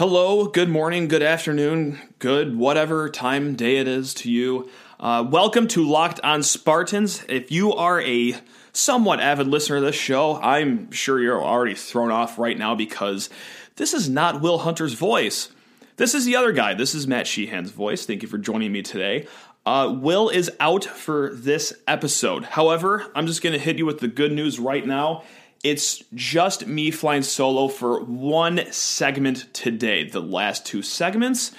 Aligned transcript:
Hello, 0.00 0.46
good 0.46 0.70
morning, 0.70 1.08
good 1.08 1.22
afternoon, 1.22 1.98
good 2.20 2.56
whatever 2.56 3.10
time 3.10 3.54
day 3.54 3.76
it 3.76 3.86
is 3.86 4.14
to 4.14 4.30
you. 4.30 4.70
Uh, 4.98 5.26
welcome 5.28 5.68
to 5.68 5.86
Locked 5.86 6.18
on 6.24 6.42
Spartans. 6.42 7.22
If 7.28 7.52
you 7.52 7.74
are 7.74 8.00
a 8.00 8.34
somewhat 8.72 9.20
avid 9.20 9.48
listener 9.48 9.78
to 9.78 9.84
this 9.84 9.94
show, 9.94 10.40
I'm 10.40 10.90
sure 10.90 11.20
you're 11.20 11.44
already 11.44 11.74
thrown 11.74 12.10
off 12.10 12.38
right 12.38 12.56
now 12.56 12.74
because 12.74 13.28
this 13.76 13.92
is 13.92 14.08
not 14.08 14.40
Will 14.40 14.60
Hunter's 14.60 14.94
voice. 14.94 15.50
This 15.96 16.14
is 16.14 16.24
the 16.24 16.34
other 16.34 16.52
guy. 16.52 16.72
This 16.72 16.94
is 16.94 17.06
Matt 17.06 17.26
Sheehan's 17.26 17.70
voice. 17.70 18.06
Thank 18.06 18.22
you 18.22 18.28
for 18.28 18.38
joining 18.38 18.72
me 18.72 18.80
today. 18.80 19.26
Uh, 19.66 19.94
Will 20.00 20.30
is 20.30 20.50
out 20.60 20.84
for 20.84 21.34
this 21.34 21.74
episode. 21.86 22.44
However, 22.44 23.12
I'm 23.14 23.26
just 23.26 23.42
going 23.42 23.52
to 23.52 23.58
hit 23.58 23.76
you 23.76 23.84
with 23.84 24.00
the 24.00 24.08
good 24.08 24.32
news 24.32 24.58
right 24.58 24.86
now. 24.86 25.24
It's 25.62 26.02
just 26.14 26.66
me 26.66 26.90
flying 26.90 27.22
solo 27.22 27.68
for 27.68 28.02
one 28.02 28.72
segment 28.72 29.52
today. 29.52 30.04
The 30.04 30.20
last 30.20 30.64
two 30.64 30.82
segments 30.82 31.52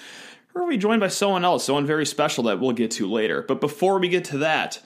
to 0.53 0.67
be 0.67 0.77
joined 0.77 0.99
by 0.99 1.07
someone 1.07 1.45
else, 1.45 1.65
someone 1.65 1.85
very 1.85 2.05
special 2.05 2.45
that 2.45 2.59
we'll 2.59 2.71
get 2.71 2.91
to 2.91 3.09
later. 3.09 3.43
But 3.43 3.61
before 3.61 3.99
we 3.99 4.09
get 4.09 4.25
to 4.25 4.39
that, 4.39 4.81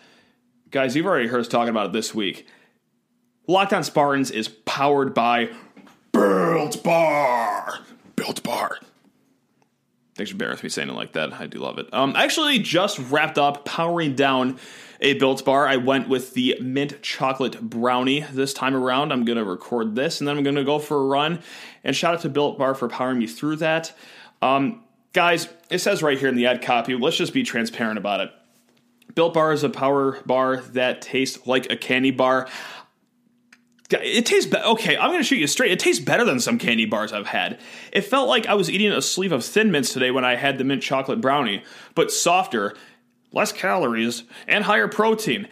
guys, 0.70 0.96
you've 0.96 1.06
already 1.06 1.28
heard 1.28 1.42
us 1.42 1.48
talking 1.48 1.70
about 1.70 1.88
it 1.88 1.94
this 1.94 2.14
week. 2.14 2.48
Locked 3.48 3.74
on 3.74 3.84
Spartans 3.84 4.32
is 4.32 4.48
powered 4.48 5.14
by 5.14 5.50
Built 6.12 6.84
Bar. 6.84 7.80
Built 8.16 8.44
Bar. 8.44 8.80
Thanks 10.16 10.32
for 10.32 10.38
bearing 10.38 10.54
with 10.54 10.64
me 10.64 10.70
saying 10.70 10.90
it 10.90 10.96
like 10.96 11.14
that. 11.14 11.34
I 11.34 11.46
do 11.46 11.60
love 11.60 11.78
it. 11.78 11.94
Um, 11.94 12.16
I 12.16 12.24
actually 12.24 12.60
just 12.60 13.00
wrapped 13.00 13.38
up 13.38 13.66
powering 13.66 14.16
down 14.16 14.58
a 15.02 15.14
Built 15.14 15.44
Bar. 15.46 15.68
I 15.68 15.78
went 15.78 16.08
with 16.08 16.34
the 16.34 16.58
mint 16.62 17.02
chocolate 17.02 17.62
brownie 17.62 18.22
this 18.32 18.54
time 18.54 18.76
around. 18.76 19.12
I'm 19.12 19.26
going 19.26 19.38
to 19.38 19.44
record 19.44 19.96
this 19.96 20.20
and 20.20 20.28
then 20.28 20.38
I'm 20.38 20.44
going 20.44 20.56
to 20.56 20.64
go 20.64 20.80
for 20.80 20.98
a 20.98 21.06
run. 21.06 21.40
And 21.84 21.96
shout 21.96 22.16
out 22.16 22.22
to 22.22 22.30
Built 22.30 22.58
Bar 22.58 22.76
for 22.76 22.88
powering 22.88 23.20
me 23.20 23.28
through 23.28 23.58
that. 23.58 23.94
Um, 24.42 24.84
guys, 25.14 25.48
it 25.70 25.80
says 25.80 26.04
right 26.04 26.18
here 26.18 26.30
in 26.30 26.36
the 26.36 26.48
ad 26.48 26.62
copy, 26.62 26.96
let's 26.96 27.18
just 27.18 27.34
be 27.34 27.44
transparent 27.44 27.98
about 27.98 28.22
it. 28.22 28.32
Built 29.14 29.34
Bar 29.34 29.54
is 29.54 29.64
a 29.64 29.70
power 29.70 30.20
bar 30.26 30.58
that 30.58 31.02
tastes 31.02 31.48
like 31.48 31.72
a 31.72 31.78
candy 31.78 32.12
bar. 32.12 32.48
It 33.92 34.26
tastes 34.26 34.50
be- 34.50 34.58
okay. 34.58 34.98
I'm 34.98 35.12
to 35.16 35.24
shoot 35.24 35.38
you 35.38 35.48
straight. 35.48 35.72
It 35.72 35.80
tastes 35.80 36.04
better 36.04 36.26
than 36.26 36.40
some 36.40 36.58
candy 36.58 36.86
bars 36.86 37.14
I've 37.14 37.28
had. 37.28 37.60
It 37.94 38.02
felt 38.02 38.28
like 38.28 38.48
I 38.48 38.56
was 38.56 38.70
eating 38.70 38.92
a 38.92 39.02
sleeve 39.02 39.32
of 39.32 39.46
Thin 39.46 39.72
Mints 39.72 39.94
today 39.94 40.12
when 40.12 40.26
I 40.26 40.36
had 40.36 40.58
the 40.58 40.64
mint 40.64 40.82
chocolate 40.82 41.22
brownie, 41.22 41.64
but 41.94 42.12
softer 42.12 42.76
less 43.36 43.52
calories, 43.52 44.24
and 44.48 44.64
higher 44.64 44.88
protein. 44.88 45.48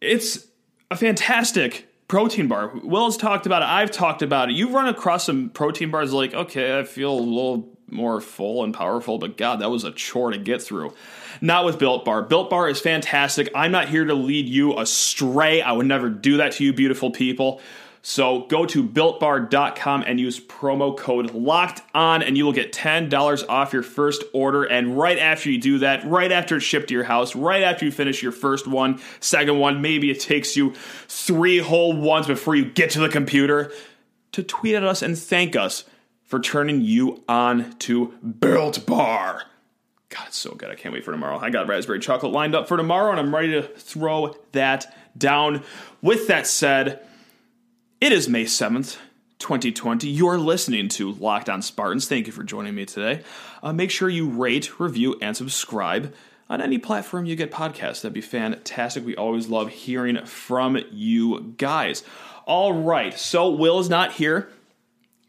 It's 0.00 0.46
a 0.90 0.96
fantastic 0.96 1.88
protein 2.06 2.46
bar. 2.46 2.70
Will's 2.84 3.16
talked 3.16 3.46
about 3.46 3.62
it. 3.62 3.68
I've 3.68 3.90
talked 3.90 4.22
about 4.22 4.50
it. 4.50 4.54
You've 4.54 4.74
run 4.74 4.86
across 4.86 5.24
some 5.24 5.48
protein 5.48 5.90
bars 5.90 6.12
like, 6.12 6.34
okay, 6.34 6.78
I 6.78 6.84
feel 6.84 7.12
a 7.12 7.18
little 7.18 7.72
more 7.88 8.20
full 8.20 8.64
and 8.64 8.74
powerful, 8.74 9.18
but 9.18 9.36
God, 9.36 9.60
that 9.60 9.70
was 9.70 9.84
a 9.84 9.92
chore 9.92 10.30
to 10.30 10.38
get 10.38 10.62
through. 10.62 10.92
Not 11.40 11.64
with 11.64 11.78
Built 11.78 12.04
Bar. 12.04 12.22
Built 12.22 12.50
Bar 12.50 12.68
is 12.68 12.80
fantastic. 12.80 13.50
I'm 13.54 13.72
not 13.72 13.88
here 13.88 14.04
to 14.04 14.14
lead 14.14 14.48
you 14.48 14.78
astray. 14.78 15.62
I 15.62 15.72
would 15.72 15.86
never 15.86 16.08
do 16.08 16.38
that 16.38 16.52
to 16.52 16.64
you, 16.64 16.72
beautiful 16.72 17.10
people. 17.10 17.60
So 18.04 18.40
go 18.46 18.66
to 18.66 18.82
builtbar.com 18.82 20.02
and 20.04 20.18
use 20.18 20.40
promo 20.40 20.96
code 20.96 21.32
locked 21.34 21.82
on, 21.94 22.20
and 22.22 22.36
you 22.36 22.44
will 22.44 22.52
get 22.52 22.72
$10 22.72 23.48
off 23.48 23.72
your 23.72 23.84
first 23.84 24.24
order. 24.32 24.64
And 24.64 24.98
right 24.98 25.18
after 25.18 25.50
you 25.50 25.58
do 25.58 25.78
that, 25.78 26.04
right 26.04 26.32
after 26.32 26.56
it's 26.56 26.64
shipped 26.64 26.88
to 26.88 26.94
your 26.94 27.04
house, 27.04 27.36
right 27.36 27.62
after 27.62 27.84
you 27.84 27.92
finish 27.92 28.20
your 28.20 28.32
first 28.32 28.66
one, 28.66 29.00
second 29.20 29.60
one, 29.60 29.80
maybe 29.80 30.10
it 30.10 30.18
takes 30.18 30.56
you 30.56 30.74
three 31.06 31.58
whole 31.58 31.92
ones 31.92 32.26
before 32.26 32.56
you 32.56 32.64
get 32.64 32.90
to 32.90 33.00
the 33.00 33.08
computer, 33.08 33.72
to 34.32 34.42
tweet 34.42 34.74
at 34.74 34.82
us 34.82 35.02
and 35.02 35.16
thank 35.16 35.54
us 35.54 35.84
for 36.24 36.40
turning 36.40 36.80
you 36.80 37.22
on 37.28 37.72
to 37.78 38.06
Built 38.40 38.84
Bar. 38.84 39.42
God, 40.08 40.24
it's 40.26 40.36
so 40.36 40.54
good. 40.54 40.70
I 40.70 40.74
can't 40.74 40.92
wait 40.92 41.04
for 41.04 41.12
tomorrow. 41.12 41.38
I 41.38 41.50
got 41.50 41.68
raspberry 41.68 42.00
chocolate 42.00 42.32
lined 42.32 42.54
up 42.54 42.66
for 42.66 42.76
tomorrow, 42.76 43.12
and 43.12 43.20
I'm 43.20 43.34
ready 43.34 43.52
to 43.52 43.62
throw 43.62 44.34
that 44.52 44.92
down. 45.16 45.62
With 46.00 46.26
that 46.26 46.46
said, 46.46 47.06
it 48.02 48.10
is 48.10 48.28
May 48.28 48.46
7th, 48.46 48.96
2020. 49.38 50.08
You're 50.08 50.36
listening 50.36 50.88
to 50.88 51.12
Locked 51.12 51.48
on 51.48 51.62
Spartans. 51.62 52.08
Thank 52.08 52.26
you 52.26 52.32
for 52.32 52.42
joining 52.42 52.74
me 52.74 52.84
today. 52.84 53.22
Uh, 53.62 53.72
make 53.72 53.92
sure 53.92 54.08
you 54.08 54.28
rate, 54.28 54.80
review, 54.80 55.16
and 55.22 55.36
subscribe 55.36 56.12
on 56.50 56.60
any 56.60 56.78
platform 56.78 57.26
you 57.26 57.36
get 57.36 57.52
podcasts. 57.52 58.02
That'd 58.02 58.12
be 58.12 58.20
fantastic. 58.20 59.06
We 59.06 59.14
always 59.14 59.46
love 59.46 59.68
hearing 59.68 60.26
from 60.26 60.80
you 60.90 61.54
guys. 61.58 62.02
All 62.44 62.72
right, 62.72 63.16
so 63.16 63.48
Will 63.50 63.78
is 63.78 63.88
not 63.88 64.14
here, 64.14 64.48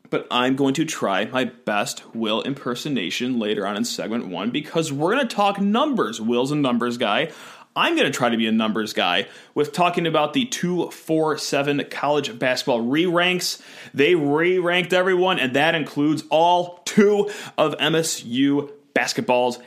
but 0.10 0.26
I'm 0.32 0.56
going 0.56 0.74
to 0.74 0.84
try 0.84 1.26
my 1.26 1.44
best 1.44 2.16
Will 2.16 2.42
impersonation 2.42 3.38
later 3.38 3.68
on 3.68 3.78
in 3.78 3.86
segment 3.86 4.30
one 4.30 4.50
because 4.50 4.92
we're 4.92 5.14
going 5.14 5.28
to 5.28 5.36
talk 5.36 5.62
numbers. 5.62 6.20
Will's 6.20 6.52
a 6.52 6.56
numbers 6.56 6.98
guy. 6.98 7.32
I'm 7.76 7.96
going 7.96 8.12
to 8.12 8.16
try 8.16 8.30
to 8.30 8.38
be 8.38 8.48
a 8.48 8.52
numbers 8.52 8.94
guy 8.94 9.28
with 9.56 9.72
talking 9.72 10.06
about 10.06 10.34
the 10.34 10.46
247 10.46 11.86
college 11.90 12.38
basketball 12.38 12.82
re 12.82 13.06
ranks. 13.06 13.62
They 13.94 14.16
re 14.16 14.60
ranked 14.60 14.94
everyone, 14.94 15.40
and 15.40 15.56
that 15.56 15.74
includes 15.74 16.24
all 16.30 16.82
two 16.86 17.32
of 17.58 17.74
MSU 17.78 18.72
basketball's 18.94 19.60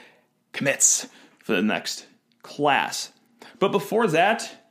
commits 0.53 1.09
for 1.39 1.53
the 1.53 1.63
next 1.63 2.07
class. 2.43 3.11
But 3.59 3.73
before 3.73 4.07
that, 4.09 4.67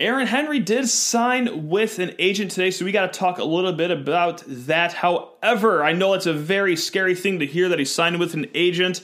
Aaron 0.00 0.26
Henry 0.26 0.58
did 0.58 0.88
sign 0.88 1.68
with 1.68 1.98
an 1.98 2.14
agent 2.18 2.50
today, 2.50 2.70
so 2.70 2.84
we 2.84 2.92
got 2.92 3.12
to 3.12 3.18
talk 3.18 3.38
a 3.38 3.44
little 3.44 3.72
bit 3.72 3.90
about 3.90 4.42
that. 4.46 4.92
However, 4.92 5.84
I 5.84 5.92
know 5.92 6.14
it's 6.14 6.26
a 6.26 6.32
very 6.32 6.76
scary 6.76 7.14
thing 7.14 7.38
to 7.38 7.46
hear 7.46 7.68
that 7.68 7.78
he 7.78 7.84
signed 7.84 8.18
with 8.18 8.34
an 8.34 8.46
agent. 8.54 9.02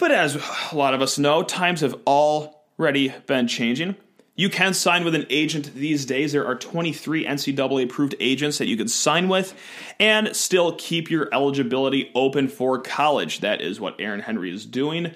But 0.00 0.12
as 0.12 0.36
a 0.72 0.74
lot 0.74 0.94
of 0.94 1.02
us 1.02 1.18
know, 1.18 1.42
times 1.42 1.82
have 1.82 1.94
already 2.06 3.14
been 3.26 3.46
changing. 3.46 3.96
You 4.34 4.48
can 4.48 4.72
sign 4.72 5.04
with 5.04 5.14
an 5.14 5.26
agent 5.28 5.74
these 5.74 6.06
days. 6.06 6.32
There 6.32 6.46
are 6.46 6.54
23 6.54 7.26
NCAA 7.26 7.84
approved 7.84 8.14
agents 8.18 8.56
that 8.56 8.66
you 8.66 8.78
can 8.78 8.88
sign 8.88 9.28
with 9.28 9.52
and 10.00 10.34
still 10.34 10.74
keep 10.76 11.10
your 11.10 11.28
eligibility 11.34 12.10
open 12.14 12.48
for 12.48 12.80
college. 12.80 13.40
That 13.40 13.60
is 13.60 13.78
what 13.78 13.96
Aaron 13.98 14.20
Henry 14.20 14.50
is 14.50 14.64
doing. 14.64 15.12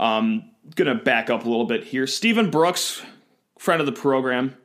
Um, 0.00 0.50
gonna 0.74 0.96
back 0.96 1.30
up 1.30 1.44
a 1.44 1.48
little 1.48 1.66
bit 1.66 1.84
here. 1.84 2.08
Stephen 2.08 2.50
Brooks, 2.50 3.02
friend 3.56 3.78
of 3.78 3.86
the 3.86 3.92
program 3.92 4.56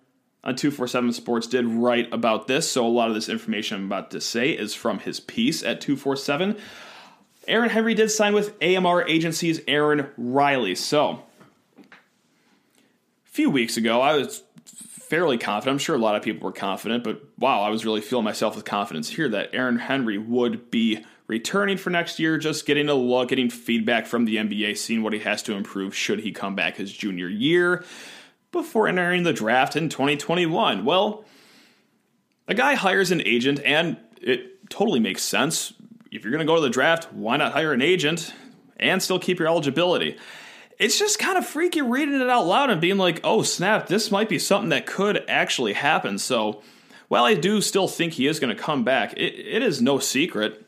on 0.44 0.56
247 0.56 1.14
Sports, 1.14 1.46
did 1.46 1.68
write 1.68 2.12
about 2.12 2.48
this. 2.48 2.72
So 2.72 2.88
a 2.88 2.90
lot 2.90 3.10
of 3.10 3.14
this 3.14 3.30
information 3.30 3.78
I'm 3.78 3.86
about 3.86 4.10
to 4.12 4.20
say 4.20 4.50
is 4.50 4.74
from 4.74 4.98
his 4.98 5.20
piece 5.20 5.62
at 5.62 5.80
247. 5.80 6.58
Aaron 7.50 7.70
Henry 7.70 7.96
did 7.96 8.12
sign 8.12 8.34
with 8.34 8.56
AMR 8.62 9.08
Agency's 9.08 9.60
Aaron 9.68 10.08
Riley. 10.18 10.76
So, 10.76 11.24
a 11.80 11.86
few 13.26 13.50
weeks 13.50 13.76
ago, 13.76 14.02
I 14.02 14.16
was 14.16 14.44
fairly 14.64 15.40
confident. 15.40 15.74
I'm 15.74 15.80
sure 15.80 15.96
a 15.96 16.00
lot 16.00 16.16
of 16.16 16.22
people 16.22 16.46
were 16.46 16.54
confident, 16.54 17.04
but 17.04 17.24
wow, 17.40 17.62
I 17.62 17.70
was 17.70 17.84
really 17.84 18.02
feeling 18.02 18.24
myself 18.24 18.56
with 18.56 18.66
confidence 18.66 19.10
here 19.10 19.28
that 19.30 19.50
Aaron 19.54 19.80
Henry 19.80 20.20
would 20.20 20.70
be 20.70 21.04
returning 21.26 21.78
for 21.78 21.90
next 21.90 22.20
year, 22.20 22.38
just 22.38 22.68
getting 22.68 22.88
a 22.88 22.94
look, 22.94 23.30
getting 23.30 23.50
feedback 23.50 24.06
from 24.06 24.26
the 24.26 24.36
NBA, 24.36 24.78
seeing 24.78 25.02
what 25.02 25.14
he 25.14 25.20
has 25.20 25.42
to 25.44 25.54
improve 25.54 25.96
should 25.96 26.20
he 26.20 26.32
come 26.32 26.56
back 26.56 26.78
his 26.78 26.94
junior 26.94 27.28
year 27.28 27.84
before 28.52 28.88
entering 28.88 29.24
the 29.24 29.34
draft 29.34 29.76
in 29.76 29.90
2021. 29.90 30.86
Well, 30.86 31.26
a 32.48 32.54
guy 32.54 32.76
hires 32.76 33.10
an 33.10 33.22
agent, 33.26 33.60
and 33.66 33.98
it 34.22 34.70
totally 34.70 35.00
makes 35.00 35.24
sense 35.24 35.74
if 36.12 36.24
you're 36.24 36.32
going 36.32 36.46
to 36.46 36.52
go 36.52 36.56
to 36.56 36.62
the 36.62 36.70
draft, 36.70 37.12
why 37.14 37.38
not 37.38 37.54
hire 37.54 37.74
an 37.74 37.82
agent 37.82 38.34
and 38.78 39.02
still 39.02 39.20
keep 39.20 39.40
your 39.40 39.48
eligibility? 39.48 40.18
It's 40.78 40.98
just 40.98 41.20
kind 41.20 41.38
of 41.38 41.46
freaky 41.46 41.82
reading 41.82 42.22
it 42.22 42.30
out 42.30 42.48
loud 42.48 42.70
and 42.70 42.80
being 42.80 42.98
like, 42.98 43.20
oh, 43.24 43.44
snap, 43.44 43.88
this 43.88 44.12
might 44.12 44.30
be 44.30 44.40
something 44.40 44.70
that 44.70 44.86
could 44.86 45.24
actually 45.28 45.74
happen. 45.74 46.18
So, 46.18 46.64
while 47.10 47.26
I 47.26 47.34
do 47.34 47.60
still 47.60 47.88
think 47.88 48.14
he 48.14 48.28
is 48.28 48.40
going 48.40 48.56
to 48.56 48.62
come 48.62 48.84
back, 48.84 49.14
it, 49.14 49.34
it 49.34 49.64
is 49.64 49.82
no 49.82 50.00
secret 50.00 50.66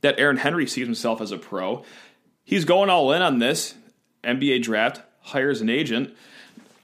that 0.00 0.18
Aaron 0.18 0.38
Henry 0.38 0.66
sees 0.66 0.86
himself 0.86 1.20
as 1.20 1.30
a 1.30 1.36
pro. 1.36 1.84
He's 2.44 2.64
going 2.64 2.90
all 2.90 3.12
in 3.12 3.22
on 3.22 3.38
this 3.38 3.74
NBA 4.24 4.62
draft, 4.62 5.02
hires 5.20 5.60
an 5.60 5.68
agent. 5.68 6.14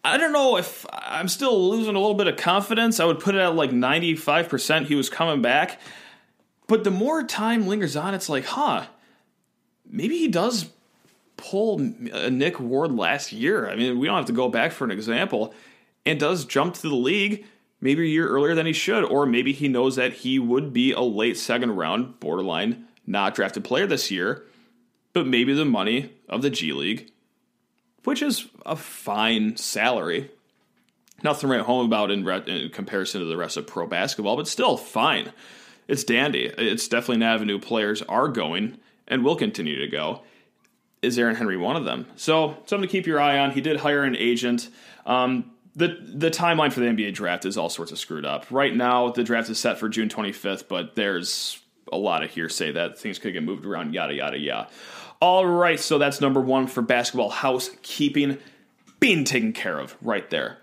I 0.05 0.19
don't 0.19 0.33
know 0.33 0.57
if 0.57 0.87
I'm 0.93 1.29
still 1.29 1.71
losing 1.71 1.97
a 1.97 1.99
little 1.99 2.15
bit 2.15 2.29
of 2.29 2.37
confidence. 2.37 3.01
I 3.01 3.05
would 3.07 3.21
put 3.21 3.35
it 3.35 3.41
at 3.41 3.55
like 3.55 3.71
95% 3.71 4.87
he 4.87 4.95
was 4.95 5.09
coming 5.09 5.43
back. 5.43 5.81
But 6.67 6.85
the 6.85 6.91
more 6.91 7.23
time 7.23 7.67
lingers 7.67 7.97
on, 7.97 8.15
it's 8.15 8.29
like, 8.29 8.45
huh, 8.45 8.87
maybe 9.89 10.19
he 10.19 10.29
does 10.29 10.71
pull 11.37 11.81
a 11.81 12.27
uh, 12.27 12.31
Nick 12.31 12.59
Ward 12.59 12.93
last 12.93 13.33
year. 13.33 13.69
I 13.69 13.77
mean, 13.77 13.99
we 13.99 14.07
don't 14.07 14.17
have 14.17 14.27
to 14.27 14.33
go 14.33 14.49
back 14.49 14.73
for 14.73 14.85
an 14.85 14.91
example, 14.91 15.55
and 16.05 16.19
does 16.19 16.45
jump 16.45 16.75
to 16.75 16.83
the 16.83 16.95
league 16.95 17.45
maybe 17.81 18.03
a 18.03 18.07
year 18.07 18.27
earlier 18.29 18.55
than 18.55 18.67
he 18.67 18.73
should, 18.73 19.05
or 19.05 19.27
maybe 19.27 19.53
he 19.53 19.69
knows 19.69 19.97
that 19.97 20.13
he 20.13 20.39
would 20.39 20.73
be 20.73 20.93
a 20.93 21.01
late 21.01 21.37
second 21.37 21.77
round, 21.77 22.19
borderline 22.21 22.87
not 23.07 23.35
drafted 23.35 23.65
player 23.65 23.87
this 23.87 24.11
year, 24.11 24.45
but 25.13 25.27
maybe 25.27 25.55
the 25.55 25.65
money 25.65 26.11
of 26.29 26.43
the 26.43 26.51
G 26.51 26.73
League, 26.73 27.11
which 28.05 28.21
is 28.21 28.49
a 28.65 28.77
fine 28.77 29.57
salary. 29.57 30.31
Nothing 31.23 31.49
write 31.49 31.61
home 31.61 31.87
about 31.87 32.11
in, 32.11 32.25
re- 32.25 32.43
in 32.47 32.71
comparison 32.71 33.21
to 33.21 33.27
the 33.27 33.37
rest 33.37 33.57
of 33.57 33.67
pro 33.67 33.87
basketball, 33.87 34.37
but 34.37 34.49
still 34.49 34.77
fine 34.77 35.33
it's 35.89 36.05
dandy. 36.05 36.47
It's 36.47 36.89
definitely 36.89 37.17
an 37.17 37.23
avenue 37.35 37.59
players 37.59 38.03
are 38.03 38.29
going 38.29 38.79
and 39.07 39.25
will 39.25 39.37
continue 39.37 39.79
to 39.81 39.89
go. 39.89 40.23
Is 41.03 41.19
Aaron 41.19 41.37
Henry 41.37 41.57
one 41.57 41.77
of 41.77 41.85
them? 41.85 42.07
So 42.17 42.57
something 42.67 42.89
to 42.89 42.93
keep 42.93 43.07
your 43.07 43.21
eye 43.21 43.39
on. 43.39 43.53
He 43.53 43.61
did 43.61 43.79
hire 43.79 44.03
an 44.03 44.17
agent. 44.17 44.69
Um, 45.05 45.53
the 45.77 45.99
the 46.03 46.31
timeline 46.31 46.73
for 46.73 46.81
the 46.81 46.87
NBA 46.87 47.15
draft 47.15 47.45
is 47.45 47.57
all 47.57 47.69
sorts 47.69 47.93
of 47.93 47.99
screwed 47.99 48.25
up. 48.25 48.47
Right 48.51 48.75
now, 48.75 49.11
the 49.11 49.23
draft 49.23 49.49
is 49.51 49.59
set 49.59 49.79
for 49.79 49.89
June 49.89 50.09
25th, 50.09 50.69
but 50.69 50.97
there's 50.97 51.61
a 51.93 51.99
lot 51.99 52.25
of 52.25 52.31
hearsay 52.31 52.73
that 52.73 52.99
things 52.99 53.19
could 53.19 53.35
get 53.35 53.45
moved 53.45 53.65
around. 53.67 53.95
Yada 53.95 54.15
yada 54.15 54.39
yada. 54.39 54.69
All 55.21 55.47
right, 55.47 55.79
so 55.79 55.99
that's 55.99 56.21
number 56.21 56.41
one 56.41 56.67
for 56.67 56.83
basketball 56.83 57.31
housekeeping 57.31 58.39
being 59.01 59.25
taken 59.25 59.53
care 59.53 59.79
of 59.79 59.97
right 60.03 60.29
there. 60.31 60.59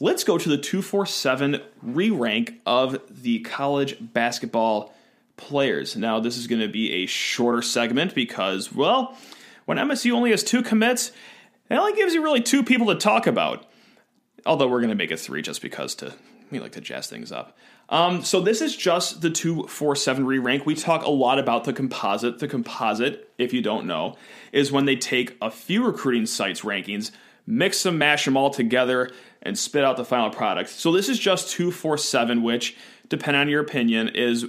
Let's 0.00 0.24
go 0.24 0.38
to 0.38 0.48
the 0.48 0.58
247 0.58 1.60
re 1.82 2.10
rank 2.10 2.60
of 2.66 2.98
the 3.22 3.40
college 3.40 3.96
basketball 4.00 4.92
players. 5.36 5.96
Now, 5.96 6.20
this 6.20 6.36
is 6.36 6.46
going 6.46 6.60
to 6.60 6.68
be 6.68 6.92
a 7.04 7.06
shorter 7.06 7.62
segment 7.62 8.14
because, 8.14 8.72
well, 8.72 9.16
when 9.66 9.78
MSU 9.78 10.12
only 10.12 10.30
has 10.30 10.42
two 10.42 10.62
commits, 10.62 11.12
it 11.70 11.74
only 11.74 11.94
gives 11.94 12.12
you 12.12 12.22
really 12.22 12.40
two 12.40 12.62
people 12.62 12.88
to 12.88 12.96
talk 12.96 13.26
about. 13.26 13.66
Although 14.44 14.68
we're 14.68 14.80
going 14.80 14.90
to 14.90 14.96
make 14.96 15.10
it 15.10 15.20
three 15.20 15.42
just 15.42 15.62
because 15.62 15.94
to 15.96 16.12
we 16.50 16.60
like 16.60 16.72
to 16.72 16.80
jazz 16.80 17.06
things 17.06 17.32
up. 17.32 17.56
Um, 17.88 18.22
so 18.22 18.40
this 18.40 18.60
is 18.60 18.76
just 18.76 19.20
the 19.20 19.30
247 19.30 20.26
re 20.26 20.38
rank. 20.38 20.66
We 20.66 20.74
talk 20.74 21.04
a 21.04 21.10
lot 21.10 21.38
about 21.38 21.64
the 21.64 21.72
composite. 21.72 22.38
The 22.38 22.48
composite, 22.48 23.30
if 23.38 23.52
you 23.52 23.62
don't 23.62 23.86
know, 23.86 24.16
is 24.52 24.72
when 24.72 24.84
they 24.84 24.96
take 24.96 25.36
a 25.40 25.50
few 25.50 25.84
recruiting 25.84 26.26
sites' 26.26 26.62
rankings, 26.62 27.10
mix 27.46 27.82
them, 27.82 27.98
mash 27.98 28.24
them 28.24 28.36
all 28.36 28.50
together, 28.50 29.10
and 29.44 29.58
spit 29.58 29.84
out 29.84 29.96
the 29.96 30.04
final 30.04 30.30
product. 30.30 30.70
So 30.70 30.92
this 30.92 31.08
is 31.08 31.18
just 31.18 31.50
247, 31.50 32.42
which, 32.42 32.76
depending 33.08 33.40
on 33.40 33.48
your 33.48 33.60
opinion, 33.60 34.08
is 34.08 34.46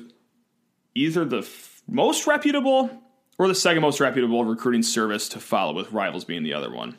either 0.95 1.25
the 1.25 1.39
f- 1.39 1.81
most 1.88 2.25
reputable 2.25 2.89
or 3.38 3.47
the 3.47 3.56
second 3.56 3.81
most 3.81 4.00
reputable 4.00 4.45
recruiting 4.45 4.83
service 4.83 5.27
to 5.30 5.39
follow, 5.39 5.74
with 5.74 5.92
rivals 5.92 6.24
being 6.24 6.44
the 6.44 6.53
other 6.53 6.71
one. 6.71 6.97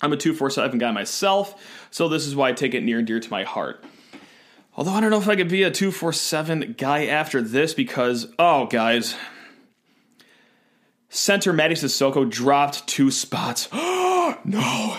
I'm 0.00 0.12
a 0.12 0.16
247 0.16 0.78
guy 0.78 0.90
myself, 0.92 1.60
so 1.90 2.08
this 2.08 2.26
is 2.26 2.36
why 2.36 2.50
I 2.50 2.52
take 2.52 2.74
it 2.74 2.84
near 2.84 2.98
and 2.98 3.06
dear 3.06 3.18
to 3.18 3.30
my 3.30 3.44
heart. 3.44 3.82
Although 4.76 4.92
I 4.92 5.00
don't 5.00 5.10
know 5.10 5.18
if 5.18 5.28
I 5.28 5.36
could 5.36 5.48
be 5.48 5.62
a 5.62 5.70
247 5.70 6.74
guy 6.78 7.06
after 7.06 7.40
this 7.40 7.72
because, 7.72 8.32
oh, 8.38 8.66
guys. 8.66 9.16
Center 11.08 11.52
Mady 11.52 11.72
Sissoko 11.72 12.28
dropped 12.30 12.86
two 12.86 13.10
spots. 13.10 13.68
No. 14.44 14.96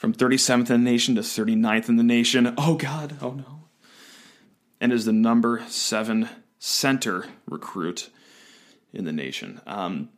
From 0.00 0.14
37th 0.14 0.70
in 0.70 0.82
the 0.82 0.90
nation 0.90 1.14
to 1.16 1.20
39th 1.20 1.90
in 1.90 1.96
the 1.96 2.02
nation. 2.02 2.54
Oh, 2.56 2.74
God. 2.74 3.18
Oh, 3.20 3.32
no. 3.32 3.64
And 4.80 4.94
is 4.94 5.04
the 5.04 5.12
number 5.12 5.62
seven 5.68 6.30
center 6.58 7.26
recruit 7.44 8.08
in 8.94 9.04
the 9.04 9.12
nation. 9.12 9.60
Um, 9.66 10.08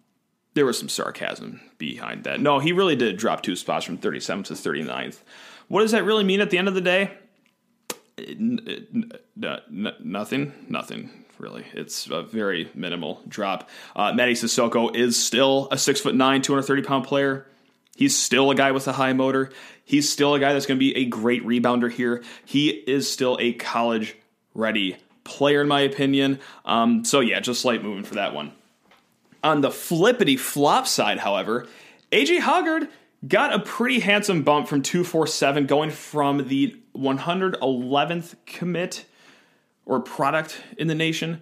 there 0.55 0.65
was 0.65 0.79
some 0.79 0.89
sarcasm 0.89 1.61
behind 1.79 2.23
that. 2.23 2.41
No, 2.41 2.61
he 2.61 2.71
really 2.71 2.95
did 2.95 3.17
drop 3.17 3.43
two 3.43 3.57
spots 3.57 3.85
from 3.85 3.99
37th 3.99 4.45
to 4.45 4.55
39th. 4.55 5.19
What 5.67 5.81
does 5.81 5.91
that 5.91 6.05
really 6.05 6.23
mean 6.23 6.41
at 6.41 6.51
the 6.51 6.59
end 6.59 6.69
of 6.69 6.75
the 6.75 6.81
day? 6.81 7.11
nothing, 9.69 10.53
nothing 10.69 11.11
really. 11.39 11.67
It's 11.73 12.07
a 12.09 12.23
very 12.23 12.71
minimal 12.73 13.21
drop. 13.27 13.69
Uh, 13.97 14.13
Sissoko 14.13 14.95
is 14.95 15.17
still 15.17 15.67
a 15.73 15.77
six 15.77 16.01
foot 16.01 16.15
nine, 16.15 16.41
230 16.41 16.83
pound 16.83 17.05
player. 17.05 17.49
He's 17.97 18.17
still 18.17 18.51
a 18.51 18.55
guy 18.55 18.73
with 18.73 18.89
a 18.89 18.93
high 18.93 19.13
motor. 19.13 19.51
He's 19.85 20.11
still 20.11 20.35
a 20.35 20.41
guy 20.41 20.53
that's 20.53 20.67
going 20.67 20.79
to 20.79 20.81
be 20.81 20.97
a 20.97 21.05
great 21.05 21.45
rebounder 21.45 21.91
here. 21.91 22.23
He 22.45 22.69
is 22.71 23.11
still 23.11 23.37
a 23.41 23.53
college 23.53 24.17
ready 24.55 24.97
player, 25.25 25.61
in 25.61 25.69
my 25.69 25.81
opinion. 25.81 26.41
Um, 26.65 27.05
so, 27.05 27.21
yeah, 27.21 27.41
just 27.41 27.61
slight 27.61 27.83
moving 27.83 28.05
for 28.05 28.15
that 28.15 28.35
one. 28.35 28.53
On 29.45 29.61
the 29.61 29.71
flippity 29.71 30.37
flop 30.37 30.87
side, 30.87 31.19
however, 31.19 31.67
AJ 32.11 32.41
Hoggard 32.41 32.89
got 33.27 33.53
a 33.53 33.59
pretty 33.59 34.01
handsome 34.01 34.43
bump 34.43 34.69
from 34.69 34.83
247 34.83 35.67
going 35.67 35.91
from 35.91 36.49
the 36.49 36.77
111th 36.97 38.35
commit 38.47 39.05
or 39.85 40.01
product 40.01 40.61
in 40.77 40.89
the 40.89 40.95
nation 40.95 41.41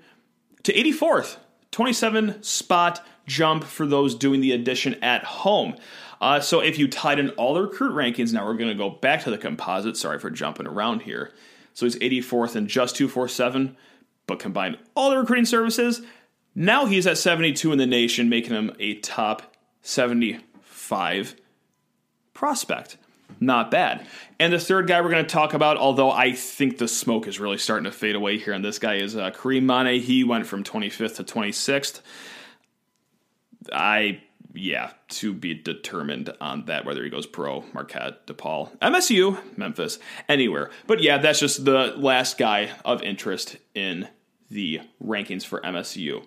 to 0.63 0.73
84th 0.73 1.37
27 1.71 2.43
spot 2.43 3.05
jump 3.27 3.65
for 3.65 3.87
those 3.87 4.15
doing 4.15 4.41
the 4.41 4.53
addition 4.53 4.95
at 5.03 5.25
home 5.25 5.75
uh, 6.21 6.41
so 6.41 6.61
if 6.61 6.79
you 6.79 6.87
tied 6.87 7.19
in 7.19 7.31
all 7.31 7.55
the 7.55 7.63
recruit 7.63 7.93
rankings 7.93 8.33
now 8.33 8.45
we're 8.45 8.55
going 8.55 8.71
to 8.71 8.75
go 8.75 8.91
back 8.91 9.23
to 9.23 9.31
the 9.31 9.39
composite 9.39 9.97
sorry 9.97 10.19
for 10.19 10.31
jumping 10.31 10.67
around 10.67 11.03
here 11.03 11.33
so 11.75 11.87
he's 11.87 11.97
84th 11.97 12.57
in 12.57 12.67
just 12.67 12.97
247 12.97 13.77
but 14.27 14.39
combine 14.39 14.77
all 14.95 15.11
the 15.11 15.17
recruiting 15.17 15.47
services 15.47 16.03
now 16.55 16.87
he's 16.87 17.07
at 17.07 17.19
72 17.19 17.73
in 17.73 17.79
the 17.79 17.87
nation 17.87 18.29
making 18.29 18.55
him 18.55 18.73
a 18.79 18.95
top 18.97 19.55
75 19.83 21.37
prospect. 22.35 22.97
Not 23.39 23.71
bad. 23.71 24.07
And 24.39 24.53
the 24.53 24.59
third 24.59 24.87
guy 24.87 25.01
we're 25.01 25.11
going 25.11 25.25
to 25.25 25.31
talk 25.31 25.55
about, 25.55 25.77
although 25.77 26.11
I 26.11 26.33
think 26.33 26.79
the 26.79 26.89
smoke 26.89 27.27
is 27.29 27.39
really 27.39 27.59
starting 27.59 27.85
to 27.85 27.93
fade 27.93 28.15
away 28.15 28.39
here, 28.39 28.53
and 28.53 28.65
this 28.65 28.79
guy 28.79 28.97
is 28.97 29.17
uh, 29.17 29.31
Karim 29.31 29.67
Mane. 29.67 30.01
He 30.01 30.25
went 30.25 30.47
from 30.47 30.65
25th 30.65 31.17
to 31.17 31.25
26th. 31.25 32.01
I, 33.73 34.21
yeah, 34.55 34.93
to 35.09 35.33
be 35.33 35.55
determined 35.55 36.33
on 36.41 36.65
that, 36.67 36.85
whether 36.85 37.05
he 37.05 37.11
goes 37.11 37.27
pro, 37.27 37.65
Marquette, 37.73 38.27
DePaul, 38.27 38.77
MSU, 38.79 39.39
Memphis, 39.57 39.99
anywhere. 40.29 40.71
But 40.87 41.01
yeah, 41.01 41.19
that's 41.19 41.41
just 41.41 41.65
the 41.65 41.95
last 41.97 42.39
guy 42.39 42.71
of 42.85 43.03
interest 43.03 43.57
in 43.75 44.09
the 44.51 44.81
rankings 45.05 45.45
for 45.45 45.61
MSU. 45.61 46.25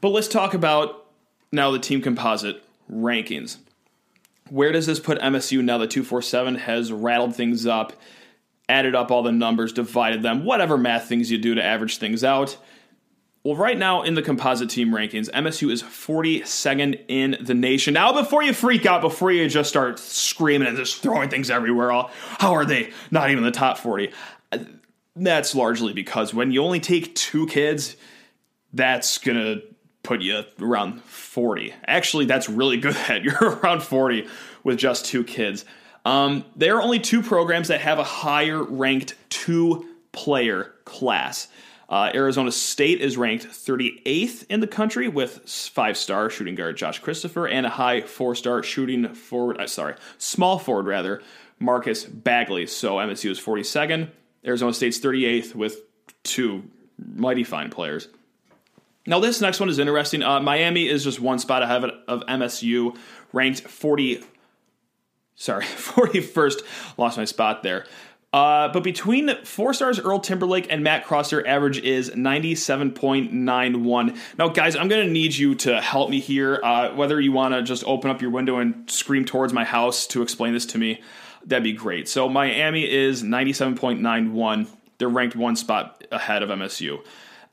But 0.00 0.10
let's 0.10 0.28
talk 0.28 0.54
about 0.54 1.06
now 1.52 1.70
the 1.70 1.78
team 1.78 2.00
composite 2.00 2.62
rankings. 2.90 3.58
Where 4.48 4.72
does 4.72 4.86
this 4.86 5.00
put 5.00 5.18
MSU 5.18 5.62
now 5.62 5.78
that 5.78 5.90
247 5.90 6.54
has 6.56 6.92
rattled 6.92 7.34
things 7.34 7.66
up, 7.66 7.92
added 8.68 8.94
up 8.94 9.10
all 9.10 9.22
the 9.22 9.32
numbers, 9.32 9.72
divided 9.72 10.22
them, 10.22 10.44
whatever 10.44 10.78
math 10.78 11.08
things 11.08 11.30
you 11.30 11.38
do 11.38 11.54
to 11.54 11.62
average 11.62 11.98
things 11.98 12.22
out? 12.22 12.56
Well, 13.46 13.54
right 13.54 13.78
now 13.78 14.02
in 14.02 14.14
the 14.14 14.22
composite 14.22 14.70
team 14.70 14.90
rankings, 14.90 15.30
MSU 15.30 15.70
is 15.70 15.80
42nd 15.80 17.04
in 17.06 17.36
the 17.40 17.54
nation. 17.54 17.94
Now, 17.94 18.12
before 18.12 18.42
you 18.42 18.52
freak 18.52 18.86
out, 18.86 19.02
before 19.02 19.30
you 19.30 19.48
just 19.48 19.68
start 19.68 20.00
screaming 20.00 20.66
and 20.66 20.76
just 20.76 21.00
throwing 21.00 21.30
things 21.30 21.48
everywhere, 21.48 21.92
how 22.40 22.54
are 22.54 22.64
they 22.64 22.90
not 23.12 23.30
even 23.30 23.44
the 23.44 23.52
top 23.52 23.78
40? 23.78 24.10
That's 25.14 25.54
largely 25.54 25.92
because 25.92 26.34
when 26.34 26.50
you 26.50 26.64
only 26.64 26.80
take 26.80 27.14
two 27.14 27.46
kids, 27.46 27.94
that's 28.72 29.18
going 29.18 29.38
to 29.38 29.62
put 30.02 30.22
you 30.22 30.42
around 30.60 31.00
40. 31.02 31.72
Actually, 31.86 32.24
that's 32.24 32.48
really 32.48 32.78
good 32.78 32.96
that 33.06 33.22
you're 33.22 33.36
around 33.62 33.84
40 33.84 34.26
with 34.64 34.76
just 34.76 35.06
two 35.06 35.22
kids. 35.22 35.64
Um, 36.04 36.44
there 36.56 36.78
are 36.78 36.82
only 36.82 36.98
two 36.98 37.22
programs 37.22 37.68
that 37.68 37.80
have 37.80 38.00
a 38.00 38.04
higher 38.04 38.60
ranked 38.60 39.14
two 39.28 39.86
player 40.10 40.72
class. 40.84 41.46
Uh, 41.88 42.10
Arizona 42.14 42.50
State 42.50 43.00
is 43.00 43.16
ranked 43.16 43.46
38th 43.46 44.44
in 44.48 44.60
the 44.60 44.66
country 44.66 45.06
with 45.06 45.48
five 45.48 45.96
star 45.96 46.28
shooting 46.28 46.56
guard 46.56 46.76
Josh 46.76 46.98
Christopher 46.98 47.46
and 47.46 47.64
a 47.64 47.70
high 47.70 48.00
four 48.00 48.34
star 48.34 48.62
shooting 48.62 49.14
forward, 49.14 49.60
uh, 49.60 49.66
sorry, 49.66 49.94
small 50.18 50.58
forward 50.58 50.86
rather, 50.86 51.22
Marcus 51.60 52.04
Bagley. 52.04 52.66
So 52.66 52.96
MSU 52.96 53.30
is 53.30 53.40
42nd. 53.40 54.08
Arizona 54.44 54.72
State's 54.72 54.98
38th 54.98 55.54
with 55.54 55.80
two 56.22 56.64
mighty 56.98 57.44
fine 57.44 57.70
players. 57.70 58.08
Now, 59.06 59.20
this 59.20 59.40
next 59.40 59.60
one 59.60 59.68
is 59.68 59.78
interesting. 59.78 60.22
Uh, 60.22 60.40
Miami 60.40 60.88
is 60.88 61.04
just 61.04 61.20
one 61.20 61.38
spot 61.38 61.62
ahead 61.62 61.84
of 62.08 62.22
MSU, 62.26 62.96
ranked 63.32 63.60
40. 63.60 64.24
Sorry, 65.36 65.64
41st. 65.64 66.62
Lost 66.98 67.16
my 67.16 67.24
spot 67.24 67.62
there. 67.62 67.86
Uh, 68.36 68.68
but 68.68 68.84
between 68.84 69.34
four 69.44 69.72
stars 69.72 69.98
Earl 69.98 70.20
Timberlake 70.20 70.66
and 70.68 70.84
Matt 70.84 71.06
Cross, 71.06 71.30
their 71.30 71.48
average 71.48 71.78
is 71.78 72.10
97.91. 72.10 74.18
Now, 74.38 74.48
guys, 74.48 74.76
I'm 74.76 74.88
going 74.88 75.06
to 75.06 75.10
need 75.10 75.34
you 75.34 75.54
to 75.54 75.80
help 75.80 76.10
me 76.10 76.20
here. 76.20 76.60
Uh, 76.62 76.94
whether 76.94 77.18
you 77.18 77.32
want 77.32 77.54
to 77.54 77.62
just 77.62 77.82
open 77.84 78.10
up 78.10 78.20
your 78.20 78.30
window 78.30 78.58
and 78.58 78.90
scream 78.90 79.24
towards 79.24 79.54
my 79.54 79.64
house 79.64 80.06
to 80.08 80.20
explain 80.20 80.52
this 80.52 80.66
to 80.66 80.76
me, 80.76 81.00
that'd 81.46 81.64
be 81.64 81.72
great. 81.72 82.10
So, 82.10 82.28
Miami 82.28 82.86
is 82.86 83.22
97.91. 83.22 84.66
They're 84.98 85.08
ranked 85.08 85.34
one 85.34 85.56
spot 85.56 86.06
ahead 86.12 86.42
of 86.42 86.50
MSU. 86.50 87.02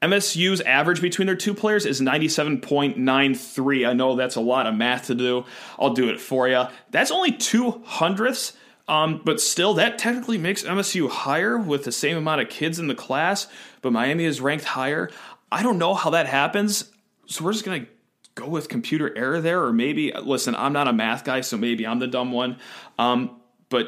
MSU's 0.02 0.60
average 0.60 1.00
between 1.00 1.28
their 1.28 1.38
two 1.38 1.54
players 1.54 1.86
is 1.86 2.02
97.93. 2.02 3.88
I 3.88 3.94
know 3.94 4.18
that's 4.18 4.36
a 4.36 4.42
lot 4.42 4.68
of 4.68 4.76
math 4.76 5.08
to 5.08 5.16
do. 5.16 5.46
I'll 5.80 5.94
do 5.94 6.10
it 6.10 6.20
for 6.20 6.50
you. 6.50 6.66
That's 6.92 7.10
only 7.10 7.32
two 7.32 7.82
hundredths, 7.86 8.52
um, 8.88 9.22
but 9.24 9.40
still, 9.40 9.76
that 9.76 9.98
technically 9.98 10.38
makes 10.38 10.64
MSU 10.64 11.10
higher 11.10 11.58
with 11.58 11.86
the 11.86 11.92
same 11.92 12.18
amount 12.18 12.42
of 12.42 12.50
kids 12.50 12.80
in 12.80 12.88
the 12.88 12.96
class, 12.96 13.48
but 13.82 13.94
Miami 13.94 14.26
is 14.26 14.42
ranked 14.42 14.66
higher. 14.66 15.10
I 15.52 15.64
don't 15.64 15.78
know 15.78 15.94
how 15.94 16.10
that 16.10 16.28
happens, 16.28 16.92
so 17.26 17.46
we're 17.46 17.54
just 17.54 17.64
going 17.64 17.86
to 17.86 17.92
go 18.36 18.48
with 18.48 18.68
computer 18.68 19.16
error 19.18 19.40
there, 19.40 19.64
or 19.64 19.72
maybe, 19.72 20.12
listen, 20.12 20.56
I'm 20.56 20.74
not 20.74 20.88
a 20.88 20.94
math 20.94 21.24
guy, 21.24 21.42
so 21.42 21.56
maybe 21.56 21.88
I'm 21.88 22.00
the 22.00 22.08
dumb 22.08 22.32
one. 22.32 22.58
Um, 23.00 23.40
but 23.70 23.88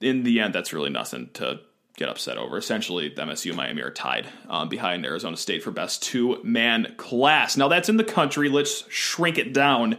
in 0.00 0.22
the 0.22 0.40
end, 0.40 0.54
that's 0.54 0.72
really 0.72 0.90
nothing 0.90 1.30
to 1.34 1.60
get 1.96 2.08
upset 2.08 2.36
over. 2.36 2.58
Essentially, 2.58 3.10
MSU 3.10 3.54
Miami 3.54 3.80
are 3.82 3.90
tied 3.90 4.26
um, 4.48 4.68
behind 4.68 5.06
Arizona 5.06 5.36
State 5.36 5.62
for 5.62 5.70
best 5.70 6.02
two 6.02 6.42
man 6.42 6.94
class. 6.96 7.56
Now 7.56 7.68
that's 7.68 7.88
in 7.88 7.96
the 7.96 8.04
country. 8.04 8.48
Let's 8.48 8.84
shrink 8.90 9.38
it 9.38 9.54
down. 9.54 9.96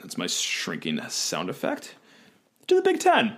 That's 0.00 0.16
my 0.16 0.26
shrinking 0.26 1.00
sound 1.08 1.50
effect 1.50 1.96
to 2.72 2.80
the 2.80 2.90
Big 2.90 3.00
Ten. 3.00 3.36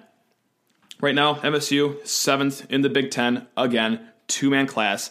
Right 1.01 1.15
now, 1.15 1.35
MSU 1.35 2.07
seventh 2.07 2.71
in 2.71 2.83
the 2.83 2.89
Big 2.89 3.11
Ten 3.11 3.49
again, 3.57 4.09
two 4.29 4.49
man 4.49 4.67
class. 4.67 5.11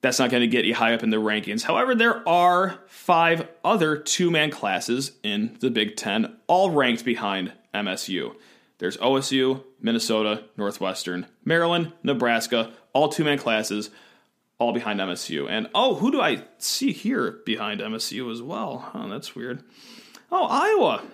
That's 0.00 0.18
not 0.18 0.30
going 0.30 0.42
to 0.42 0.48
get 0.48 0.64
you 0.64 0.74
high 0.74 0.94
up 0.94 1.02
in 1.02 1.10
the 1.10 1.16
rankings. 1.16 1.62
However, 1.62 1.94
there 1.94 2.28
are 2.28 2.80
five 2.88 3.48
other 3.64 3.96
two 3.96 4.30
man 4.30 4.50
classes 4.50 5.12
in 5.22 5.56
the 5.60 5.70
Big 5.70 5.96
Ten, 5.96 6.36
all 6.48 6.70
ranked 6.70 7.04
behind 7.04 7.52
MSU. 7.72 8.34
There's 8.78 8.96
OSU, 8.98 9.62
Minnesota, 9.80 10.44
Northwestern, 10.56 11.26
Maryland, 11.44 11.92
Nebraska, 12.02 12.72
all 12.92 13.08
two 13.08 13.24
man 13.24 13.38
classes, 13.38 13.90
all 14.58 14.72
behind 14.72 14.98
MSU. 14.98 15.48
And 15.48 15.68
oh, 15.72 15.94
who 15.94 16.10
do 16.10 16.20
I 16.20 16.42
see 16.58 16.92
here 16.92 17.38
behind 17.46 17.80
MSU 17.80 18.30
as 18.32 18.42
well? 18.42 18.90
Oh, 18.92 19.08
that's 19.08 19.36
weird. 19.36 19.62
Oh, 20.32 20.46
Iowa. 20.46 21.04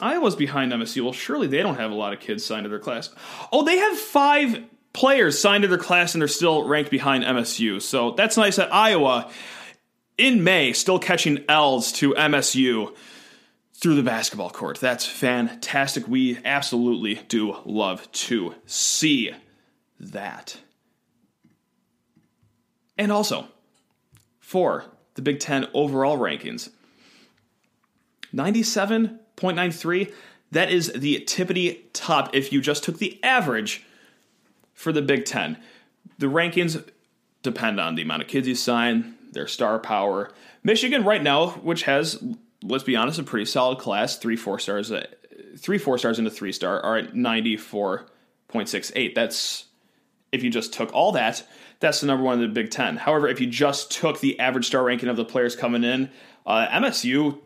Iowa's 0.00 0.36
behind 0.36 0.72
MSU. 0.72 1.02
Well, 1.02 1.12
surely 1.12 1.46
they 1.46 1.62
don't 1.62 1.76
have 1.76 1.90
a 1.90 1.94
lot 1.94 2.12
of 2.12 2.20
kids 2.20 2.44
signed 2.44 2.64
to 2.64 2.68
their 2.68 2.78
class. 2.78 3.10
Oh, 3.52 3.64
they 3.64 3.78
have 3.78 3.96
five 3.98 4.64
players 4.92 5.38
signed 5.38 5.62
to 5.62 5.68
their 5.68 5.78
class 5.78 6.14
and 6.14 6.20
they're 6.20 6.28
still 6.28 6.66
ranked 6.66 6.90
behind 6.90 7.24
MSU. 7.24 7.80
So 7.80 8.12
that's 8.12 8.36
nice 8.36 8.56
that 8.56 8.72
Iowa, 8.72 9.30
in 10.18 10.42
May, 10.44 10.72
still 10.72 10.98
catching 10.98 11.44
L's 11.48 11.92
to 11.92 12.14
MSU 12.14 12.94
through 13.74 13.96
the 13.96 14.02
basketball 14.02 14.50
court. 14.50 14.78
That's 14.80 15.04
fantastic. 15.04 16.08
We 16.08 16.38
absolutely 16.44 17.16
do 17.28 17.56
love 17.64 18.10
to 18.12 18.54
see 18.66 19.32
that. 20.00 20.56
And 22.96 23.10
also, 23.10 23.48
for 24.38 24.84
the 25.14 25.22
Big 25.22 25.40
Ten 25.40 25.66
overall 25.74 26.16
rankings, 26.16 26.70
97.93, 29.36 30.12
that 30.52 30.70
is 30.70 30.92
the 30.92 31.24
tippity 31.26 31.80
top 31.92 32.34
if 32.34 32.52
you 32.52 32.60
just 32.60 32.84
took 32.84 32.98
the 32.98 33.22
average 33.22 33.84
for 34.72 34.92
the 34.92 35.02
Big 35.02 35.24
Ten. 35.24 35.58
The 36.18 36.26
rankings 36.26 36.88
depend 37.42 37.80
on 37.80 37.94
the 37.94 38.02
amount 38.02 38.22
of 38.22 38.28
kids 38.28 38.46
you 38.46 38.54
sign, 38.54 39.14
their 39.32 39.46
star 39.46 39.78
power. 39.78 40.30
Michigan, 40.62 41.04
right 41.04 41.22
now, 41.22 41.50
which 41.50 41.84
has, 41.84 42.22
let's 42.62 42.84
be 42.84 42.96
honest, 42.96 43.18
a 43.18 43.22
pretty 43.22 43.46
solid 43.46 43.78
class, 43.78 44.16
three 44.16 44.36
four 44.36 44.58
stars, 44.58 44.92
uh, 44.92 45.06
three 45.58 45.78
four 45.78 45.98
stars 45.98 46.18
into 46.18 46.30
three 46.30 46.52
star, 46.52 46.80
are 46.80 46.96
at 46.96 47.14
94.68. 47.14 49.14
That's, 49.14 49.66
if 50.32 50.42
you 50.42 50.50
just 50.50 50.72
took 50.72 50.92
all 50.92 51.12
that, 51.12 51.44
that's 51.80 52.00
the 52.00 52.06
number 52.06 52.24
one 52.24 52.40
in 52.40 52.48
the 52.48 52.48
Big 52.48 52.70
Ten. 52.70 52.96
However, 52.96 53.28
if 53.28 53.40
you 53.40 53.46
just 53.46 53.90
took 53.90 54.20
the 54.20 54.38
average 54.40 54.66
star 54.66 54.84
ranking 54.84 55.08
of 55.08 55.16
the 55.16 55.24
players 55.24 55.56
coming 55.56 55.84
in, 55.84 56.10
uh, 56.46 56.66
MSU 56.68 57.40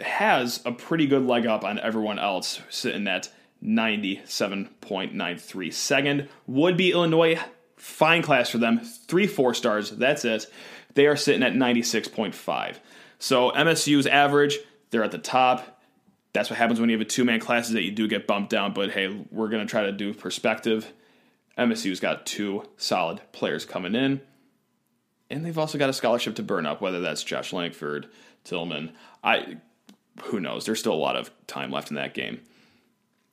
has 0.00 0.60
a 0.64 0.72
pretty 0.72 1.06
good 1.06 1.26
leg 1.26 1.46
up 1.46 1.64
on 1.64 1.78
everyone 1.78 2.18
else, 2.18 2.60
sitting 2.68 3.08
at 3.08 3.30
97.93. 3.62 5.72
Second 5.72 6.28
would 6.46 6.76
be 6.76 6.92
Illinois. 6.92 7.38
Fine 7.76 8.22
class 8.22 8.50
for 8.50 8.58
them. 8.58 8.80
Three 8.80 9.26
four 9.26 9.54
stars. 9.54 9.90
That's 9.90 10.24
it. 10.24 10.46
They 10.94 11.06
are 11.06 11.16
sitting 11.16 11.42
at 11.42 11.52
96.5. 11.52 12.76
So 13.18 13.50
MSU's 13.50 14.06
average, 14.06 14.58
they're 14.90 15.04
at 15.04 15.12
the 15.12 15.18
top. 15.18 15.80
That's 16.32 16.50
what 16.50 16.58
happens 16.58 16.80
when 16.80 16.90
you 16.90 16.96
have 16.96 17.06
a 17.06 17.08
two 17.08 17.24
man 17.24 17.40
class 17.40 17.68
is 17.68 17.74
that 17.74 17.82
you 17.82 17.92
do 17.92 18.08
get 18.08 18.26
bumped 18.26 18.50
down. 18.50 18.74
But 18.74 18.90
hey, 18.90 19.24
we're 19.30 19.48
going 19.48 19.66
to 19.66 19.70
try 19.70 19.84
to 19.84 19.92
do 19.92 20.12
perspective. 20.12 20.92
MSU's 21.56 22.00
got 22.00 22.26
two 22.26 22.64
solid 22.76 23.20
players 23.32 23.64
coming 23.64 23.94
in. 23.94 24.20
And 25.30 25.44
they've 25.44 25.58
also 25.58 25.78
got 25.78 25.90
a 25.90 25.94
scholarship 25.94 26.36
to 26.36 26.42
burn 26.42 26.66
up, 26.66 26.80
whether 26.80 27.00
that's 27.00 27.24
Josh 27.24 27.52
Langford, 27.52 28.08
Tillman. 28.44 28.92
I 29.24 29.56
who 30.24 30.40
knows? 30.40 30.64
There's 30.64 30.80
still 30.80 30.94
a 30.94 30.94
lot 30.94 31.16
of 31.16 31.30
time 31.46 31.70
left 31.70 31.90
in 31.90 31.96
that 31.96 32.14
game. 32.14 32.40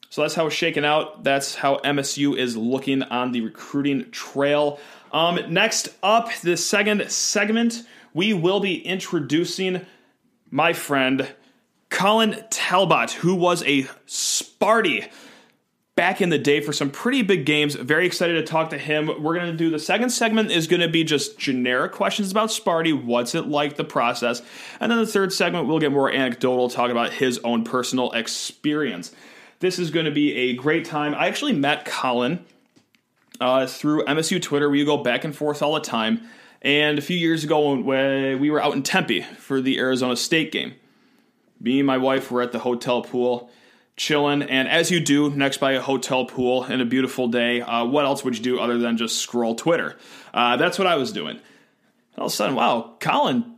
So 0.09 0.21
that's 0.21 0.35
how 0.35 0.45
it's 0.45 0.55
shaken 0.55 0.85
out. 0.85 1.23
That's 1.23 1.55
how 1.55 1.77
MSU 1.77 2.37
is 2.37 2.55
looking 2.55 3.01
on 3.01 3.31
the 3.31 3.41
recruiting 3.41 4.11
trail. 4.11 4.79
Um, 5.11 5.39
next 5.49 5.89
up, 6.03 6.31
the 6.41 6.55
second 6.55 7.09
segment, 7.09 7.81
we 8.13 8.33
will 8.33 8.59
be 8.59 8.79
introducing 8.85 9.85
my 10.51 10.73
friend 10.73 11.27
Colin 11.89 12.43
Talbot, 12.51 13.11
who 13.11 13.33
was 13.33 13.63
a 13.63 13.83
Sparty 14.07 15.09
back 15.95 16.21
in 16.21 16.29
the 16.29 16.39
day 16.39 16.59
for 16.59 16.73
some 16.73 16.89
pretty 16.89 17.21
big 17.21 17.45
games. 17.45 17.75
Very 17.75 18.05
excited 18.05 18.33
to 18.33 18.43
talk 18.43 18.71
to 18.71 18.77
him. 18.77 19.07
We're 19.21 19.35
going 19.35 19.51
to 19.51 19.57
do 19.57 19.69
the 19.69 19.79
second 19.79 20.09
segment 20.09 20.51
is 20.51 20.65
going 20.67 20.81
to 20.81 20.87
be 20.87 21.03
just 21.03 21.37
generic 21.37 21.91
questions 21.91 22.31
about 22.31 22.49
Sparty. 22.49 22.99
What's 22.99 23.35
it 23.35 23.47
like, 23.47 23.75
the 23.75 23.83
process? 23.83 24.41
And 24.79 24.91
then 24.91 24.99
the 24.99 25.07
third 25.07 25.31
segment, 25.31 25.67
we'll 25.67 25.79
get 25.79 25.91
more 25.91 26.11
anecdotal, 26.11 26.69
talk 26.69 26.89
about 26.89 27.13
his 27.13 27.39
own 27.43 27.63
personal 27.63 28.11
experience. 28.11 29.11
This 29.59 29.77
is 29.77 29.91
going 29.91 30.05
to 30.05 30.11
be 30.11 30.33
a 30.33 30.55
great 30.55 30.85
time. 30.85 31.13
I 31.13 31.27
actually 31.27 31.53
met 31.53 31.85
Colin 31.85 32.43
uh, 33.39 33.67
through 33.67 34.05
MSU 34.05 34.41
Twitter. 34.41 34.69
We 34.69 34.83
go 34.83 34.97
back 34.97 35.23
and 35.23 35.35
forth 35.35 35.61
all 35.61 35.75
the 35.75 35.79
time. 35.79 36.21
And 36.61 36.97
a 36.97 37.01
few 37.01 37.17
years 37.17 37.43
ago, 37.43 37.75
when 37.75 38.39
we 38.39 38.49
were 38.49 38.61
out 38.61 38.73
in 38.73 38.83
Tempe 38.83 39.21
for 39.21 39.61
the 39.61 39.77
Arizona 39.77 40.15
State 40.15 40.51
game, 40.51 40.73
me 41.59 41.79
and 41.79 41.87
my 41.87 41.97
wife 41.97 42.31
were 42.31 42.41
at 42.41 42.51
the 42.51 42.59
hotel 42.59 43.03
pool 43.03 43.51
chilling. 43.95 44.41
And 44.41 44.67
as 44.67 44.91
you 44.91 44.99
do 44.99 45.29
next 45.29 45.57
by 45.57 45.73
a 45.73 45.81
hotel 45.81 46.25
pool 46.25 46.65
in 46.65 46.81
a 46.81 46.85
beautiful 46.85 47.27
day, 47.27 47.61
uh, 47.61 47.85
what 47.85 48.05
else 48.05 48.23
would 48.23 48.37
you 48.37 48.43
do 48.43 48.59
other 48.59 48.77
than 48.77 48.97
just 48.97 49.19
scroll 49.19 49.55
Twitter? 49.55 49.97
Uh, 50.33 50.57
that's 50.57 50.77
what 50.77 50.87
I 50.87 50.95
was 50.95 51.11
doing. 51.11 51.39
All 52.17 52.25
of 52.25 52.31
a 52.31 52.35
sudden, 52.35 52.55
wow, 52.55 52.95
Colin 52.99 53.55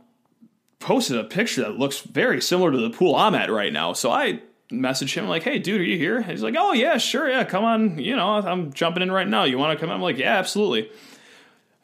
posted 0.78 1.18
a 1.18 1.24
picture 1.24 1.62
that 1.62 1.78
looks 1.78 2.00
very 2.00 2.40
similar 2.40 2.70
to 2.70 2.78
the 2.78 2.90
pool 2.90 3.14
I'm 3.14 3.34
at 3.34 3.50
right 3.50 3.72
now. 3.72 3.92
So 3.92 4.10
I 4.10 4.40
message 4.70 5.14
him 5.16 5.26
like, 5.26 5.42
"Hey, 5.42 5.58
dude, 5.58 5.80
are 5.80 5.84
you 5.84 5.98
here?" 5.98 6.22
he's 6.22 6.42
like, 6.42 6.54
"Oh 6.58 6.72
yeah, 6.72 6.96
sure, 6.96 7.28
yeah, 7.28 7.44
come 7.44 7.64
on. 7.64 7.98
You 7.98 8.16
know, 8.16 8.28
I'm 8.28 8.72
jumping 8.72 9.02
in 9.02 9.12
right 9.12 9.28
now. 9.28 9.44
You 9.44 9.58
want 9.58 9.78
to 9.78 9.84
come?" 9.84 9.92
I'm 9.92 10.02
like, 10.02 10.18
"Yeah, 10.18 10.36
absolutely." 10.38 10.90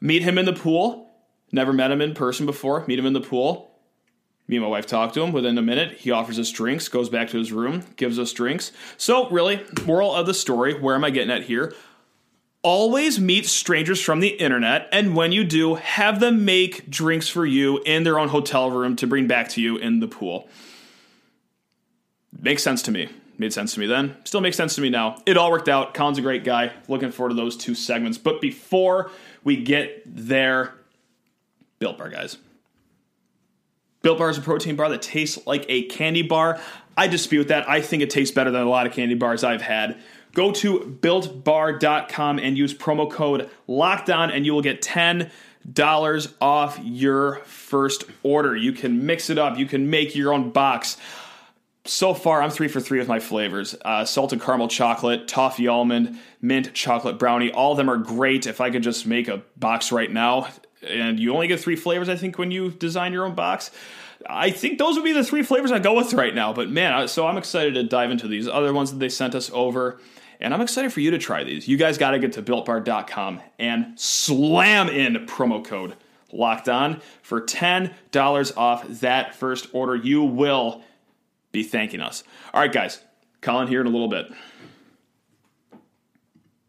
Meet 0.00 0.22
him 0.22 0.38
in 0.38 0.46
the 0.46 0.52
pool. 0.52 1.10
Never 1.52 1.72
met 1.72 1.90
him 1.90 2.00
in 2.00 2.14
person 2.14 2.46
before. 2.46 2.84
Meet 2.86 2.98
him 2.98 3.06
in 3.06 3.12
the 3.12 3.20
pool. 3.20 3.71
Me 4.48 4.56
and 4.56 4.64
my 4.64 4.68
wife 4.68 4.86
talk 4.86 5.12
to 5.12 5.22
him. 5.22 5.32
Within 5.32 5.56
a 5.56 5.62
minute, 5.62 5.98
he 5.98 6.10
offers 6.10 6.38
us 6.38 6.50
drinks, 6.50 6.88
goes 6.88 7.08
back 7.08 7.28
to 7.30 7.38
his 7.38 7.52
room, 7.52 7.84
gives 7.96 8.18
us 8.18 8.32
drinks. 8.32 8.72
So, 8.96 9.28
really, 9.30 9.64
moral 9.86 10.14
of 10.14 10.26
the 10.26 10.34
story, 10.34 10.78
where 10.78 10.94
am 10.94 11.04
I 11.04 11.10
getting 11.10 11.30
at 11.30 11.44
here? 11.44 11.74
Always 12.62 13.18
meet 13.18 13.46
strangers 13.46 14.00
from 14.00 14.20
the 14.20 14.28
internet, 14.28 14.88
and 14.92 15.16
when 15.16 15.32
you 15.32 15.42
do, 15.42 15.76
have 15.76 16.20
them 16.20 16.44
make 16.44 16.88
drinks 16.88 17.28
for 17.28 17.44
you 17.44 17.82
in 17.84 18.04
their 18.04 18.18
own 18.18 18.28
hotel 18.28 18.70
room 18.70 18.94
to 18.96 19.06
bring 19.06 19.26
back 19.26 19.48
to 19.50 19.60
you 19.60 19.78
in 19.78 20.00
the 20.00 20.08
pool. 20.08 20.48
Makes 22.40 22.62
sense 22.62 22.82
to 22.82 22.90
me. 22.90 23.08
Made 23.38 23.52
sense 23.52 23.74
to 23.74 23.80
me 23.80 23.86
then. 23.86 24.16
Still 24.24 24.40
makes 24.40 24.56
sense 24.56 24.74
to 24.76 24.80
me 24.80 24.90
now. 24.90 25.16
It 25.26 25.36
all 25.36 25.50
worked 25.50 25.68
out. 25.68 25.94
Colin's 25.94 26.18
a 26.18 26.22
great 26.22 26.44
guy. 26.44 26.72
Looking 26.86 27.10
forward 27.10 27.30
to 27.30 27.34
those 27.34 27.56
two 27.56 27.74
segments. 27.74 28.18
But 28.18 28.40
before 28.40 29.10
we 29.42 29.56
get 29.56 30.02
there, 30.06 30.74
Built 31.78 31.98
Bar, 31.98 32.10
guys. 32.10 32.36
Built 34.02 34.18
Bar 34.18 34.30
is 34.30 34.38
a 34.38 34.42
protein 34.42 34.76
bar 34.76 34.88
that 34.90 35.02
tastes 35.02 35.38
like 35.46 35.64
a 35.68 35.84
candy 35.84 36.22
bar. 36.22 36.60
I 36.96 37.06
dispute 37.06 37.48
that. 37.48 37.68
I 37.68 37.80
think 37.80 38.02
it 38.02 38.10
tastes 38.10 38.34
better 38.34 38.50
than 38.50 38.62
a 38.62 38.68
lot 38.68 38.86
of 38.86 38.92
candy 38.92 39.14
bars 39.14 39.44
I've 39.44 39.62
had. 39.62 39.98
Go 40.34 40.52
to 40.52 40.98
builtbar.com 41.00 42.38
and 42.38 42.56
use 42.56 42.74
promo 42.74 43.10
code 43.10 43.48
LOCKEDON, 43.68 44.34
and 44.34 44.44
you 44.46 44.54
will 44.54 44.62
get 44.62 44.82
10 44.82 45.30
dollars 45.72 46.34
off 46.40 46.80
your 46.82 47.36
first 47.44 48.02
order. 48.24 48.56
You 48.56 48.72
can 48.72 49.06
mix 49.06 49.30
it 49.30 49.38
up. 49.38 49.56
You 49.56 49.66
can 49.66 49.88
make 49.90 50.16
your 50.16 50.32
own 50.32 50.50
box 50.50 50.96
so 51.84 52.14
far, 52.14 52.42
I'm 52.42 52.50
three 52.50 52.68
for 52.68 52.80
three 52.80 52.98
with 52.98 53.08
my 53.08 53.18
flavors. 53.18 53.74
Uh, 53.84 54.04
salted 54.04 54.40
caramel 54.40 54.68
chocolate, 54.68 55.26
toffee 55.26 55.66
almond, 55.66 56.18
mint 56.40 56.72
chocolate 56.74 57.18
brownie. 57.18 57.50
All 57.50 57.72
of 57.72 57.76
them 57.76 57.90
are 57.90 57.96
great. 57.96 58.46
If 58.46 58.60
I 58.60 58.70
could 58.70 58.82
just 58.82 59.06
make 59.06 59.28
a 59.28 59.42
box 59.56 59.90
right 59.90 60.10
now, 60.10 60.48
and 60.88 61.18
you 61.18 61.32
only 61.34 61.46
get 61.46 61.60
three 61.60 61.76
flavors, 61.76 62.08
I 62.08 62.16
think, 62.16 62.38
when 62.38 62.50
you 62.50 62.70
design 62.70 63.12
your 63.12 63.24
own 63.24 63.34
box. 63.34 63.70
I 64.28 64.50
think 64.50 64.78
those 64.78 64.94
would 64.96 65.04
be 65.04 65.12
the 65.12 65.24
three 65.24 65.42
flavors 65.42 65.72
I 65.72 65.78
go 65.78 65.94
with 65.94 66.12
right 66.14 66.34
now. 66.34 66.52
But 66.52 66.70
man, 66.70 67.08
so 67.08 67.26
I'm 67.26 67.36
excited 67.36 67.74
to 67.74 67.82
dive 67.82 68.10
into 68.10 68.28
these 68.28 68.48
other 68.48 68.72
ones 68.72 68.92
that 68.92 68.98
they 68.98 69.08
sent 69.08 69.34
us 69.34 69.50
over. 69.52 70.00
And 70.40 70.52
I'm 70.52 70.60
excited 70.60 70.92
for 70.92 71.00
you 71.00 71.10
to 71.12 71.18
try 71.18 71.44
these. 71.44 71.68
You 71.68 71.76
guys 71.76 71.98
got 71.98 72.12
to 72.12 72.18
get 72.18 72.32
to 72.32 72.42
builtbar.com 72.42 73.40
and 73.58 73.98
slam 73.98 74.88
in 74.88 75.26
promo 75.26 75.64
code 75.64 75.96
locked 76.32 76.68
on 76.68 77.00
for 77.22 77.40
$10 77.40 78.56
off 78.56 78.88
that 79.00 79.34
first 79.34 79.68
order. 79.72 79.94
You 79.94 80.24
will 80.24 80.82
be 81.52 81.62
thanking 81.62 82.00
us. 82.00 82.24
All 82.52 82.60
right, 82.60 82.72
guys, 82.72 83.00
Colin 83.40 83.68
here 83.68 83.80
in 83.80 83.86
a 83.86 83.90
little 83.90 84.08
bit. 84.08 84.32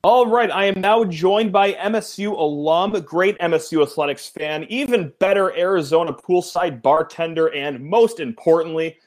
All 0.05 0.27
right, 0.27 0.51
I 0.51 0.65
am 0.65 0.81
now 0.81 1.05
joined 1.05 1.53
by 1.53 1.71
MSU 1.71 2.37
alum, 2.37 2.91
great 3.05 3.39
MSU 3.39 3.81
athletics 3.81 4.27
fan, 4.27 4.65
even 4.67 5.13
better 5.19 5.55
Arizona 5.57 6.11
poolside 6.11 6.81
bartender, 6.81 7.47
and 7.53 7.79
most 7.81 8.19
importantly, 8.19 8.97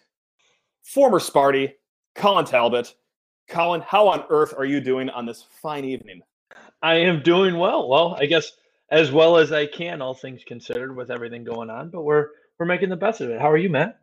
former 0.84 1.18
Sparty, 1.18 1.74
Colin 2.14 2.46
Talbot. 2.46 2.94
Colin, 3.46 3.82
how 3.82 4.08
on 4.08 4.24
earth 4.30 4.54
are 4.56 4.64
you 4.64 4.80
doing 4.80 5.10
on 5.10 5.26
this 5.26 5.44
fine 5.60 5.84
evening? 5.84 6.22
I 6.80 6.94
am 6.94 7.22
doing 7.22 7.58
well. 7.58 7.90
Well, 7.90 8.16
I 8.18 8.24
guess 8.24 8.52
as 8.90 9.12
well 9.12 9.36
as 9.36 9.52
I 9.52 9.66
can, 9.66 10.00
all 10.00 10.14
things 10.14 10.44
considered, 10.46 10.96
with 10.96 11.10
everything 11.10 11.44
going 11.44 11.68
on. 11.68 11.90
But 11.90 12.04
we're 12.04 12.28
we're 12.58 12.64
making 12.64 12.88
the 12.88 12.96
best 12.96 13.20
of 13.20 13.28
it. 13.28 13.38
How 13.38 13.50
are 13.50 13.58
you, 13.58 13.68
Matt? 13.68 13.98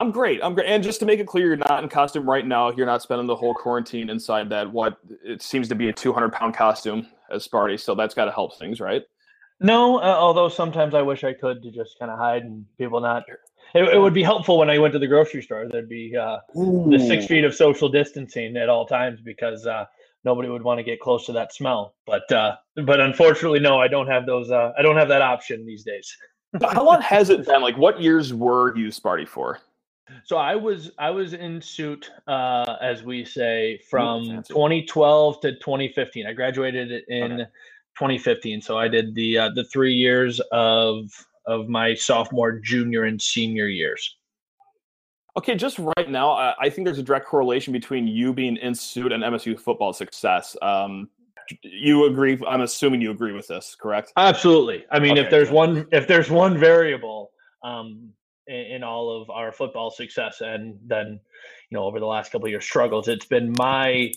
I'm 0.00 0.12
great. 0.12 0.40
I'm 0.42 0.54
great. 0.54 0.68
And 0.68 0.82
just 0.82 1.00
to 1.00 1.06
make 1.06 1.18
it 1.18 1.26
clear, 1.26 1.48
you're 1.48 1.56
not 1.56 1.82
in 1.82 1.88
costume 1.88 2.28
right 2.28 2.46
now. 2.46 2.70
You're 2.70 2.86
not 2.86 3.02
spending 3.02 3.26
the 3.26 3.34
whole 3.34 3.52
quarantine 3.52 4.10
inside 4.10 4.48
that 4.50 4.72
what 4.72 4.98
it 5.24 5.42
seems 5.42 5.68
to 5.68 5.74
be 5.74 5.88
a 5.88 5.92
200 5.92 6.32
pound 6.32 6.54
costume 6.54 7.06
as 7.30 7.46
Sparty. 7.46 7.78
So 7.78 7.94
that's 7.94 8.14
got 8.14 8.26
to 8.26 8.32
help 8.32 8.56
things, 8.58 8.80
right? 8.80 9.02
No, 9.60 9.98
uh, 9.98 10.14
although 10.16 10.48
sometimes 10.48 10.94
I 10.94 11.02
wish 11.02 11.24
I 11.24 11.32
could 11.32 11.62
to 11.64 11.72
just 11.72 11.98
kind 11.98 12.12
of 12.12 12.18
hide 12.18 12.44
and 12.44 12.64
people 12.78 13.00
not. 13.00 13.24
It, 13.74 13.82
it, 13.82 13.98
would 13.98 14.14
be 14.14 14.22
helpful 14.22 14.58
when 14.58 14.70
I 14.70 14.78
went 14.78 14.92
to 14.92 15.00
the 15.00 15.06
grocery 15.06 15.42
store. 15.42 15.66
There'd 15.68 15.88
be 15.88 16.16
uh, 16.16 16.38
the 16.54 17.04
six 17.06 17.26
feet 17.26 17.44
of 17.44 17.54
social 17.54 17.88
distancing 17.88 18.56
at 18.56 18.68
all 18.68 18.86
times 18.86 19.20
because 19.20 19.66
uh, 19.66 19.84
nobody 20.24 20.48
would 20.48 20.62
want 20.62 20.78
to 20.78 20.84
get 20.84 21.00
close 21.00 21.26
to 21.26 21.32
that 21.32 21.52
smell. 21.52 21.94
But 22.06 22.30
uh, 22.32 22.56
but 22.86 23.00
unfortunately, 23.00 23.60
no, 23.60 23.80
I 23.80 23.88
don't 23.88 24.06
have 24.06 24.26
those. 24.26 24.50
Uh, 24.50 24.72
I 24.78 24.82
don't 24.82 24.96
have 24.96 25.08
that 25.08 25.22
option 25.22 25.66
these 25.66 25.82
days. 25.82 26.16
How 26.62 26.84
long 26.84 27.02
has 27.02 27.28
it 27.28 27.44
been? 27.46 27.60
Like, 27.60 27.76
what 27.76 28.00
years 28.00 28.32
were 28.32 28.76
you 28.76 28.88
Sparty 28.88 29.26
for? 29.26 29.58
So 30.24 30.36
I 30.36 30.54
was 30.54 30.90
I 30.98 31.10
was 31.10 31.34
in 31.34 31.60
suit, 31.60 32.10
uh, 32.26 32.76
as 32.80 33.02
we 33.02 33.24
say, 33.24 33.80
from 33.90 34.42
2012 34.48 35.40
to 35.40 35.52
2015. 35.52 36.26
I 36.26 36.32
graduated 36.32 37.04
in 37.08 37.32
okay. 37.32 37.44
2015, 37.98 38.60
so 38.60 38.78
I 38.78 38.88
did 38.88 39.14
the 39.14 39.38
uh, 39.38 39.50
the 39.54 39.64
three 39.64 39.94
years 39.94 40.40
of 40.52 41.10
of 41.46 41.68
my 41.68 41.94
sophomore, 41.94 42.58
junior, 42.58 43.04
and 43.04 43.20
senior 43.20 43.66
years. 43.66 44.16
Okay, 45.36 45.54
just 45.54 45.78
right 45.78 46.10
now, 46.10 46.54
I 46.58 46.68
think 46.68 46.84
there's 46.84 46.98
a 46.98 47.02
direct 47.02 47.26
correlation 47.26 47.72
between 47.72 48.08
you 48.08 48.32
being 48.32 48.56
in 48.56 48.74
suit 48.74 49.12
and 49.12 49.22
MSU 49.22 49.58
football 49.58 49.92
success. 49.92 50.56
Um, 50.62 51.08
you 51.62 52.06
agree? 52.06 52.38
I'm 52.46 52.62
assuming 52.62 53.00
you 53.00 53.10
agree 53.10 53.32
with 53.32 53.46
this, 53.46 53.76
correct? 53.80 54.12
Absolutely. 54.16 54.84
I 54.90 54.98
mean, 54.98 55.12
okay, 55.12 55.22
if 55.22 55.30
there's 55.30 55.50
one 55.50 55.86
if 55.92 56.06
there's 56.06 56.30
one 56.30 56.58
variable 56.58 57.30
um, 57.62 58.12
in, 58.48 58.82
all 58.82 59.22
of 59.22 59.30
our 59.30 59.52
football 59.52 59.90
success, 59.90 60.40
and 60.40 60.78
then 60.86 61.20
you 61.70 61.76
know 61.76 61.84
over 61.84 62.00
the 62.00 62.06
last 62.06 62.32
couple 62.32 62.46
of 62.46 62.50
years 62.50 62.64
struggles, 62.64 63.08
it's 63.08 63.26
been 63.26 63.54
my 63.58 64.12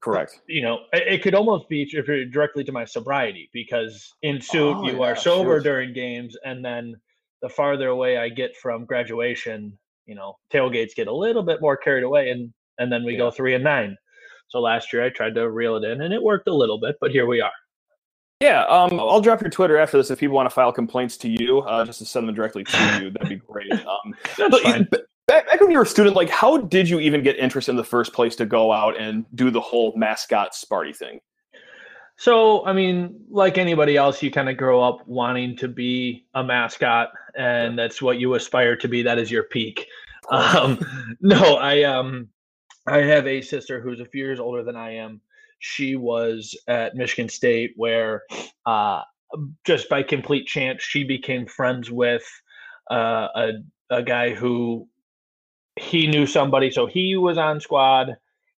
correct. 0.00 0.40
You 0.46 0.62
know, 0.62 0.80
it, 0.92 1.14
it 1.14 1.22
could 1.22 1.34
almost 1.34 1.68
be 1.68 1.84
directly 1.84 2.64
to 2.64 2.72
my 2.72 2.84
sobriety 2.84 3.50
because 3.52 4.14
in 4.22 4.40
suit 4.40 4.76
oh, 4.76 4.86
you 4.86 5.00
yeah, 5.00 5.06
are 5.06 5.16
sober 5.16 5.56
sure. 5.56 5.60
during 5.60 5.92
games, 5.92 6.36
and 6.44 6.64
then 6.64 6.96
the 7.42 7.48
farther 7.48 7.88
away 7.88 8.16
I 8.16 8.28
get 8.28 8.56
from 8.56 8.84
graduation, 8.84 9.78
you 10.06 10.14
know, 10.14 10.36
tailgates 10.52 10.94
get 10.94 11.08
a 11.08 11.14
little 11.14 11.42
bit 11.42 11.60
more 11.60 11.76
carried 11.76 12.04
away, 12.04 12.30
and 12.30 12.52
and 12.78 12.90
then 12.90 13.04
we 13.04 13.12
yeah. 13.12 13.18
go 13.18 13.30
three 13.30 13.54
and 13.54 13.64
nine. 13.64 13.96
So 14.48 14.60
last 14.60 14.92
year 14.92 15.04
I 15.04 15.10
tried 15.10 15.34
to 15.36 15.50
reel 15.50 15.76
it 15.76 15.84
in, 15.84 16.00
and 16.00 16.12
it 16.12 16.22
worked 16.22 16.48
a 16.48 16.54
little 16.54 16.80
bit, 16.80 16.96
but 17.00 17.10
here 17.10 17.26
we 17.26 17.40
are. 17.40 17.52
Yeah, 18.40 18.64
um, 18.64 18.98
I'll 18.98 19.20
drop 19.20 19.42
your 19.42 19.50
Twitter 19.50 19.76
after 19.76 19.98
this 19.98 20.10
if 20.10 20.18
people 20.18 20.34
want 20.34 20.48
to 20.48 20.54
file 20.54 20.72
complaints 20.72 21.18
to 21.18 21.28
you, 21.28 21.58
uh, 21.60 21.84
just 21.84 21.98
to 21.98 22.06
send 22.06 22.26
them 22.26 22.34
directly 22.34 22.64
to 22.64 22.98
you. 23.00 23.10
That'd 23.10 23.28
be 23.28 23.36
great. 23.36 23.70
Um, 23.90 24.14
fine. 24.62 24.88
Back, 25.26 25.46
back 25.46 25.60
when 25.60 25.70
you 25.70 25.76
were 25.76 25.84
a 25.84 25.86
student, 25.86 26.16
like, 26.16 26.30
how 26.30 26.56
did 26.56 26.88
you 26.88 27.00
even 27.00 27.22
get 27.22 27.36
interest 27.38 27.68
in 27.68 27.76
the 27.76 27.84
first 27.84 28.12
place 28.12 28.34
to 28.36 28.46
go 28.46 28.72
out 28.72 28.98
and 28.98 29.26
do 29.34 29.50
the 29.50 29.60
whole 29.60 29.92
mascot 29.96 30.52
Sparty 30.52 30.96
thing? 30.96 31.20
So, 32.16 32.64
I 32.66 32.72
mean, 32.72 33.20
like 33.30 33.58
anybody 33.58 33.96
else, 33.96 34.22
you 34.22 34.30
kind 34.30 34.48
of 34.48 34.56
grow 34.56 34.82
up 34.82 35.06
wanting 35.06 35.56
to 35.56 35.68
be 35.68 36.26
a 36.34 36.42
mascot, 36.42 37.10
and 37.36 37.78
that's 37.78 38.00
what 38.02 38.18
you 38.18 38.34
aspire 38.34 38.76
to 38.76 38.88
be. 38.88 39.02
That 39.02 39.18
is 39.18 39.30
your 39.30 39.44
peak. 39.44 39.86
Um, 40.30 40.78
no, 41.20 41.56
I 41.56 41.82
um, 41.84 42.28
I 42.86 42.98
have 42.98 43.26
a 43.26 43.40
sister 43.40 43.80
who's 43.80 44.00
a 44.00 44.06
few 44.06 44.24
years 44.24 44.40
older 44.40 44.62
than 44.62 44.76
I 44.76 44.96
am. 44.96 45.20
She 45.60 45.94
was 45.94 46.56
at 46.66 46.96
Michigan 46.96 47.28
State, 47.28 47.72
where 47.76 48.22
uh, 48.66 49.02
just 49.64 49.88
by 49.88 50.02
complete 50.02 50.46
chance, 50.46 50.82
she 50.82 51.04
became 51.04 51.46
friends 51.46 51.90
with 51.90 52.24
uh, 52.90 53.28
a 53.34 53.50
a 53.90 54.02
guy 54.02 54.34
who 54.34 54.88
he 55.76 56.06
knew 56.06 56.26
somebody. 56.26 56.70
So 56.70 56.86
he 56.86 57.16
was 57.16 57.38
on 57.38 57.60
squad, 57.60 58.16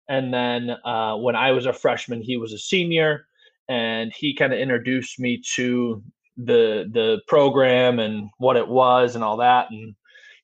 and 0.09 0.33
then 0.33 0.71
uh, 0.85 1.17
when 1.17 1.37
I 1.37 1.53
was 1.53 1.67
a 1.67 1.73
freshman, 1.73 2.23
he 2.23 2.37
was 2.37 2.53
a 2.53 2.59
senior, 2.59 3.27
and 3.69 4.13
he 4.15 4.35
kind 4.35 4.53
of 4.53 4.59
introduced 4.59 5.19
me 5.19 5.43
to 5.55 6.03
the 6.37 6.89
the 6.93 7.21
program 7.27 7.99
and 7.99 8.31
what 8.39 8.57
it 8.57 8.69
was 8.69 9.15
and 9.15 9.25
all 9.25 9.39
that. 9.39 9.71
And 9.71 9.95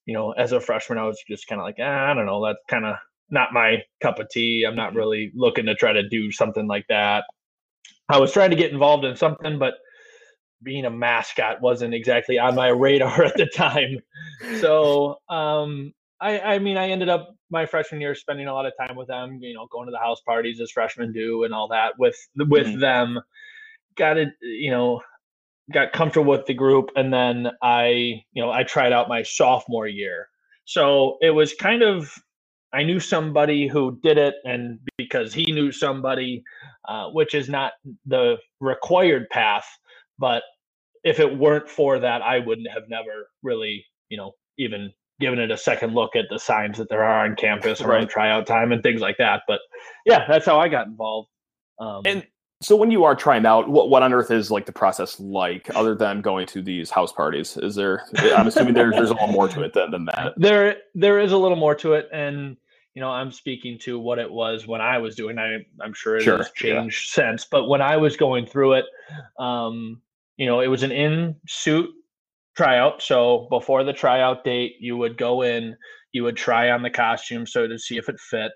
you 0.06 0.14
know, 0.14 0.32
as 0.32 0.52
a 0.52 0.60
freshman, 0.60 0.98
I 0.98 1.04
was 1.04 1.22
just 1.28 1.46
kind 1.48 1.60
of 1.60 1.64
like, 1.64 1.76
ah, 1.80 2.10
I 2.10 2.14
don't 2.14 2.26
know, 2.26 2.44
that's 2.44 2.58
kind 2.68 2.86
of 2.86 2.96
not 3.30 3.52
my 3.52 3.82
cup 4.00 4.18
of 4.18 4.28
tea. 4.30 4.64
I'm 4.64 4.76
not 4.76 4.90
mm-hmm. 4.90 4.98
really 4.98 5.32
looking 5.34 5.66
to 5.66 5.74
try 5.74 5.92
to 5.92 6.08
do 6.08 6.30
something 6.30 6.66
like 6.66 6.86
that. 6.88 7.24
I 8.08 8.18
was 8.18 8.32
trying 8.32 8.50
to 8.50 8.56
get 8.56 8.72
involved 8.72 9.04
in 9.04 9.16
something, 9.16 9.58
but 9.58 9.74
being 10.62 10.84
a 10.84 10.90
mascot 10.90 11.60
wasn't 11.60 11.94
exactly 11.94 12.38
on 12.38 12.54
my 12.54 12.68
radar 12.84 13.24
at 13.24 13.36
the 13.36 13.46
time. 13.46 13.98
So, 14.60 15.18
um, 15.28 15.92
I, 16.20 16.40
I 16.40 16.58
mean, 16.58 16.76
I 16.76 16.90
ended 16.90 17.08
up 17.08 17.34
my 17.50 17.66
freshman 17.66 18.00
year 18.00 18.14
spending 18.14 18.46
a 18.46 18.54
lot 18.54 18.66
of 18.66 18.72
time 18.80 18.96
with 18.96 19.08
them, 19.08 19.38
you 19.42 19.54
know, 19.54 19.66
going 19.70 19.86
to 19.86 19.92
the 19.92 19.98
house 19.98 20.20
parties 20.22 20.60
as 20.60 20.70
freshmen 20.70 21.12
do 21.12 21.44
and 21.44 21.52
all 21.52 21.68
that 21.68 21.98
with, 21.98 22.16
with 22.36 22.66
mm-hmm. 22.66 22.80
them. 22.80 23.20
Got 23.96 24.18
it, 24.18 24.28
you 24.40 24.70
know, 24.70 25.00
got 25.72 25.92
comfortable 25.92 26.30
with 26.30 26.46
the 26.46 26.54
group. 26.54 26.90
And 26.96 27.12
then 27.12 27.50
I, 27.62 28.22
you 28.32 28.42
know, 28.42 28.50
I 28.50 28.62
tried 28.62 28.92
out 28.92 29.08
my 29.08 29.22
sophomore 29.22 29.86
year. 29.86 30.28
So 30.64 31.18
it 31.20 31.30
was 31.30 31.54
kind 31.54 31.82
of 31.82 32.12
I 32.76 32.82
knew 32.82 33.00
somebody 33.00 33.66
who 33.66 33.98
did 34.02 34.18
it, 34.18 34.34
and 34.44 34.78
because 34.98 35.32
he 35.32 35.50
knew 35.50 35.72
somebody, 35.72 36.42
uh, 36.86 37.08
which 37.08 37.34
is 37.34 37.48
not 37.48 37.72
the 38.04 38.36
required 38.60 39.30
path, 39.30 39.66
but 40.18 40.42
if 41.02 41.18
it 41.18 41.38
weren't 41.38 41.70
for 41.70 41.98
that, 41.98 42.20
I 42.20 42.40
wouldn't 42.40 42.68
have 42.70 42.82
never 42.88 43.30
really, 43.42 43.84
you 44.10 44.18
know, 44.18 44.32
even 44.58 44.92
given 45.20 45.38
it 45.38 45.50
a 45.50 45.56
second 45.56 45.94
look 45.94 46.14
at 46.14 46.26
the 46.28 46.38
signs 46.38 46.76
that 46.76 46.90
there 46.90 47.02
are 47.02 47.24
on 47.24 47.34
campus 47.36 47.80
around 47.80 48.00
right. 48.00 48.10
tryout 48.10 48.46
time 48.46 48.72
and 48.72 48.82
things 48.82 49.00
like 49.00 49.16
that. 49.18 49.42
But 49.48 49.60
yeah, 50.04 50.26
that's 50.28 50.44
how 50.44 50.60
I 50.60 50.68
got 50.68 50.86
involved. 50.86 51.30
Um, 51.78 52.02
and 52.04 52.26
so 52.60 52.76
when 52.76 52.90
you 52.90 53.04
are 53.04 53.14
trying 53.14 53.46
out, 53.46 53.68
what 53.70 53.88
what 53.88 54.02
on 54.02 54.12
earth 54.12 54.30
is 54.30 54.50
like 54.50 54.66
the 54.66 54.72
process 54.72 55.18
like, 55.18 55.70
other 55.74 55.94
than 55.94 56.20
going 56.20 56.46
to 56.48 56.60
these 56.60 56.90
house 56.90 57.12
parties? 57.12 57.56
Is 57.56 57.74
there? 57.74 58.04
I'm 58.36 58.46
assuming 58.46 58.74
there's 58.74 58.94
there's 58.94 59.10
a 59.10 59.14
lot 59.14 59.30
more 59.30 59.48
to 59.48 59.62
it 59.62 59.72
than, 59.72 59.90
than 59.90 60.04
that. 60.06 60.34
There 60.36 60.76
there 60.94 61.18
is 61.18 61.32
a 61.32 61.38
little 61.38 61.56
more 61.56 61.74
to 61.76 61.94
it, 61.94 62.08
and 62.12 62.56
you 62.96 63.02
know 63.02 63.10
I'm 63.10 63.30
speaking 63.30 63.78
to 63.80 63.98
what 63.98 64.18
it 64.18 64.32
was 64.32 64.66
when 64.66 64.80
I 64.80 64.96
was 64.96 65.14
doing. 65.14 65.38
I 65.38 65.58
I'm 65.82 65.92
sure 65.92 66.16
it 66.16 66.22
sure, 66.22 66.38
has 66.38 66.50
changed 66.52 67.10
yeah. 67.16 67.30
since, 67.30 67.44
but 67.44 67.68
when 67.68 67.82
I 67.82 67.98
was 67.98 68.16
going 68.16 68.46
through 68.46 68.72
it, 68.72 68.86
um, 69.38 70.00
you 70.38 70.46
know, 70.46 70.60
it 70.60 70.68
was 70.68 70.82
an 70.82 70.92
in 70.92 71.36
suit 71.46 71.90
tryout. 72.56 73.02
So 73.02 73.48
before 73.50 73.84
the 73.84 73.92
tryout 73.92 74.44
date, 74.44 74.76
you 74.80 74.96
would 74.96 75.18
go 75.18 75.42
in, 75.42 75.76
you 76.12 76.24
would 76.24 76.38
try 76.38 76.70
on 76.70 76.80
the 76.82 76.88
costume 76.88 77.46
so 77.46 77.68
to 77.68 77.78
see 77.78 77.98
if 77.98 78.08
it 78.08 78.18
fit, 78.18 78.52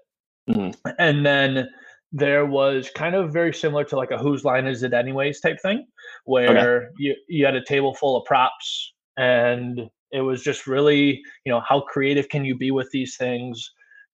mm-hmm. 0.49 0.91
and 0.99 1.25
then 1.25 1.69
there 2.11 2.47
was 2.47 2.91
kind 2.97 3.15
of 3.15 3.35
very 3.35 3.53
similar 3.53 3.85
to 3.85 3.97
like 3.97 4.11
a 4.11 4.17
whose 4.17 4.43
line 4.43 4.67
is 4.67 4.83
it 4.83 4.95
anyways 4.95 5.41
type 5.41 5.61
thing 5.61 5.87
where 6.25 6.85
okay. 6.85 6.87
you, 6.99 7.15
you 7.29 7.45
had 7.45 7.55
a 7.55 7.65
table 7.65 7.95
full 7.95 8.17
of 8.17 8.25
props 8.25 8.95
and 9.17 9.89
it 10.11 10.21
was 10.21 10.43
just 10.43 10.67
really 10.67 11.23
you 11.45 11.53
know 11.53 11.61
how 11.61 11.83
creative 11.83 12.29
can 12.29 12.45
you 12.45 12.57
be 12.57 12.73
with 12.73 12.91
these 12.91 13.17
things 13.17 13.71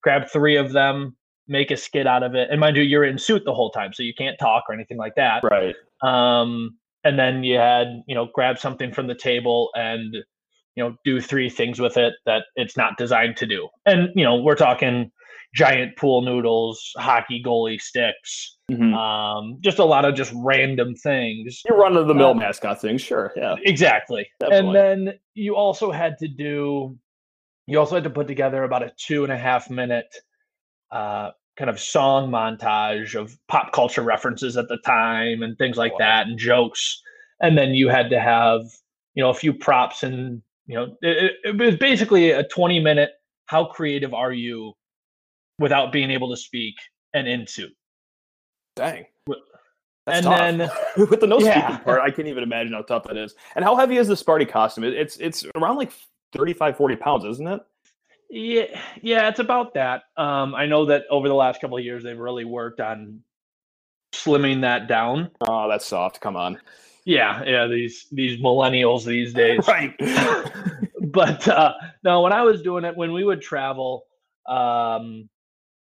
grab 0.06 0.30
three 0.30 0.56
of 0.56 0.70
them 0.70 1.16
make 1.48 1.72
a 1.72 1.76
skit 1.76 2.06
out 2.06 2.22
of 2.22 2.36
it 2.36 2.48
and 2.48 2.60
mind 2.60 2.76
you 2.76 2.82
you're 2.84 3.04
in 3.04 3.18
suit 3.18 3.42
the 3.44 3.52
whole 3.52 3.70
time 3.72 3.92
so 3.92 4.04
you 4.04 4.14
can't 4.16 4.38
talk 4.38 4.62
or 4.68 4.74
anything 4.74 4.96
like 4.96 5.16
that 5.16 5.42
right 5.42 5.74
um 6.04 6.76
and 7.02 7.18
then 7.18 7.42
you 7.42 7.56
had 7.56 7.88
you 8.06 8.14
know 8.14 8.28
grab 8.32 8.56
something 8.56 8.92
from 8.92 9.08
the 9.08 9.16
table 9.16 9.70
and 9.74 10.14
you 10.76 10.84
know 10.84 10.94
do 11.04 11.20
three 11.20 11.50
things 11.50 11.80
with 11.80 11.96
it 11.96 12.14
that 12.24 12.44
it's 12.54 12.76
not 12.76 12.96
designed 12.96 13.36
to 13.36 13.46
do 13.46 13.68
and 13.84 14.10
you 14.14 14.22
know 14.22 14.36
we're 14.36 14.54
talking 14.54 15.10
giant 15.56 15.96
pool 15.96 16.20
noodles, 16.20 16.92
hockey 16.98 17.42
goalie 17.44 17.80
sticks, 17.80 18.58
mm-hmm. 18.70 18.92
um, 18.92 19.58
just 19.62 19.78
a 19.78 19.84
lot 19.84 20.04
of 20.04 20.14
just 20.14 20.32
random 20.36 20.94
things. 20.94 21.62
You 21.66 21.74
run 21.74 21.96
of 21.96 22.08
the 22.08 22.14
mill 22.14 22.30
um, 22.30 22.38
mascot 22.38 22.80
thing, 22.80 22.98
sure, 22.98 23.32
yeah, 23.36 23.56
exactly. 23.64 24.28
Definitely. 24.38 24.68
And 24.80 25.08
then 25.08 25.14
you 25.34 25.56
also 25.56 25.90
had 25.90 26.18
to 26.18 26.28
do, 26.28 26.96
you 27.66 27.78
also 27.78 27.94
had 27.94 28.04
to 28.04 28.10
put 28.10 28.26
together 28.26 28.64
about 28.64 28.82
a 28.82 28.92
two 28.96 29.24
and 29.24 29.32
a 29.32 29.38
half 29.38 29.70
minute 29.70 30.14
uh, 30.90 31.30
kind 31.56 31.70
of 31.70 31.80
song 31.80 32.30
montage 32.30 33.18
of 33.18 33.36
pop 33.48 33.72
culture 33.72 34.02
references 34.02 34.56
at 34.56 34.68
the 34.68 34.78
time 34.78 35.42
and 35.42 35.56
things 35.58 35.76
like 35.76 35.92
wow. 35.92 35.98
that 35.98 36.26
and 36.26 36.38
jokes. 36.38 37.02
And 37.40 37.56
then 37.56 37.70
you 37.70 37.88
had 37.88 38.10
to 38.10 38.20
have, 38.20 38.62
you 39.14 39.22
know, 39.22 39.30
a 39.30 39.34
few 39.34 39.52
props 39.52 40.02
and, 40.02 40.42
you 40.66 40.76
know, 40.76 40.96
it, 41.02 41.32
it 41.44 41.58
was 41.58 41.76
basically 41.76 42.30
a 42.30 42.44
20 42.44 42.80
minute 42.80 43.10
how 43.46 43.64
creative 43.64 44.14
are 44.14 44.32
you 44.32 44.72
without 45.58 45.92
being 45.92 46.10
able 46.10 46.30
to 46.30 46.36
speak 46.36 46.74
and 47.14 47.26
into. 47.26 47.68
Dang. 48.74 49.06
That's 50.06 50.24
and 50.24 50.26
tough. 50.58 50.96
then 50.96 51.08
with 51.10 51.20
the 51.20 51.26
no 51.26 51.40
yeah. 51.40 51.66
speaking 51.66 51.84
part, 51.84 52.00
I 52.00 52.10
can't 52.10 52.28
even 52.28 52.44
imagine 52.44 52.72
how 52.72 52.82
tough 52.82 53.04
that 53.04 53.16
is. 53.16 53.34
And 53.56 53.64
how 53.64 53.74
heavy 53.74 53.96
is 53.96 54.06
the 54.06 54.14
Sparty 54.14 54.48
costume? 54.48 54.84
It's 54.84 55.16
it's 55.16 55.44
around 55.56 55.76
like 55.76 55.92
35, 56.32 56.76
40 56.76 56.96
pounds, 56.96 57.24
isn't 57.24 57.46
it? 57.46 57.60
Yeah, 58.28 58.80
yeah, 59.02 59.28
it's 59.28 59.38
about 59.38 59.74
that. 59.74 60.04
Um, 60.16 60.54
I 60.54 60.66
know 60.66 60.86
that 60.86 61.04
over 61.10 61.28
the 61.28 61.34
last 61.34 61.60
couple 61.60 61.78
of 61.78 61.84
years, 61.84 62.02
they've 62.02 62.18
really 62.18 62.44
worked 62.44 62.80
on 62.80 63.20
slimming 64.12 64.62
that 64.62 64.88
down. 64.88 65.30
Oh, 65.42 65.68
that's 65.68 65.86
soft. 65.86 66.20
Come 66.20 66.36
on. 66.36 66.58
Yeah, 67.04 67.44
yeah, 67.44 67.66
these 67.68 68.06
these 68.10 68.40
millennials 68.40 69.04
these 69.04 69.32
days. 69.32 69.64
Right. 69.68 69.94
but 71.00 71.46
uh 71.46 71.74
no, 72.02 72.22
when 72.22 72.32
I 72.32 72.42
was 72.42 72.62
doing 72.62 72.84
it, 72.84 72.96
when 72.96 73.12
we 73.12 73.22
would 73.22 73.40
travel, 73.40 74.06
um 74.48 75.28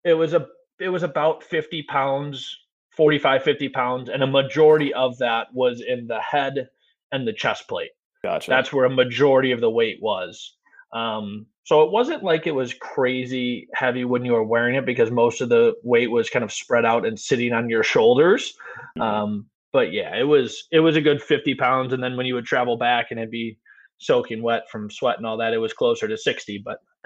it 0.04 0.14
was 0.14 0.34
a 0.34 0.48
it 0.80 0.90
was 0.90 1.04
about 1.04 1.44
50 1.44 1.84
pounds 1.84 2.58
45 2.92 3.44
50 3.44 3.70
pounds 3.70 4.10
and 4.10 4.24
a 4.24 4.28
majority 4.28 4.94
of 4.94 5.18
that 5.20 5.48
was 5.54 5.82
in 5.82 6.08
the 6.08 6.20
head 6.20 6.70
and 7.12 7.28
the 7.28 7.34
chest 7.34 7.68
plate 7.68 7.92
gotcha. 8.30 8.50
that's 8.52 8.72
where 8.74 8.86
a 8.86 8.90
majority 8.90 9.52
of 9.52 9.62
the 9.62 9.70
weight 9.70 10.00
was 10.02 10.56
um, 10.94 11.46
so 11.64 11.84
it 11.84 11.92
wasn't 11.92 12.24
like 12.24 12.48
it 12.48 12.56
was 12.56 12.74
crazy 12.74 13.68
heavy 13.74 14.06
when 14.06 14.24
you 14.24 14.32
were 14.34 14.44
wearing 14.44 14.76
it 14.76 14.86
because 14.86 15.12
most 15.12 15.42
of 15.42 15.50
the 15.50 15.74
weight 15.84 16.10
was 16.10 16.30
kind 16.30 16.44
of 16.46 16.52
spread 16.52 16.86
out 16.86 17.06
and 17.06 17.20
sitting 17.20 17.54
on 17.54 17.70
your 17.70 17.84
shoulders 17.84 18.54
Mhm. 18.98 19.02
um, 19.02 19.46
but 19.74 19.92
yeah 19.92 20.16
it 20.16 20.24
was 20.24 20.68
it 20.72 20.80
was 20.80 20.96
a 20.96 21.02
good 21.02 21.22
50 21.22 21.56
pounds 21.56 21.94
and 21.94 22.02
then 22.04 22.16
when 22.18 22.26
you 22.26 22.36
would 22.36 22.46
travel 22.46 22.78
back 22.78 23.08
and 23.12 23.20
it'd 23.20 23.32
be 23.32 23.58
soaking 24.00 24.42
wet 24.42 24.70
from 24.72 24.90
sweat 24.90 25.18
and 25.18 25.26
all 25.26 25.38
that 25.38 25.54
it 25.54 25.58
was 25.58 25.74
closer 25.74 26.08
to 26.08 26.18
60 26.18 26.64
but 26.64 26.80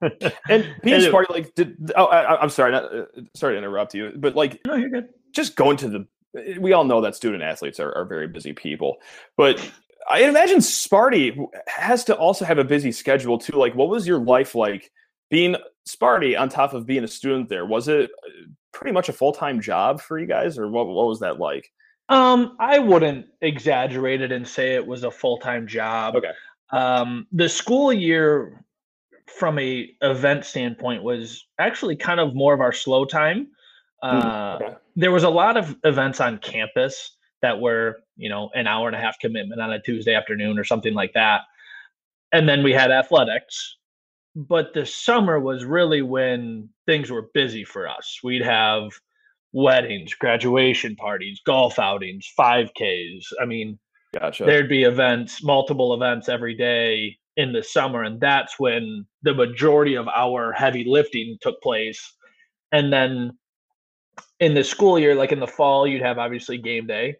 and 0.00 0.12
it- 0.84 1.12
Sparty, 1.12 1.30
like, 1.30 1.54
did 1.54 1.90
oh, 1.96 2.06
I, 2.06 2.40
I'm 2.40 2.50
sorry, 2.50 2.72
not, 2.72 2.84
uh, 2.94 3.04
sorry 3.34 3.54
to 3.54 3.58
interrupt 3.58 3.94
you, 3.94 4.12
but 4.16 4.34
like, 4.36 4.60
no 4.66 4.74
you're 4.76 4.90
good 4.90 5.08
just 5.32 5.56
going 5.56 5.76
to 5.78 5.88
the. 5.88 6.06
We 6.60 6.72
all 6.72 6.84
know 6.84 7.00
that 7.00 7.14
student 7.16 7.42
athletes 7.42 7.80
are, 7.80 7.92
are 7.96 8.04
very 8.04 8.28
busy 8.28 8.52
people, 8.52 8.98
but 9.36 9.58
I 10.08 10.22
imagine 10.22 10.58
Sparty 10.58 11.46
has 11.66 12.04
to 12.04 12.16
also 12.16 12.44
have 12.44 12.58
a 12.58 12.64
busy 12.64 12.92
schedule 12.92 13.38
too. 13.38 13.56
Like, 13.56 13.74
what 13.74 13.88
was 13.88 14.06
your 14.06 14.18
life 14.18 14.54
like 14.54 14.90
being 15.30 15.56
Sparty 15.88 16.38
on 16.38 16.48
top 16.48 16.72
of 16.72 16.86
being 16.86 17.04
a 17.04 17.08
student 17.08 17.48
there? 17.48 17.66
Was 17.66 17.88
it 17.88 18.10
uh, 18.10 18.46
pretty 18.72 18.92
much 18.92 19.08
a 19.08 19.12
full 19.12 19.32
time 19.32 19.60
job 19.60 20.00
for 20.00 20.18
you 20.18 20.26
guys, 20.26 20.58
or 20.58 20.68
what? 20.68 20.86
What 20.86 21.06
was 21.06 21.20
that 21.20 21.38
like? 21.38 21.70
Um, 22.08 22.56
I 22.58 22.80
wouldn't 22.80 23.26
exaggerate 23.40 24.20
it 24.20 24.32
and 24.32 24.46
say 24.46 24.74
it 24.74 24.84
was 24.84 25.04
a 25.04 25.10
full-time 25.12 25.68
job. 25.68 26.16
Okay. 26.16 26.32
Um, 26.72 27.28
the 27.30 27.48
school 27.48 27.92
year 27.92 28.64
from 29.38 29.60
a 29.60 29.90
event 30.02 30.44
standpoint 30.44 31.04
was 31.04 31.46
actually 31.60 31.94
kind 31.94 32.18
of 32.18 32.34
more 32.34 32.52
of 32.52 32.60
our 32.60 32.72
slow 32.72 33.04
time. 33.04 33.48
Uh, 34.02 34.58
Okay. 34.60 34.74
there 34.96 35.12
was 35.12 35.22
a 35.22 35.30
lot 35.30 35.56
of 35.56 35.76
events 35.84 36.20
on 36.20 36.38
campus 36.38 37.16
that 37.42 37.60
were, 37.60 38.00
you 38.16 38.28
know, 38.28 38.50
an 38.54 38.66
hour 38.66 38.86
and 38.86 38.96
a 38.96 39.00
half 39.00 39.18
commitment 39.18 39.60
on 39.60 39.72
a 39.72 39.80
Tuesday 39.80 40.14
afternoon 40.14 40.58
or 40.58 40.64
something 40.64 40.94
like 40.94 41.12
that. 41.14 41.42
And 42.32 42.48
then 42.48 42.62
we 42.62 42.72
had 42.72 42.90
athletics. 42.90 43.76
But 44.36 44.74
the 44.74 44.86
summer 44.86 45.40
was 45.40 45.64
really 45.64 46.02
when 46.02 46.68
things 46.86 47.10
were 47.10 47.30
busy 47.34 47.64
for 47.64 47.88
us. 47.88 48.20
We'd 48.22 48.44
have 48.44 48.90
weddings, 49.52 50.14
graduation 50.14 50.94
parties, 50.94 51.40
golf 51.44 51.80
outings, 51.80 52.30
5Ks. 52.38 53.24
I 53.42 53.44
mean, 53.44 53.78
Gotcha. 54.14 54.44
there'd 54.44 54.68
be 54.68 54.84
events, 54.84 55.42
multiple 55.42 55.94
events 55.94 56.28
every 56.28 56.54
day 56.54 57.18
in 57.36 57.52
the 57.52 57.62
summer. 57.62 58.04
And 58.04 58.20
that's 58.20 58.58
when 58.58 59.04
the 59.22 59.34
majority 59.34 59.96
of 59.96 60.06
our 60.08 60.52
heavy 60.52 60.84
lifting 60.86 61.36
took 61.40 61.60
place. 61.60 62.00
And 62.70 62.92
then 62.92 63.36
in 64.38 64.54
the 64.54 64.62
school 64.62 64.98
year, 64.98 65.16
like 65.16 65.32
in 65.32 65.40
the 65.40 65.46
fall, 65.46 65.86
you'd 65.86 66.02
have 66.02 66.18
obviously 66.18 66.58
game 66.58 66.86
day. 66.86 67.16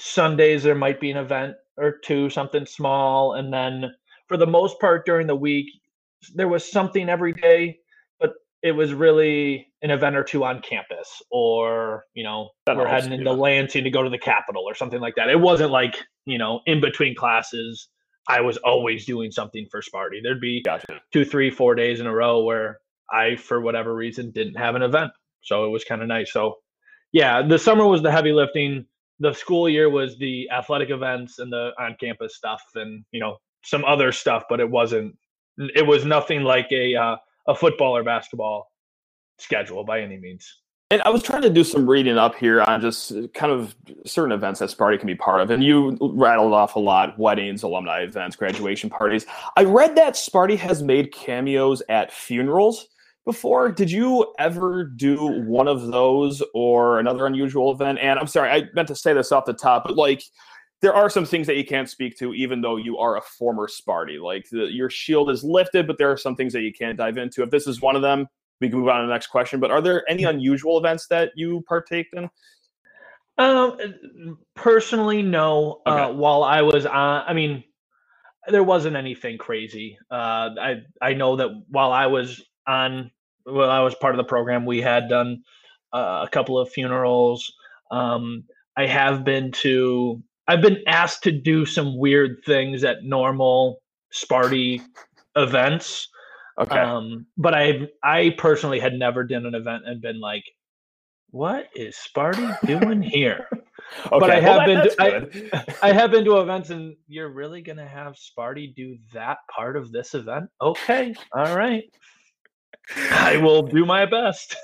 Sundays, 0.00 0.62
there 0.62 0.74
might 0.74 1.00
be 1.00 1.10
an 1.10 1.16
event 1.16 1.54
or 1.76 1.98
two, 2.04 2.30
something 2.30 2.66
small. 2.66 3.34
And 3.34 3.52
then 3.52 3.92
for 4.28 4.36
the 4.36 4.46
most 4.46 4.80
part 4.80 5.06
during 5.06 5.26
the 5.26 5.36
week, 5.36 5.66
there 6.34 6.48
was 6.48 6.70
something 6.70 7.08
every 7.08 7.32
day, 7.32 7.78
but 8.20 8.34
it 8.62 8.72
was 8.72 8.92
really 8.92 9.68
an 9.82 9.90
event 9.90 10.16
or 10.16 10.22
two 10.22 10.44
on 10.44 10.60
campus 10.60 11.22
or, 11.30 12.04
you 12.14 12.22
know, 12.22 12.50
That 12.66 12.76
we're 12.76 12.86
helps, 12.86 13.04
heading 13.04 13.18
into 13.18 13.30
yeah. 13.30 13.36
Lansing 13.36 13.84
to 13.84 13.90
go 13.90 14.02
to 14.02 14.10
the 14.10 14.18
Capitol 14.18 14.62
or 14.66 14.74
something 14.74 15.00
like 15.00 15.14
that. 15.16 15.28
It 15.28 15.40
wasn't 15.40 15.70
like, 15.70 15.96
you 16.26 16.38
know, 16.38 16.60
in 16.66 16.80
between 16.80 17.14
classes, 17.14 17.88
I 18.28 18.40
was 18.40 18.56
always 18.58 19.04
doing 19.04 19.32
something 19.32 19.66
for 19.70 19.82
Sparty. 19.82 20.22
There'd 20.22 20.40
be 20.40 20.62
Gotcha. 20.62 21.00
two, 21.12 21.24
three, 21.24 21.50
four 21.50 21.74
days 21.74 21.98
in 21.98 22.06
a 22.06 22.14
row 22.14 22.44
where 22.44 22.78
I, 23.10 23.36
for 23.36 23.60
whatever 23.60 23.94
reason, 23.94 24.30
didn't 24.30 24.54
have 24.54 24.76
an 24.76 24.82
event. 24.82 25.10
So 25.42 25.64
it 25.64 25.70
was 25.70 25.82
kind 25.82 26.00
of 26.02 26.08
nice. 26.08 26.32
So, 26.32 26.58
yeah, 27.10 27.42
the 27.42 27.58
summer 27.58 27.84
was 27.84 28.00
the 28.00 28.12
heavy 28.12 28.32
lifting. 28.32 28.86
The 29.22 29.32
school 29.32 29.68
year 29.68 29.88
was 29.88 30.18
the 30.18 30.50
athletic 30.50 30.90
events 30.90 31.38
and 31.38 31.50
the 31.50 31.70
on 31.78 31.96
campus 31.98 32.36
stuff 32.36 32.62
and, 32.74 33.04
you 33.12 33.20
know, 33.20 33.36
some 33.64 33.84
other 33.84 34.12
stuff, 34.12 34.44
but 34.50 34.60
it 34.60 34.68
wasn't, 34.68 35.16
it 35.58 35.86
was 35.86 36.04
nothing 36.04 36.42
like 36.42 36.70
a, 36.72 36.94
uh, 36.94 37.16
a 37.46 37.54
football 37.54 37.96
or 37.96 38.02
basketball 38.02 38.70
schedule 39.38 39.84
by 39.84 40.00
any 40.00 40.18
means. 40.18 40.62
And 40.90 41.00
I 41.06 41.08
was 41.08 41.22
trying 41.22 41.40
to 41.40 41.48
do 41.48 41.64
some 41.64 41.88
reading 41.88 42.18
up 42.18 42.34
here 42.34 42.60
on 42.60 42.82
just 42.82 43.12
uh, 43.12 43.26
kind 43.28 43.50
of 43.50 43.74
certain 44.04 44.32
events 44.32 44.60
that 44.60 44.68
Sparty 44.68 44.98
can 44.98 45.06
be 45.06 45.14
part 45.14 45.40
of. 45.40 45.50
And 45.50 45.64
you 45.64 45.96
rattled 46.00 46.52
off 46.52 46.76
a 46.76 46.80
lot 46.80 47.18
weddings, 47.18 47.62
alumni 47.62 48.00
events, 48.00 48.36
graduation 48.36 48.90
parties. 48.90 49.24
I 49.56 49.64
read 49.64 49.96
that 49.96 50.14
Sparty 50.14 50.58
has 50.58 50.82
made 50.82 51.10
cameos 51.10 51.82
at 51.88 52.12
funerals 52.12 52.88
before. 53.24 53.70
Did 53.70 53.90
you 53.90 54.32
ever 54.38 54.84
do 54.84 55.16
one 55.42 55.68
of 55.68 55.88
those 55.88 56.42
or 56.54 56.98
another 56.98 57.26
unusual 57.26 57.72
event? 57.72 57.98
And 58.00 58.18
I'm 58.18 58.26
sorry, 58.26 58.50
I 58.50 58.64
meant 58.74 58.88
to 58.88 58.96
say 58.96 59.12
this 59.12 59.32
off 59.32 59.44
the 59.44 59.52
top, 59.52 59.84
but 59.84 59.96
like, 59.96 60.22
there 60.80 60.92
are 60.92 61.08
some 61.08 61.24
things 61.24 61.46
that 61.46 61.56
you 61.56 61.64
can't 61.64 61.88
speak 61.88 62.18
to, 62.18 62.34
even 62.34 62.60
though 62.60 62.76
you 62.76 62.98
are 62.98 63.16
a 63.16 63.22
former 63.22 63.68
Sparty. 63.68 64.20
Like 64.20 64.48
the, 64.50 64.64
your 64.64 64.90
shield 64.90 65.30
is 65.30 65.44
lifted, 65.44 65.86
but 65.86 65.96
there 65.96 66.10
are 66.10 66.16
some 66.16 66.34
things 66.34 66.52
that 66.52 66.62
you 66.62 66.72
can't 66.72 66.98
dive 66.98 67.18
into. 67.18 67.44
If 67.44 67.50
this 67.50 67.68
is 67.68 67.80
one 67.80 67.94
of 67.94 68.02
them, 68.02 68.26
we 68.60 68.68
can 68.68 68.80
move 68.80 68.88
on 68.88 69.00
to 69.00 69.06
the 69.06 69.12
next 69.12 69.28
question. 69.28 69.60
But 69.60 69.70
are 69.70 69.80
there 69.80 70.08
any 70.10 70.24
unusual 70.24 70.78
events 70.78 71.06
that 71.06 71.30
you 71.36 71.64
partake 71.68 72.08
in? 72.12 72.28
Um, 73.38 74.38
personally, 74.56 75.22
no. 75.22 75.82
Uh, 75.86 76.08
while 76.08 76.42
I 76.42 76.62
was 76.62 76.84
on, 76.84 77.24
I 77.28 77.32
mean, 77.32 77.62
there 78.48 78.64
wasn't 78.64 78.96
anything 78.96 79.38
crazy. 79.38 79.96
Uh, 80.10 80.50
I 80.60 80.82
I 81.00 81.14
know 81.14 81.36
that 81.36 81.50
while 81.68 81.92
I 81.92 82.06
was 82.06 82.42
on, 82.66 83.10
well, 83.46 83.70
I 83.70 83.80
was 83.80 83.94
part 83.96 84.14
of 84.14 84.18
the 84.18 84.24
program, 84.24 84.64
we 84.66 84.80
had 84.80 85.08
done 85.08 85.42
uh, 85.92 86.24
a 86.26 86.28
couple 86.30 86.58
of 86.58 86.70
funerals. 86.70 87.52
Um, 87.90 88.44
I 88.76 88.86
have 88.86 89.24
been 89.24 89.52
to. 89.52 90.22
I've 90.48 90.62
been 90.62 90.82
asked 90.86 91.22
to 91.24 91.32
do 91.32 91.64
some 91.64 91.98
weird 91.98 92.38
things 92.44 92.82
at 92.84 93.04
normal 93.04 93.82
Sparty 94.12 94.80
events. 95.36 96.08
Okay. 96.60 96.78
Um, 96.78 97.26
but 97.36 97.54
I 97.54 97.88
I 98.02 98.34
personally 98.38 98.80
had 98.80 98.94
never 98.94 99.24
done 99.24 99.46
an 99.46 99.54
event 99.54 99.84
and 99.86 100.00
been 100.00 100.20
like, 100.20 100.44
what 101.30 101.66
is 101.74 101.96
Sparty 101.96 102.54
doing 102.66 103.02
here? 103.16 103.46
okay. 104.06 104.18
but 104.18 104.30
I 104.30 104.40
well, 104.40 104.60
have 104.60 104.66
been 104.66 104.82
to- 105.50 105.52
I- 105.82 105.88
I 105.88 105.92
have 105.94 106.10
been 106.10 106.24
to 106.24 106.38
events 106.40 106.70
and 106.70 106.96
you're 107.08 107.30
really 107.30 107.62
gonna 107.62 107.86
have 107.88 108.14
Sparty 108.14 108.74
do 108.74 108.96
that 109.12 109.38
part 109.54 109.76
of 109.76 109.92
this 109.92 110.14
event? 110.14 110.48
Okay, 110.60 111.14
all 111.34 111.56
right. 111.56 111.84
I 112.96 113.36
will 113.36 113.62
do 113.62 113.84
my 113.84 114.06
best. 114.06 114.56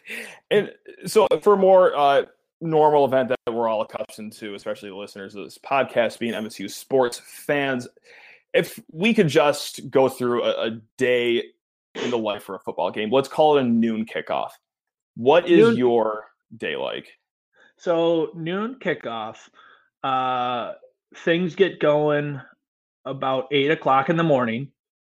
and 0.50 0.70
so 1.06 1.26
for 1.42 1.56
more 1.56 1.94
uh, 1.96 2.24
normal 2.60 3.04
event 3.04 3.28
that 3.30 3.52
we're 3.52 3.68
all 3.68 3.82
accustomed 3.82 4.32
to, 4.34 4.54
especially 4.54 4.88
the 4.90 4.96
listeners 4.96 5.34
of 5.34 5.44
this 5.44 5.58
podcast, 5.58 6.18
being 6.18 6.32
MSU 6.32 6.70
sports 6.70 7.20
fans, 7.24 7.88
if 8.52 8.80
we 8.92 9.12
could 9.14 9.28
just 9.28 9.90
go 9.90 10.08
through 10.08 10.44
a, 10.44 10.66
a 10.66 10.70
day 10.96 11.44
in 11.94 12.10
the 12.10 12.18
life 12.18 12.42
for 12.44 12.54
a 12.54 12.60
football 12.60 12.90
game, 12.90 13.10
let's 13.10 13.28
call 13.28 13.56
it 13.56 13.62
a 13.62 13.64
noon 13.64 14.06
kickoff. 14.06 14.50
What 15.16 15.48
is 15.48 15.68
Noon- 15.68 15.76
your 15.76 16.26
day 16.56 16.76
like? 16.76 17.08
So 17.76 18.30
noon 18.34 18.76
kickoff. 18.80 19.36
Uh, 20.02 20.74
things 21.16 21.54
get 21.54 21.80
going 21.80 22.40
about 23.04 23.48
eight 23.50 23.70
o'clock 23.70 24.08
in 24.08 24.16
the 24.16 24.22
morning. 24.22 24.70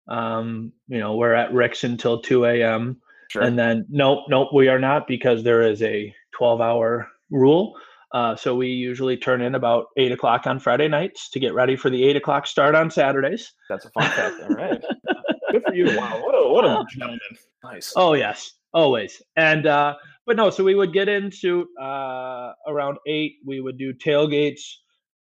Um, 0.09 0.73
you 0.87 0.99
know, 0.99 1.15
we're 1.15 1.33
at 1.33 1.53
Rick's 1.53 1.83
until 1.83 2.21
two 2.21 2.45
a.m. 2.45 2.99
Sure. 3.29 3.43
And 3.43 3.57
then 3.57 3.85
nope, 3.89 4.25
nope, 4.27 4.49
we 4.53 4.67
are 4.67 4.79
not 4.79 5.07
because 5.07 5.43
there 5.43 5.61
is 5.61 5.81
a 5.83 6.13
12 6.33 6.61
hour 6.61 7.07
rule. 7.29 7.75
Uh, 8.11 8.35
so 8.35 8.55
we 8.55 8.67
usually 8.69 9.15
turn 9.15 9.41
in 9.41 9.53
about 9.53 9.85
eight 9.97 10.11
o'clock 10.11 10.47
on 10.47 10.59
Friday 10.59 10.87
nights 10.87 11.29
to 11.29 11.39
get 11.39 11.53
ready 11.53 11.75
for 11.75 11.91
the 11.91 12.03
eight 12.03 12.15
o'clock 12.15 12.47
start 12.47 12.73
on 12.73 12.89
Saturdays. 12.89 13.53
That's 13.69 13.85
a 13.85 13.91
fun 13.91 14.09
fact. 14.11 14.35
All 14.41 14.49
right. 14.49 14.81
Good 15.51 15.63
for 15.67 15.75
you. 15.75 15.85
Wow. 15.95 16.19
What 16.23 16.33
a, 16.33 16.49
what 16.49 16.65
a 16.65 16.85
gentleman. 16.89 17.19
Nice. 17.63 17.93
Oh 17.95 18.13
yes, 18.13 18.53
always. 18.73 19.21
And 19.35 19.67
uh, 19.67 19.95
but 20.25 20.35
no, 20.37 20.49
so 20.49 20.63
we 20.63 20.75
would 20.75 20.93
get 20.93 21.07
into 21.07 21.67
uh, 21.79 22.53
around 22.67 22.97
eight. 23.07 23.37
We 23.45 23.61
would 23.61 23.77
do 23.77 23.93
tailgates 23.93 24.61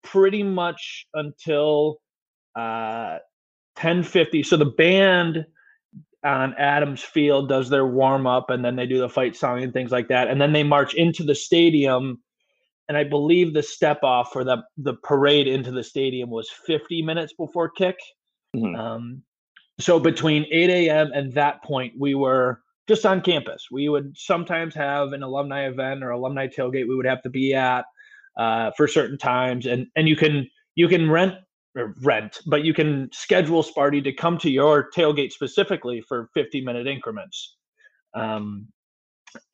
pretty 0.03 0.43
much 0.43 1.05
until 1.13 1.97
uh, 2.55 3.17
ten 3.75 4.03
fifty. 4.03 4.43
So 4.43 4.57
the 4.57 4.65
band 4.65 5.45
on 6.23 6.53
Adams 6.55 7.01
Field 7.01 7.49
does 7.49 7.69
their 7.69 7.85
warm 7.85 8.27
up, 8.27 8.49
and 8.49 8.63
then 8.63 8.75
they 8.75 8.85
do 8.85 8.99
the 8.99 9.09
fight 9.09 9.35
song 9.35 9.61
and 9.63 9.73
things 9.73 9.91
like 9.91 10.07
that, 10.07 10.29
and 10.29 10.39
then 10.39 10.53
they 10.53 10.63
march 10.63 10.93
into 10.93 11.23
the 11.23 11.35
stadium. 11.35 12.21
And 12.89 12.97
I 12.97 13.05
believe 13.05 13.53
the 13.53 13.63
step 13.63 14.03
off 14.03 14.31
for 14.33 14.43
the 14.43 14.63
the 14.77 14.95
parade 15.03 15.47
into 15.47 15.71
the 15.71 15.83
stadium 15.83 16.29
was 16.29 16.49
fifty 16.65 17.01
minutes 17.01 17.33
before 17.33 17.69
kick. 17.69 17.97
Mhm. 18.55 18.77
Um, 18.77 19.23
so 19.79 19.99
between 19.99 20.45
8 20.51 20.69
a.m. 20.69 21.11
and 21.13 21.33
that 21.33 21.63
point, 21.63 21.93
we 21.97 22.13
were 22.13 22.61
just 22.87 23.05
on 23.05 23.21
campus. 23.21 23.67
We 23.71 23.89
would 23.89 24.15
sometimes 24.15 24.75
have 24.75 25.13
an 25.13 25.23
alumni 25.23 25.67
event 25.67 26.03
or 26.03 26.11
alumni 26.11 26.47
tailgate 26.47 26.87
we 26.87 26.95
would 26.95 27.05
have 27.05 27.21
to 27.23 27.29
be 27.29 27.53
at 27.53 27.85
uh, 28.37 28.71
for 28.77 28.87
certain 28.87 29.17
times, 29.17 29.65
and 29.65 29.87
and 29.95 30.07
you 30.07 30.15
can 30.15 30.49
you 30.75 30.87
can 30.87 31.09
rent 31.09 31.35
rent, 31.75 32.39
but 32.45 32.63
you 32.63 32.73
can 32.73 33.09
schedule 33.11 33.63
Sparty 33.63 34.03
to 34.03 34.13
come 34.13 34.37
to 34.39 34.49
your 34.49 34.89
tailgate 34.95 35.31
specifically 35.31 36.01
for 36.01 36.29
50 36.33 36.61
minute 36.61 36.87
increments. 36.87 37.55
Um, 38.13 38.67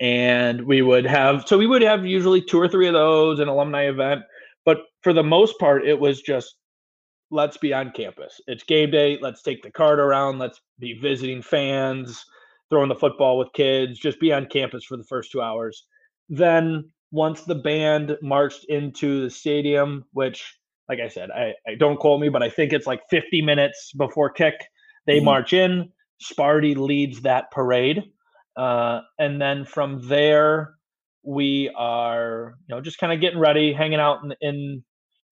and 0.01 0.65
we 0.65 0.81
would 0.81 1.05
have 1.05 1.47
so 1.47 1.57
we 1.57 1.65
would 1.65 1.81
have 1.81 2.05
usually 2.05 2.41
two 2.41 2.59
or 2.59 2.67
three 2.67 2.87
of 2.87 2.93
those 2.93 3.39
an 3.39 3.47
alumni 3.47 3.83
event 3.83 4.21
but 4.65 4.79
for 5.03 5.13
the 5.13 5.23
most 5.23 5.57
part 5.57 5.87
it 5.87 5.97
was 5.97 6.21
just 6.21 6.55
let's 7.31 7.57
be 7.57 7.73
on 7.73 7.91
campus. 7.91 8.39
It's 8.47 8.63
game 8.63 8.91
day. 8.91 9.17
Let's 9.21 9.41
take 9.41 9.61
the 9.61 9.71
card 9.71 9.99
around. 9.99 10.39
Let's 10.39 10.61
be 10.79 10.93
visiting 10.93 11.41
fans 11.41 12.25
throwing 12.69 12.89
the 12.89 12.95
football 12.95 13.37
with 13.37 13.51
kids. 13.53 13.99
Just 13.99 14.19
be 14.19 14.31
on 14.31 14.45
campus 14.45 14.83
for 14.83 14.97
the 14.97 15.03
first 15.03 15.31
two 15.31 15.41
hours. 15.41 15.85
Then 16.29 16.89
once 17.11 17.41
the 17.41 17.55
band 17.55 18.15
marched 18.21 18.65
into 18.65 19.23
the 19.23 19.29
stadium 19.29 20.05
which 20.13 20.58
like 20.89 20.99
i 20.99 21.07
said 21.07 21.29
i, 21.31 21.53
I 21.67 21.75
don't 21.79 21.97
quote 21.97 22.19
me 22.19 22.29
but 22.29 22.43
i 22.43 22.49
think 22.49 22.73
it's 22.73 22.87
like 22.87 23.01
50 23.09 23.41
minutes 23.41 23.91
before 23.97 24.29
kick 24.29 24.55
they 25.07 25.17
mm-hmm. 25.17 25.25
march 25.25 25.53
in 25.53 25.89
sparty 26.21 26.75
leads 26.75 27.21
that 27.21 27.51
parade 27.51 28.03
uh, 28.59 29.01
and 29.17 29.41
then 29.41 29.63
from 29.63 30.05
there, 30.09 30.73
we 31.23 31.71
are, 31.77 32.55
you 32.67 32.75
know, 32.75 32.81
just 32.81 32.97
kind 32.97 33.13
of 33.13 33.21
getting 33.21 33.39
ready, 33.39 33.71
hanging 33.71 34.01
out 34.01 34.19
in, 34.21 34.33
in 34.41 34.83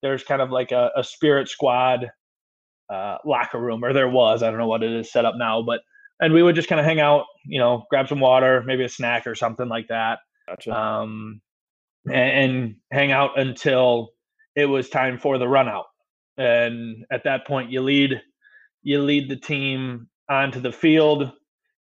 there's 0.01 0.23
kind 0.23 0.41
of 0.41 0.49
like 0.49 0.71
a, 0.71 0.91
a 0.95 1.03
spirit 1.03 1.49
squad 1.49 2.09
uh, 2.89 3.17
locker 3.25 3.59
room, 3.59 3.83
or 3.83 3.91
there 3.91 4.07
was. 4.07 4.43
I 4.43 4.49
don't 4.49 4.59
know 4.59 4.67
what 4.67 4.81
it 4.81 4.93
is 4.93 5.11
set 5.11 5.25
up 5.25 5.35
now, 5.37 5.61
but 5.61 5.81
and 6.21 6.33
we 6.33 6.41
would 6.41 6.55
just 6.55 6.69
kind 6.69 6.79
of 6.79 6.85
hang 6.85 7.01
out, 7.01 7.25
you 7.45 7.59
know, 7.59 7.83
grab 7.89 8.07
some 8.07 8.21
water, 8.21 8.63
maybe 8.65 8.85
a 8.85 8.89
snack 8.89 9.27
or 9.27 9.35
something 9.35 9.67
like 9.67 9.87
that, 9.89 10.19
gotcha. 10.47 10.71
um, 10.71 11.41
and, 12.05 12.15
and 12.15 12.75
hang 12.93 13.11
out 13.11 13.37
until 13.37 14.11
it 14.57 14.65
was 14.65 14.89
time 14.89 15.17
for 15.17 15.37
the 15.37 15.47
run 15.47 15.69
out. 15.69 15.85
And 16.37 17.05
at 17.09 17.23
that 17.23 17.47
point, 17.47 17.71
you 17.71 17.81
lead 17.81 18.21
you 18.83 19.01
lead 19.01 19.29
the 19.29 19.37
team 19.37 20.09
onto 20.29 20.59
the 20.59 20.71
field 20.73 21.31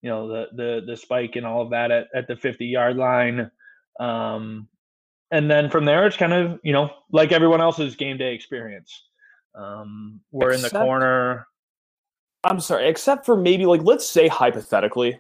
you 0.03 0.09
know 0.09 0.27
the 0.27 0.47
the 0.53 0.81
the 0.85 0.97
spike 0.97 1.35
and 1.35 1.47
all 1.47 1.61
of 1.61 1.71
that 1.71 1.89
at, 1.89 2.07
at 2.13 2.27
the 2.27 2.35
50 2.35 2.65
yard 2.65 2.97
line. 2.97 3.49
Um, 3.99 4.67
and 5.31 5.49
then 5.49 5.69
from 5.69 5.85
there 5.85 6.05
it's 6.05 6.17
kind 6.17 6.33
of 6.33 6.59
you 6.61 6.73
know 6.73 6.91
like 7.11 7.31
everyone 7.31 7.61
else's 7.61 7.95
game 7.95 8.17
day 8.17 8.35
experience. 8.35 9.01
Um, 9.55 10.19
we're 10.31 10.51
except, 10.51 10.73
in 10.73 10.79
the 10.79 10.85
corner. 10.85 11.47
I'm 12.43 12.59
sorry 12.59 12.87
except 12.89 13.25
for 13.25 13.37
maybe 13.37 13.65
like 13.65 13.81
let's 13.81 14.07
say 14.07 14.27
hypothetically 14.27 15.19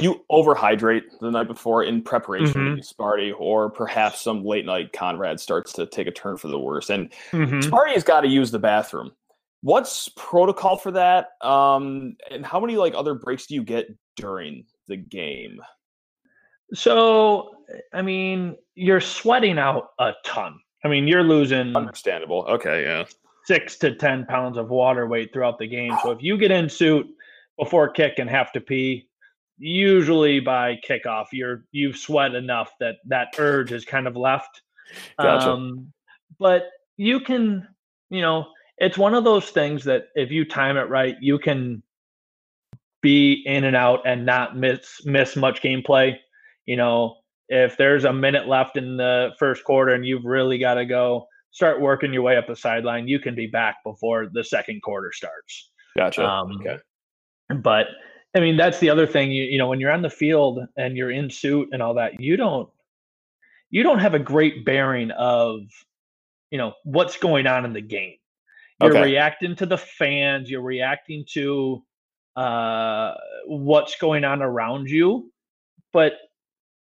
you 0.00 0.24
overhydrate 0.30 1.02
the 1.20 1.30
night 1.30 1.48
before 1.48 1.84
in 1.84 2.02
preparation 2.02 2.76
mm-hmm. 2.76 2.80
Sparty, 2.80 3.32
or 3.38 3.70
perhaps 3.70 4.20
some 4.20 4.44
late 4.44 4.66
night 4.66 4.92
Conrad 4.92 5.40
starts 5.40 5.72
to 5.74 5.86
take 5.86 6.06
a 6.06 6.12
turn 6.12 6.36
for 6.36 6.48
the 6.48 6.58
worse. 6.58 6.90
And 6.90 7.10
mm-hmm. 7.30 7.60
Sparty's 7.60 8.04
got 8.04 8.22
to 8.22 8.28
use 8.28 8.50
the 8.50 8.58
bathroom. 8.58 9.12
What's 9.62 10.08
protocol 10.16 10.76
for 10.76 10.90
that? 10.92 11.28
Um, 11.40 12.16
and 12.30 12.44
how 12.44 12.60
many 12.60 12.76
like 12.76 12.94
other 12.94 13.14
breaks 13.14 13.46
do 13.46 13.54
you 13.54 13.62
get 13.62 13.88
during 14.16 14.64
the 14.88 14.96
game? 14.96 15.60
So, 16.74 17.50
I 17.92 18.02
mean, 18.02 18.56
you're 18.74 19.00
sweating 19.00 19.58
out 19.58 19.90
a 19.98 20.12
ton. 20.24 20.58
I 20.84 20.88
mean, 20.88 21.06
you're 21.08 21.22
losing 21.22 21.76
understandable. 21.76 22.44
Okay, 22.48 22.82
yeah. 22.82 23.04
Six 23.44 23.76
to 23.78 23.94
ten 23.94 24.26
pounds 24.26 24.56
of 24.56 24.68
water 24.68 25.06
weight 25.06 25.32
throughout 25.32 25.58
the 25.58 25.66
game. 25.68 25.96
So 26.02 26.10
if 26.12 26.22
you 26.22 26.36
get 26.36 26.50
in 26.50 26.68
suit 26.68 27.06
before 27.58 27.88
kick 27.88 28.18
and 28.18 28.28
have 28.28 28.52
to 28.52 28.60
pee, 28.60 29.08
usually 29.58 30.40
by 30.40 30.78
kickoff, 30.88 31.26
you're 31.32 31.64
you've 31.72 31.96
sweat 31.96 32.34
enough 32.34 32.72
that 32.80 32.96
that 33.06 33.34
urge 33.38 33.72
is 33.72 33.84
kind 33.84 34.06
of 34.06 34.16
left. 34.16 34.62
Gotcha. 35.20 35.52
Um, 35.52 35.92
but 36.38 36.70
you 36.96 37.20
can, 37.20 37.66
you 38.10 38.20
know, 38.20 38.46
it's 38.78 38.98
one 38.98 39.14
of 39.14 39.24
those 39.24 39.50
things 39.50 39.84
that 39.84 40.08
if 40.14 40.30
you 40.30 40.44
time 40.44 40.76
it 40.76 40.88
right, 40.88 41.16
you 41.20 41.38
can 41.38 41.82
be 43.02 43.42
in 43.46 43.64
and 43.64 43.76
out 43.76 44.00
and 44.06 44.26
not 44.26 44.56
miss 44.56 45.04
miss 45.04 45.36
much 45.36 45.62
gameplay. 45.62 46.16
You 46.66 46.76
know, 46.76 47.16
if 47.48 47.76
there's 47.76 48.04
a 48.04 48.12
minute 48.12 48.48
left 48.48 48.76
in 48.76 48.96
the 48.96 49.30
first 49.38 49.64
quarter 49.64 49.94
and 49.94 50.04
you've 50.04 50.24
really 50.24 50.58
got 50.58 50.74
to 50.74 50.84
go 50.84 51.26
start 51.50 51.80
working 51.80 52.12
your 52.12 52.22
way 52.22 52.36
up 52.36 52.46
the 52.46 52.56
sideline, 52.56 53.08
you 53.08 53.18
can 53.18 53.34
be 53.34 53.46
back 53.46 53.76
before 53.84 54.28
the 54.32 54.44
second 54.44 54.82
quarter 54.82 55.10
starts. 55.12 55.70
Gotcha. 55.96 56.26
Um, 56.26 56.58
okay. 56.60 56.78
But 57.62 57.86
I 58.34 58.40
mean, 58.40 58.56
that's 58.56 58.78
the 58.78 58.90
other 58.90 59.06
thing. 59.06 59.30
You 59.32 59.44
you 59.44 59.58
know, 59.58 59.68
when 59.68 59.80
you're 59.80 59.92
on 59.92 60.02
the 60.02 60.10
field 60.10 60.60
and 60.76 60.96
you're 60.96 61.10
in 61.10 61.30
suit 61.30 61.68
and 61.72 61.82
all 61.82 61.94
that, 61.94 62.20
you 62.20 62.36
don't 62.36 62.68
you 63.70 63.82
don't 63.82 63.98
have 63.98 64.14
a 64.14 64.18
great 64.18 64.64
bearing 64.64 65.10
of 65.12 65.60
you 66.50 66.58
know 66.58 66.74
what's 66.84 67.16
going 67.16 67.46
on 67.46 67.64
in 67.64 67.72
the 67.72 67.80
game. 67.80 68.16
You're 68.80 68.90
okay. 68.90 69.02
reacting 69.04 69.56
to 69.56 69.66
the 69.66 69.78
fans. 69.78 70.50
You're 70.50 70.60
reacting 70.60 71.24
to 71.32 71.82
uh, 72.36 73.14
what's 73.46 73.96
going 73.96 74.24
on 74.24 74.42
around 74.42 74.90
you. 74.90 75.32
But 75.92 76.12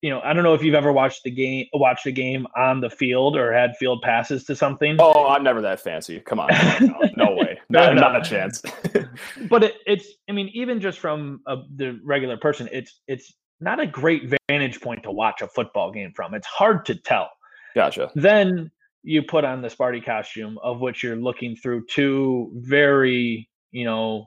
you 0.03 0.11
know, 0.11 0.21
I 0.23 0.33
don't 0.33 0.45
know 0.45 0.55
if 0.55 0.63
you've 0.63 0.75
ever 0.75 0.93
watched 0.93 1.23
the 1.25 1.31
game, 1.31 1.67
watched 1.73 2.07
a 2.07 2.13
game 2.13 2.47
on 2.57 2.81
the 2.81 2.91
field, 2.91 3.37
or 3.37 3.53
had 3.53 3.77
field 3.77 4.03
passes 4.03 4.45
to 4.45 4.57
something. 4.57 4.97
Oh, 4.99 5.29
I'm 5.29 5.43
never 5.43 5.61
that 5.63 5.81
fancy. 5.81 6.21
Come 6.21 6.39
on, 6.39 6.49
no, 6.81 7.01
no 7.17 7.35
way, 7.37 7.59
not, 7.69 7.95
no, 7.95 8.01
not 8.01 8.17
a 8.17 8.29
chance. 8.29 8.63
but 9.49 9.65
it, 9.65 9.75
it's, 9.87 10.07
I 10.29 10.33
mean, 10.33 10.51
even 10.53 10.81
just 10.81 10.99
from 10.99 11.41
a, 11.47 11.57
the 11.75 11.99
regular 12.05 12.37
person, 12.37 12.69
it's 12.73 13.01
it's 13.09 13.35
not 13.61 13.81
a 13.81 13.87
great 13.87 14.33
vantage 14.49 14.81
point 14.81 15.03
to 15.05 15.11
watch 15.11 15.41
a 15.41 15.49
football 15.49 15.91
game 15.91 16.13
from. 16.15 16.35
It's 16.35 16.47
hard 16.47 16.85
to 16.87 16.95
tell. 16.95 17.31
Gotcha. 17.75 18.11
Then 18.15 18.71
you 19.03 19.23
put 19.23 19.45
on 19.45 19.63
the 19.63 19.69
Sparty 19.69 20.05
costume, 20.05 20.59
of 20.63 20.81
which 20.81 21.03
you're 21.03 21.17
looking 21.17 21.57
through 21.57 21.87
two 21.87 22.51
very, 22.55 23.49
you 23.71 23.85
know, 23.85 24.27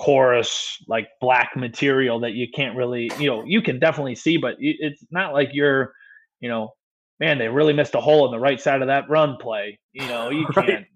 chorus 0.00 0.82
like 0.88 1.08
black 1.20 1.54
material 1.54 2.18
that 2.18 2.32
you 2.32 2.46
can't 2.54 2.74
really 2.74 3.10
you 3.18 3.26
know 3.26 3.44
you 3.44 3.60
can 3.60 3.78
definitely 3.78 4.14
see 4.14 4.38
but 4.38 4.56
it's 4.58 5.04
not 5.10 5.34
like 5.34 5.50
you're 5.52 5.92
you 6.40 6.48
know 6.48 6.70
man 7.18 7.36
they 7.36 7.48
really 7.48 7.74
missed 7.74 7.94
a 7.94 8.00
hole 8.00 8.24
in 8.24 8.32
the 8.32 8.38
right 8.38 8.62
side 8.62 8.80
of 8.80 8.88
that 8.88 9.04
run 9.10 9.36
play 9.36 9.78
you 9.92 10.06
know 10.06 10.30
you 10.30 10.46
can't. 10.54 10.86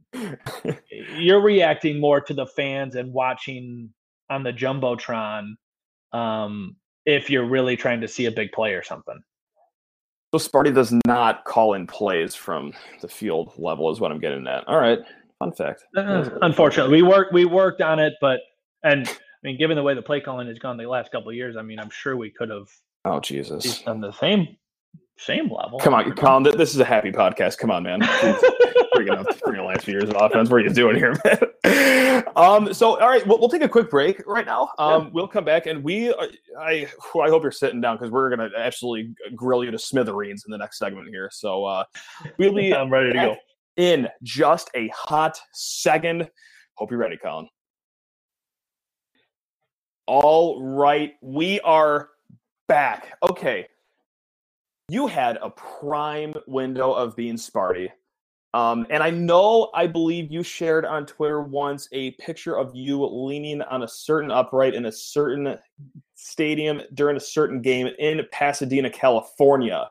You're 1.18 1.42
reacting 1.42 2.00
more 2.00 2.20
to 2.20 2.32
the 2.32 2.46
fans 2.46 2.94
and 2.94 3.12
watching 3.12 3.90
on 4.30 4.42
the 4.42 4.52
jumbotron 4.52 5.54
um 6.12 6.76
if 7.04 7.28
you're 7.28 7.46
really 7.46 7.76
trying 7.76 8.00
to 8.00 8.08
see 8.08 8.24
a 8.24 8.30
big 8.30 8.52
play 8.52 8.72
or 8.72 8.82
something. 8.82 9.20
So 10.34 10.38
sparty 10.38 10.74
does 10.74 10.94
not 11.06 11.44
call 11.44 11.74
in 11.74 11.86
plays 11.86 12.34
from 12.34 12.72
the 13.02 13.08
field 13.08 13.52
level 13.58 13.92
is 13.92 14.00
what 14.00 14.10
i'm 14.10 14.18
getting 14.18 14.46
at. 14.46 14.66
All 14.66 14.78
right 14.78 15.00
fun 15.40 15.52
fact. 15.52 15.84
Uh, 15.94 16.30
unfortunately 16.40 17.02
we 17.02 17.06
worked 17.06 17.34
we 17.34 17.44
worked 17.44 17.82
on 17.82 17.98
it 17.98 18.14
but 18.22 18.40
and 18.84 19.08
I 19.08 19.12
mean, 19.42 19.58
given 19.58 19.76
the 19.76 19.82
way 19.82 19.94
the 19.94 20.02
play 20.02 20.20
calling 20.20 20.46
has 20.46 20.58
gone 20.58 20.76
the 20.76 20.86
last 20.86 21.10
couple 21.10 21.30
of 21.30 21.34
years, 21.34 21.56
I 21.56 21.62
mean, 21.62 21.80
I'm 21.80 21.90
sure 21.90 22.16
we 22.16 22.30
could 22.30 22.50
have. 22.50 22.68
Oh 23.04 23.20
Jesus! 23.20 23.82
On 23.86 24.00
the 24.00 24.12
same 24.12 24.56
same 25.18 25.50
level. 25.50 25.78
Come 25.78 25.94
on, 25.94 26.12
Colin. 26.14 26.42
This 26.42 26.74
is 26.74 26.80
a 26.80 26.84
happy 26.84 27.12
podcast. 27.12 27.58
Come 27.58 27.70
on, 27.70 27.82
man. 27.82 28.00
Bringing 28.94 29.14
up 29.14 29.26
the 29.26 29.62
last 29.62 29.84
few 29.84 29.94
years 29.94 30.08
of 30.08 30.16
offense. 30.16 30.50
What 30.50 30.60
are 30.60 30.64
you 30.64 30.70
doing 30.70 30.96
here, 30.96 31.14
man? 31.24 31.38
Um. 32.36 32.72
So, 32.72 33.00
all 33.00 33.08
right, 33.08 33.26
we'll, 33.26 33.38
we'll 33.38 33.48
take 33.48 33.62
a 33.62 33.68
quick 33.68 33.90
break 33.90 34.24
right 34.26 34.46
now. 34.46 34.70
Um. 34.78 35.04
Yeah. 35.04 35.10
We'll 35.12 35.28
come 35.28 35.44
back 35.44 35.66
and 35.66 35.82
we. 35.82 36.12
Uh, 36.12 36.26
I. 36.58 36.88
I 37.20 37.28
hope 37.28 37.42
you're 37.42 37.50
sitting 37.50 37.80
down 37.80 37.96
because 37.96 38.10
we're 38.10 38.30
gonna 38.30 38.50
absolutely 38.56 39.14
grill 39.34 39.64
you 39.64 39.70
to 39.70 39.78
smithereens 39.78 40.44
in 40.46 40.52
the 40.52 40.58
next 40.58 40.78
segment 40.78 41.08
here. 41.08 41.28
So, 41.32 41.64
uh, 41.64 41.84
we'll 42.38 42.54
be. 42.54 42.74
I'm 42.74 42.90
ready 42.90 43.12
to 43.12 43.14
go. 43.14 43.36
In 43.76 44.08
just 44.22 44.70
a 44.74 44.88
hot 44.88 45.40
second. 45.52 46.28
Hope 46.74 46.90
you're 46.90 47.00
ready, 47.00 47.16
Colin. 47.16 47.48
All 50.06 50.62
right, 50.62 51.14
we 51.22 51.60
are 51.60 52.10
back. 52.68 53.16
Okay. 53.22 53.66
You 54.90 55.06
had 55.06 55.38
a 55.40 55.48
prime 55.48 56.34
window 56.46 56.92
of 56.92 57.16
being 57.16 57.36
Sparty. 57.36 57.88
Um, 58.52 58.86
and 58.90 59.02
I 59.02 59.08
know, 59.08 59.70
I 59.74 59.86
believe 59.86 60.30
you 60.30 60.42
shared 60.42 60.84
on 60.84 61.06
Twitter 61.06 61.40
once 61.40 61.88
a 61.92 62.10
picture 62.12 62.58
of 62.58 62.70
you 62.74 63.02
leaning 63.02 63.62
on 63.62 63.82
a 63.82 63.88
certain 63.88 64.30
upright 64.30 64.74
in 64.74 64.84
a 64.84 64.92
certain 64.92 65.58
stadium 66.16 66.82
during 66.92 67.16
a 67.16 67.20
certain 67.20 67.62
game 67.62 67.88
in 67.98 68.20
Pasadena, 68.30 68.90
California. 68.90 69.90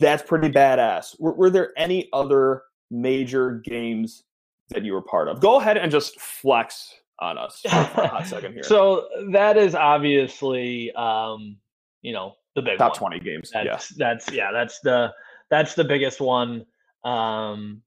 That's 0.00 0.22
pretty 0.24 0.50
badass. 0.50 1.18
Were, 1.20 1.32
were 1.32 1.50
there 1.50 1.72
any 1.78 2.08
other 2.12 2.64
major 2.90 3.62
games 3.64 4.24
that 4.70 4.82
you 4.82 4.92
were 4.94 5.02
part 5.02 5.28
of? 5.28 5.40
Go 5.40 5.60
ahead 5.60 5.76
and 5.76 5.92
just 5.92 6.20
flex 6.20 6.92
on 7.18 7.38
us 7.38 7.60
for 7.62 8.02
a 8.02 8.08
hot 8.08 8.26
second 8.26 8.54
here. 8.54 8.62
So 8.62 9.08
that 9.30 9.56
is 9.56 9.74
obviously, 9.74 10.92
um, 10.92 11.56
you 12.02 12.12
know, 12.12 12.34
the 12.54 12.62
big 12.62 12.78
top 12.78 12.92
one. 12.92 13.12
twenty 13.12 13.20
games. 13.20 13.50
That's, 13.52 13.92
yeah, 13.92 13.96
that's 13.96 14.32
yeah, 14.32 14.52
that's 14.52 14.80
the 14.80 15.12
that's 15.50 15.74
the 15.74 15.84
biggest 15.84 16.20
one. 16.20 16.64
Um, 17.04 17.82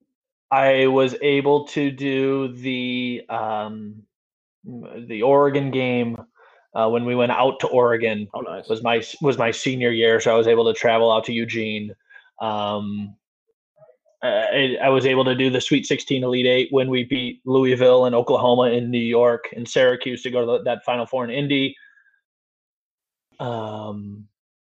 I 0.52 0.88
was 0.88 1.16
able 1.22 1.68
to 1.68 1.92
do 1.92 2.54
the 2.54 3.24
um, 3.30 4.04
the 4.64 5.22
Oregon 5.22 5.72
game 5.72 6.18
uh, 6.74 6.90
when 6.90 7.06
we 7.06 7.16
went 7.16 7.32
out 7.32 7.60
to 7.62 7.68
Oregon. 7.68 8.28
Oh, 8.34 8.42
nice. 8.42 8.68
Was 8.68 8.84
my 8.84 9.04
was 9.22 9.38
my 9.38 9.52
senior 9.52 9.92
year, 9.92 10.20
so 10.20 10.34
I 10.34 10.38
was 10.38 10.48
able 10.48 10.72
to 10.72 10.80
travel 10.80 11.12
out 11.12 11.26
to 11.26 11.34
Eugene. 11.34 11.94
Um, 12.42 13.16
I, 14.22 14.78
I, 14.84 14.90
was 14.90 15.06
able 15.06 15.24
to 15.26 15.36
do 15.36 15.50
the 15.50 15.62
Sweet 15.62 15.86
16 15.86 16.24
Elite 16.24 16.46
Eight 16.46 16.68
when 16.72 16.90
we 16.90 17.06
beat 17.06 17.42
Louisville 17.46 18.06
and 18.06 18.14
Oklahoma 18.14 18.64
in 18.64 18.92
New 18.92 18.98
York 18.98 19.46
and 19.56 19.68
Syracuse 19.68 20.24
to 20.24 20.32
go 20.32 20.42
to 20.42 20.46
the, 20.46 20.64
that 20.64 20.84
Final 20.84 21.06
Four 21.06 21.24
in 21.24 21.30
Indy. 21.30 21.76
Um, 23.40 24.28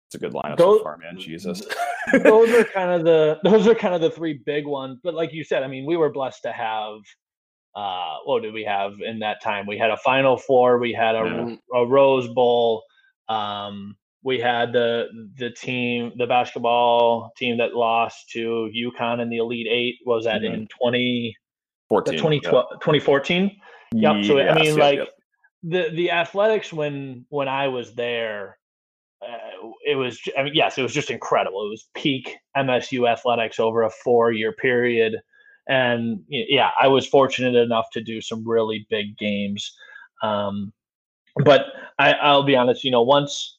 it's 0.07 0.15
a 0.15 0.17
good 0.17 0.33
lineup 0.33 0.57
those, 0.57 0.79
so 0.79 0.83
far, 0.83 0.97
man. 0.97 1.19
Jesus. 1.19 1.61
those 2.23 2.49
are 2.51 2.63
kind 2.73 2.91
of 2.91 3.03
the 3.03 3.39
those 3.43 3.67
are 3.67 3.75
kind 3.75 3.93
of 3.93 4.01
the 4.01 4.09
three 4.09 4.41
big 4.45 4.65
ones. 4.65 4.99
But 5.03 5.13
like 5.13 5.31
you 5.31 5.43
said, 5.43 5.61
I 5.61 5.67
mean, 5.67 5.85
we 5.85 5.95
were 5.95 6.11
blessed 6.11 6.41
to 6.43 6.51
have 6.51 7.01
uh, 7.75 8.17
what 8.23 8.41
did 8.41 8.53
we 8.53 8.63
have 8.63 8.93
in 9.01 9.19
that 9.19 9.41
time? 9.43 9.65
We 9.67 9.77
had 9.77 9.91
a 9.91 9.97
Final 9.97 10.37
Four, 10.37 10.79
we 10.79 10.93
had 10.93 11.15
a, 11.15 11.19
yeah. 11.73 11.81
a 11.81 11.85
Rose 11.85 12.27
Bowl, 12.29 12.83
um, 13.27 13.95
we 14.25 14.39
had 14.39 14.73
the 14.73 15.05
the 15.37 15.51
team, 15.51 16.11
the 16.17 16.25
basketball 16.25 17.31
team 17.37 17.57
that 17.59 17.75
lost 17.75 18.29
to 18.31 18.69
UConn 18.75 19.21
in 19.21 19.29
the 19.29 19.37
Elite 19.37 19.67
Eight. 19.69 19.95
Was 20.05 20.25
that 20.25 20.41
mm-hmm. 20.41 20.53
in 20.53 20.67
2014? 20.67 22.17
2012, 22.17 22.65
yeah. 22.71 22.77
2014? 22.79 23.57
Yep. 23.93 24.25
So 24.25 24.39
I 24.39 24.55
mean, 24.55 24.77
like 24.77 24.99
the 25.63 25.89
the 25.93 26.11
athletics 26.11 26.73
when 26.73 27.25
when 27.29 27.47
I 27.47 27.67
was 27.67 27.93
there, 27.93 28.57
uh, 29.21 29.69
it 29.85 29.95
was. 29.95 30.19
I 30.37 30.43
mean, 30.43 30.55
yes, 30.55 30.77
it 30.77 30.81
was 30.81 30.93
just 30.93 31.11
incredible. 31.11 31.63
It 31.65 31.69
was 31.69 31.87
peak 31.93 32.35
MSU 32.57 33.09
athletics 33.09 33.59
over 33.59 33.83
a 33.83 33.91
four 33.91 34.31
year 34.31 34.51
period 34.53 35.21
and 35.67 36.19
yeah, 36.29 36.69
I 36.79 36.87
was 36.87 37.07
fortunate 37.07 37.55
enough 37.55 37.87
to 37.93 38.01
do 38.01 38.21
some 38.21 38.47
really 38.47 38.85
big 38.89 39.17
games. 39.17 39.75
Um, 40.21 40.71
but 41.43 41.65
I, 41.97 42.13
I'll 42.13 42.43
be 42.43 42.55
honest, 42.55 42.83
you 42.83 42.91
know, 42.91 43.01
once 43.01 43.54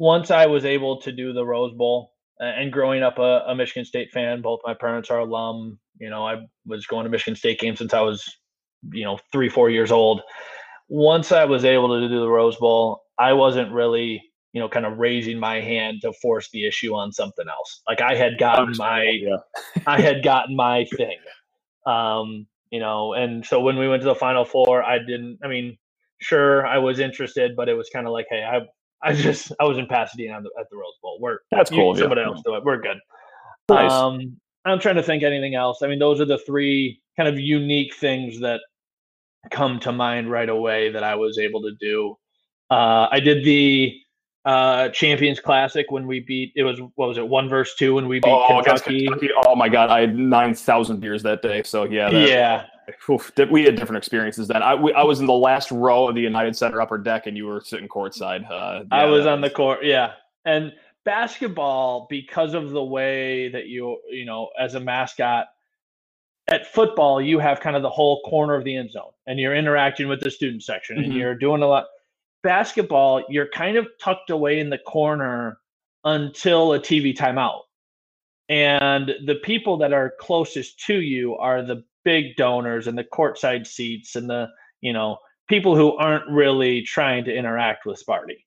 once 0.00 0.30
I 0.30 0.46
was 0.46 0.64
able 0.64 0.98
to 1.02 1.12
do 1.12 1.34
the 1.34 1.44
Rose 1.44 1.74
Bowl, 1.74 2.14
and 2.38 2.72
growing 2.72 3.02
up 3.02 3.18
a, 3.18 3.44
a, 3.46 3.54
Michigan 3.54 3.84
State 3.84 4.10
fan, 4.10 4.40
both 4.40 4.60
my 4.64 4.72
parents 4.72 5.10
are 5.10 5.18
alum. 5.18 5.78
You 5.98 6.08
know, 6.08 6.26
I 6.26 6.38
was 6.64 6.86
going 6.86 7.04
to 7.04 7.10
Michigan 7.10 7.36
State 7.36 7.60
games 7.60 7.78
since 7.78 7.92
I 7.92 8.00
was, 8.00 8.24
you 8.92 9.04
know, 9.04 9.18
three, 9.30 9.50
four 9.50 9.68
years 9.68 9.92
old. 9.92 10.22
Once 10.88 11.32
I 11.32 11.44
was 11.44 11.66
able 11.66 11.88
to 12.00 12.08
do 12.08 12.18
the 12.18 12.30
Rose 12.30 12.56
Bowl, 12.56 13.02
I 13.18 13.34
wasn't 13.34 13.70
really, 13.72 14.22
you 14.54 14.60
know, 14.60 14.70
kind 14.70 14.86
of 14.86 14.96
raising 14.96 15.38
my 15.38 15.60
hand 15.60 15.98
to 16.00 16.14
force 16.14 16.48
the 16.50 16.66
issue 16.66 16.94
on 16.94 17.12
something 17.12 17.46
else. 17.46 17.82
Like 17.86 18.00
I 18.00 18.14
had 18.14 18.38
gotten 18.38 18.72
my, 18.78 19.02
yeah. 19.02 19.36
I 19.86 20.00
had 20.00 20.24
gotten 20.24 20.56
my 20.56 20.86
thing. 20.96 21.18
Um, 21.84 22.46
you 22.70 22.80
know, 22.80 23.12
and 23.12 23.44
so 23.44 23.60
when 23.60 23.76
we 23.76 23.86
went 23.86 24.00
to 24.00 24.08
the 24.08 24.14
final 24.14 24.46
four, 24.46 24.82
I 24.82 24.98
didn't. 24.98 25.40
I 25.44 25.48
mean, 25.48 25.76
sure, 26.20 26.66
I 26.66 26.78
was 26.78 27.00
interested, 27.00 27.54
but 27.54 27.68
it 27.68 27.74
was 27.74 27.90
kind 27.90 28.06
of 28.06 28.14
like, 28.14 28.26
hey, 28.30 28.42
I, 28.42 28.60
I 29.02 29.14
just, 29.14 29.52
I 29.60 29.64
was 29.64 29.78
in 29.78 29.86
Pasadena 29.86 30.40
the, 30.42 30.50
at 30.58 30.68
the 30.70 30.76
Rose 30.76 30.98
Bowl. 31.02 31.18
We're 31.20 31.38
that's 31.50 31.70
cool. 31.70 31.96
Somebody 31.96 32.20
yeah. 32.20 32.28
else 32.28 32.42
do 32.44 32.54
it. 32.54 32.64
We're 32.64 32.80
good. 32.80 32.98
Nice. 33.68 33.90
Um, 33.90 34.40
I'm 34.64 34.78
trying 34.78 34.96
to 34.96 35.02
think 35.02 35.22
anything 35.22 35.54
else. 35.54 35.82
I 35.82 35.86
mean, 35.86 35.98
those 35.98 36.20
are 36.20 36.26
the 36.26 36.38
three 36.38 37.00
kind 37.16 37.28
of 37.28 37.38
unique 37.38 37.94
things 37.94 38.40
that 38.40 38.60
come 39.50 39.80
to 39.80 39.92
mind 39.92 40.30
right 40.30 40.48
away 40.48 40.90
that 40.90 41.02
I 41.02 41.14
was 41.14 41.38
able 41.38 41.62
to 41.62 41.72
do. 41.80 42.16
Uh, 42.70 43.08
I 43.10 43.20
did 43.20 43.44
the 43.44 43.96
uh 44.46 44.88
Champions 44.88 45.38
Classic 45.38 45.90
when 45.90 46.06
we 46.06 46.20
beat 46.20 46.52
it 46.56 46.62
was 46.62 46.80
what 46.94 47.08
was 47.08 47.18
it 47.18 47.28
one 47.28 47.46
verse 47.48 47.74
two 47.74 47.94
when 47.94 48.08
we 48.08 48.20
beat 48.20 48.30
oh, 48.30 48.62
Kentucky. 48.62 49.06
Kentucky. 49.06 49.28
Oh 49.46 49.54
my 49.54 49.68
god, 49.68 49.90
I 49.90 50.00
had 50.00 50.16
nine 50.16 50.54
thousand 50.54 51.00
beers 51.00 51.22
that 51.24 51.42
day. 51.42 51.62
So 51.62 51.84
yeah, 51.84 52.10
that, 52.10 52.28
yeah. 52.28 52.66
Oof, 53.08 53.32
we 53.50 53.64
had 53.64 53.76
different 53.76 53.98
experiences 53.98 54.48
then. 54.48 54.62
I, 54.62 54.74
we, 54.74 54.92
I 54.92 55.02
was 55.02 55.20
in 55.20 55.26
the 55.26 55.32
last 55.32 55.70
row 55.70 56.08
of 56.08 56.14
the 56.14 56.20
United 56.20 56.56
Center 56.56 56.80
upper 56.80 56.98
deck, 56.98 57.26
and 57.26 57.36
you 57.36 57.46
were 57.46 57.60
sitting 57.60 57.88
courtside. 57.88 58.50
Uh, 58.50 58.84
yeah, 58.84 58.84
I 58.90 59.04
was 59.06 59.26
on 59.26 59.40
the 59.40 59.50
court, 59.50 59.84
yeah. 59.84 60.12
And 60.44 60.72
basketball, 61.04 62.06
because 62.10 62.54
of 62.54 62.70
the 62.70 62.84
way 62.84 63.48
that 63.48 63.66
you 63.66 63.98
you 64.10 64.24
know 64.24 64.50
as 64.58 64.74
a 64.74 64.80
mascot 64.80 65.46
at 66.48 66.66
football, 66.66 67.20
you 67.20 67.38
have 67.38 67.60
kind 67.60 67.76
of 67.76 67.82
the 67.82 67.90
whole 67.90 68.22
corner 68.22 68.54
of 68.54 68.64
the 68.64 68.76
end 68.76 68.92
zone, 68.92 69.12
and 69.26 69.38
you're 69.38 69.54
interacting 69.54 70.08
with 70.08 70.20
the 70.20 70.30
student 70.30 70.62
section, 70.62 70.96
mm-hmm. 70.96 71.04
and 71.04 71.14
you're 71.14 71.34
doing 71.34 71.62
a 71.62 71.66
lot 71.66 71.86
basketball, 72.42 73.24
you're 73.28 73.48
kind 73.48 73.76
of 73.76 73.86
tucked 74.00 74.30
away 74.30 74.60
in 74.60 74.70
the 74.70 74.78
corner 74.78 75.58
until 76.04 76.72
a 76.72 76.80
TV 76.80 77.16
timeout. 77.16 77.62
And 78.48 79.12
the 79.26 79.36
people 79.36 79.76
that 79.78 79.92
are 79.92 80.14
closest 80.18 80.80
to 80.86 81.00
you 81.00 81.36
are 81.36 81.62
the 81.62 81.84
big 82.04 82.36
donors 82.36 82.86
and 82.86 82.96
the 82.96 83.04
courtside 83.04 83.66
seats 83.66 84.16
and 84.16 84.28
the, 84.28 84.48
you 84.80 84.92
know, 84.92 85.18
people 85.48 85.76
who 85.76 85.96
aren't 85.96 86.28
really 86.30 86.82
trying 86.82 87.24
to 87.24 87.34
interact 87.34 87.86
with 87.86 88.02
Sparty. 88.04 88.44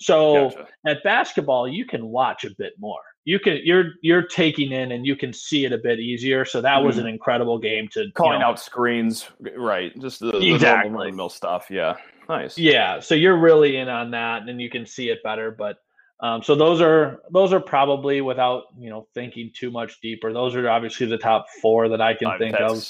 So 0.00 0.50
gotcha. 0.50 0.66
at 0.86 1.02
basketball, 1.04 1.68
you 1.68 1.86
can 1.86 2.06
watch 2.06 2.44
a 2.44 2.50
bit 2.58 2.74
more. 2.78 3.00
You 3.24 3.38
can 3.38 3.60
you're 3.64 3.92
you're 4.02 4.26
taking 4.26 4.72
in 4.72 4.92
and 4.92 5.06
you 5.06 5.16
can 5.16 5.32
see 5.32 5.64
it 5.64 5.72
a 5.72 5.78
bit 5.78 5.98
easier. 5.98 6.44
So 6.44 6.60
that 6.60 6.80
mm 6.80 6.84
was 6.84 6.98
an 6.98 7.04
mm-hmm. 7.04 7.14
incredible 7.14 7.58
game 7.58 7.88
to 7.92 8.10
calling 8.12 8.34
you 8.34 8.38
know, 8.40 8.46
out 8.46 8.60
screens, 8.60 9.30
right? 9.56 9.98
Just 10.00 10.20
the, 10.20 10.36
exactly. 10.38 10.90
the 10.90 10.98
normal 10.98 11.30
stuff. 11.30 11.68
Yeah. 11.70 11.96
Nice. 12.28 12.56
Yeah, 12.56 13.00
so 13.00 13.14
you're 13.14 13.36
really 13.36 13.76
in 13.76 13.88
on 13.88 14.10
that, 14.12 14.48
and 14.48 14.60
you 14.60 14.70
can 14.70 14.86
see 14.86 15.10
it 15.10 15.22
better. 15.22 15.50
But 15.50 15.78
um, 16.20 16.42
so 16.42 16.54
those 16.54 16.80
are 16.80 17.20
those 17.32 17.52
are 17.52 17.60
probably 17.60 18.20
without 18.20 18.64
you 18.78 18.88
know 18.88 19.08
thinking 19.14 19.50
too 19.54 19.70
much 19.70 20.00
deeper. 20.00 20.32
Those 20.32 20.54
are 20.54 20.68
obviously 20.68 21.06
the 21.06 21.18
top 21.18 21.46
four 21.60 21.88
that 21.88 22.00
I 22.00 22.14
can 22.14 22.28
uh, 22.28 22.38
think 22.38 22.56
of. 22.60 22.86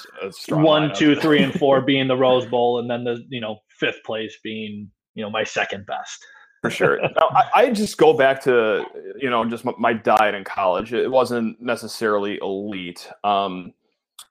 One, 0.51 0.91
lineup. 0.91 0.97
two, 0.97 1.17
three, 1.17 1.43
and 1.43 1.53
four 1.53 1.81
being 1.87 2.07
the 2.07 2.17
Rose 2.17 2.47
Bowl, 2.47 2.79
and 2.79 2.91
then 2.91 3.03
the 3.05 3.25
you 3.31 3.41
know 3.41 3.59
fifth 3.69 4.03
place 4.05 4.37
being 4.45 4.91
you 5.15 5.25
know 5.25 5.31
my 5.31 5.43
second 5.43 5.87
best. 5.87 6.25
For 6.61 6.71
sure. 6.71 6.99
now, 7.01 7.29
I, 7.31 7.51
I, 7.55 7.71
just 7.71 7.99
go 7.99 8.15
back 8.15 8.43
to 8.45 8.85
you 9.19 9.31
know 9.31 9.45
just 9.45 9.65
my, 9.65 9.73
my 9.79 9.93
diet 9.95 10.35
in 10.35 10.45
college. 10.45 10.93
It 10.93 11.11
wasn't 11.11 11.61
necessarily 11.61 12.39
elite. 12.41 13.09
Um, 13.23 13.73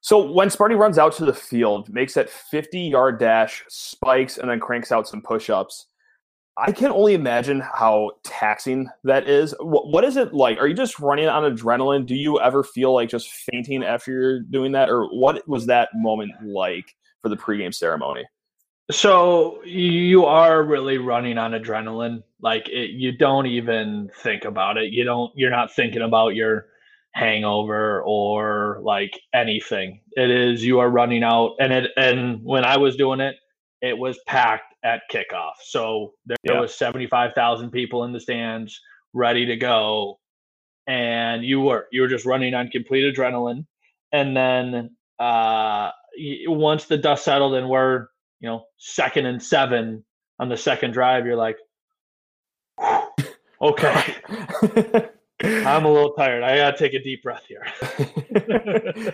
so 0.02 0.32
when 0.32 0.50
Sparty 0.50 0.78
runs 0.78 0.98
out 0.98 1.14
to 1.14 1.26
the 1.26 1.34
field, 1.34 1.92
makes 1.94 2.14
that 2.14 2.30
50 2.30 2.80
yard 2.80 3.20
dash, 3.20 3.64
spikes, 3.70 4.38
and 4.38 4.50
then 4.50 4.60
cranks 4.60 4.92
out 4.92 5.08
some 5.08 5.22
push 5.22 5.50
ups, 5.50 5.88
I 6.58 6.72
can 6.72 6.92
only 6.92 7.16
imagine 7.16 7.62
how 7.62 8.12
taxing 8.24 8.90
that 9.04 9.28
is. 9.28 9.56
What, 9.60 9.88
what 9.88 10.04
is 10.04 10.18
it 10.18 10.34
like? 10.34 10.60
Are 10.60 10.68
you 10.68 10.76
just 10.76 11.00
running 11.00 11.28
on 11.28 11.44
adrenaline? 11.44 12.06
Do 12.06 12.16
you 12.16 12.40
ever 12.40 12.64
feel 12.64 12.94
like 12.94 13.10
just 13.10 13.30
fainting 13.30 13.84
after 13.84 14.12
you're 14.12 14.40
doing 14.42 14.72
that? 14.74 14.90
Or 14.90 15.06
what 15.08 15.48
was 15.48 15.66
that 15.66 15.90
moment 15.96 16.32
like 16.44 16.96
for 17.22 17.30
the 17.30 17.38
pregame 17.38 17.74
ceremony? 17.74 18.26
So 18.92 19.64
you 19.64 20.26
are 20.26 20.64
really 20.64 20.98
running 20.98 21.38
on 21.38 21.52
adrenaline. 21.52 22.22
Like 22.42 22.70
it, 22.70 22.92
you 22.92 23.18
don't 23.18 23.48
even 23.48 24.10
think 24.22 24.46
about 24.46 24.78
it. 24.78 24.92
You 24.92 25.06
don't. 25.06 25.32
You're 25.36 25.50
not 25.50 25.74
thinking 25.74 26.02
about 26.02 26.36
your 26.36 26.68
hangover 27.14 28.04
or 28.04 28.80
like 28.84 29.20
anything. 29.34 30.02
It 30.12 30.30
is 30.30 30.64
you 30.64 30.80
are 30.80 30.90
running 30.90 31.24
out 31.24 31.56
and 31.60 31.72
it 31.72 31.92
and 31.96 32.44
when 32.44 32.66
I 32.66 32.78
was 32.78 32.96
doing 32.96 33.22
it, 33.22 33.36
it 33.84 33.98
was 33.98 34.18
packed 34.26 34.74
at 34.86 35.02
kickoff. 35.12 35.56
So 35.62 36.14
there, 36.26 36.38
yeah. 36.44 36.60
was 36.60 36.74
75,000 36.74 37.70
people 37.70 38.06
in 38.06 38.14
the 38.14 38.20
stands 38.20 38.80
ready 39.14 39.46
to 39.46 39.58
go 39.58 40.20
and 40.88 41.46
you 41.46 41.62
were 41.62 41.88
you 41.92 42.02
were 42.02 42.08
just 42.08 42.26
running 42.26 42.54
on 42.54 42.70
complete 42.70 43.14
adrenaline 43.14 43.66
and 44.12 44.36
then 44.36 44.90
uh 45.20 45.92
once 46.48 46.86
the 46.86 46.98
dust 46.98 47.24
settled 47.24 47.54
and 47.56 47.70
we're, 47.70 48.08
you 48.40 48.50
know, 48.50 48.66
second 48.78 49.26
and 49.26 49.44
7 49.44 50.04
on 50.40 50.50
the 50.50 50.58
second 50.58 50.92
drive, 50.92 51.26
you're 51.26 51.36
like 51.36 51.58
okay. 53.62 54.16
I'm 55.44 55.86
a 55.86 55.92
little 55.92 56.14
tired. 56.14 56.42
I 56.42 56.56
gotta 56.56 56.78
take 56.78 56.94
a 56.94 57.04
deep 57.04 57.22
breath 57.22 57.46
here. 57.48 57.66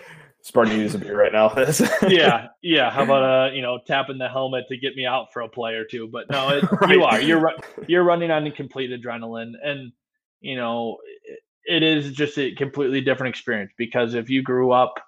Sparty 0.44 0.76
needs 0.76 0.94
a 0.94 0.98
beer 0.98 1.18
right 1.18 1.32
now. 1.32 1.52
yeah, 2.08 2.48
yeah. 2.62 2.90
How 2.90 3.02
about 3.02 3.22
uh, 3.22 3.52
you 3.52 3.62
know, 3.62 3.78
tapping 3.86 4.18
the 4.18 4.28
helmet 4.28 4.66
to 4.68 4.76
get 4.76 4.96
me 4.96 5.04
out 5.04 5.32
for 5.32 5.42
a 5.42 5.48
play 5.48 5.74
or 5.74 5.84
two? 5.84 6.08
But 6.08 6.30
no, 6.30 6.48
it, 6.56 6.64
right. 6.80 6.90
you 6.90 7.04
are. 7.04 7.20
You're 7.20 7.54
you're 7.86 8.04
running 8.04 8.30
on 8.30 8.50
complete 8.52 8.90
adrenaline, 8.90 9.52
and 9.62 9.92
you 10.40 10.56
know, 10.56 10.98
it, 11.24 11.40
it 11.64 11.82
is 11.82 12.12
just 12.12 12.38
a 12.38 12.54
completely 12.54 13.00
different 13.00 13.34
experience 13.34 13.72
because 13.76 14.14
if 14.14 14.30
you 14.30 14.42
grew 14.42 14.72
up 14.72 15.00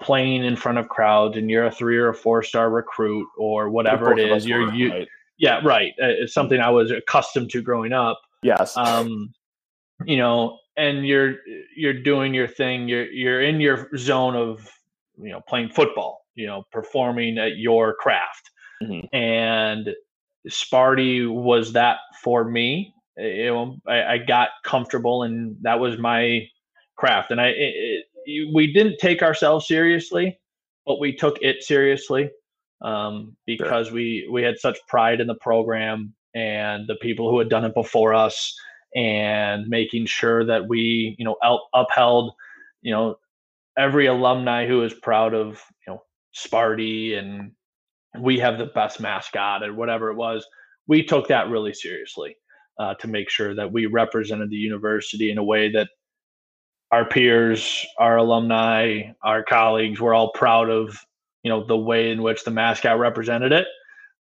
playing 0.00 0.44
in 0.44 0.54
front 0.54 0.78
of 0.78 0.88
crowds 0.88 1.36
and 1.36 1.50
you're 1.50 1.66
a 1.66 1.70
three 1.70 1.98
or 1.98 2.08
a 2.08 2.14
four 2.14 2.42
star 2.42 2.70
recruit 2.70 3.26
or 3.36 3.68
whatever 3.68 4.12
it 4.12 4.30
is, 4.30 4.46
you're 4.46 4.72
you. 4.72 4.90
Right. 4.90 5.08
Yeah, 5.38 5.60
right. 5.64 5.92
Uh, 6.00 6.06
it's 6.06 6.34
something 6.34 6.60
I 6.60 6.70
was 6.70 6.90
accustomed 6.90 7.50
to 7.50 7.62
growing 7.62 7.92
up. 7.92 8.20
Yes. 8.42 8.76
Um, 8.76 9.32
you 10.04 10.16
know, 10.16 10.58
and 10.76 11.06
you're 11.06 11.36
you're 11.76 12.00
doing 12.02 12.34
your 12.34 12.48
thing. 12.48 12.88
You're 12.88 13.06
you're 13.06 13.42
in 13.42 13.60
your 13.60 13.90
zone 13.96 14.36
of 14.36 14.70
you 15.20 15.30
know 15.30 15.40
playing 15.48 15.70
football. 15.70 16.24
You 16.34 16.46
know, 16.46 16.64
performing 16.70 17.38
at 17.38 17.56
your 17.56 17.94
craft. 17.94 18.50
Mm-hmm. 18.82 19.14
And 19.14 19.88
Sparty 20.48 21.28
was 21.28 21.72
that 21.72 21.98
for 22.22 22.44
me. 22.44 22.94
You 23.16 23.46
know, 23.46 23.76
I, 23.88 24.02
I, 24.04 24.18
got 24.18 24.50
comfortable, 24.64 25.24
and 25.24 25.56
that 25.62 25.80
was 25.80 25.98
my 25.98 26.48
craft. 26.94 27.32
And 27.32 27.40
I, 27.40 27.48
it, 27.48 28.04
it, 28.24 28.54
we 28.54 28.72
didn't 28.72 28.98
take 29.00 29.20
ourselves 29.22 29.66
seriously, 29.66 30.38
but 30.86 31.00
we 31.00 31.12
took 31.12 31.38
it 31.42 31.64
seriously 31.64 32.30
um, 32.82 33.36
because 33.46 33.88
sure. 33.88 33.94
we 33.94 34.28
we 34.30 34.42
had 34.42 34.58
such 34.58 34.78
pride 34.86 35.20
in 35.20 35.26
the 35.26 35.34
program 35.34 36.14
and 36.34 36.86
the 36.86 36.96
people 36.96 37.30
who 37.30 37.38
had 37.38 37.48
done 37.48 37.64
it 37.64 37.74
before 37.74 38.14
us 38.14 38.54
and 38.94 39.66
making 39.68 40.06
sure 40.06 40.44
that 40.44 40.68
we 40.68 41.14
you 41.18 41.24
know 41.24 41.36
upheld 41.74 42.32
you 42.82 42.92
know 42.92 43.16
every 43.78 44.06
alumni 44.06 44.66
who 44.66 44.82
is 44.82 44.92
proud 44.94 45.34
of 45.34 45.62
you 45.86 45.92
know 45.92 46.02
Sparty 46.36 47.18
and 47.18 47.52
we 48.20 48.38
have 48.38 48.58
the 48.58 48.66
best 48.66 49.00
mascot 49.00 49.62
or 49.62 49.74
whatever 49.74 50.10
it 50.10 50.16
was. 50.16 50.46
We 50.86 51.04
took 51.04 51.28
that 51.28 51.48
really 51.48 51.74
seriously 51.74 52.36
uh, 52.78 52.94
to 52.94 53.08
make 53.08 53.30
sure 53.30 53.54
that 53.54 53.70
we 53.70 53.86
represented 53.86 54.50
the 54.50 54.56
university 54.56 55.30
in 55.30 55.38
a 55.38 55.44
way 55.44 55.70
that 55.72 55.88
our 56.90 57.04
peers, 57.04 57.86
our 57.98 58.16
alumni, 58.16 59.02
our 59.22 59.42
colleagues 59.42 60.00
were 60.00 60.14
all 60.14 60.32
proud 60.32 60.70
of, 60.70 60.98
you 61.42 61.50
know, 61.50 61.66
the 61.66 61.76
way 61.76 62.10
in 62.10 62.22
which 62.22 62.44
the 62.44 62.50
mascot 62.50 62.98
represented 62.98 63.52
it. 63.52 63.66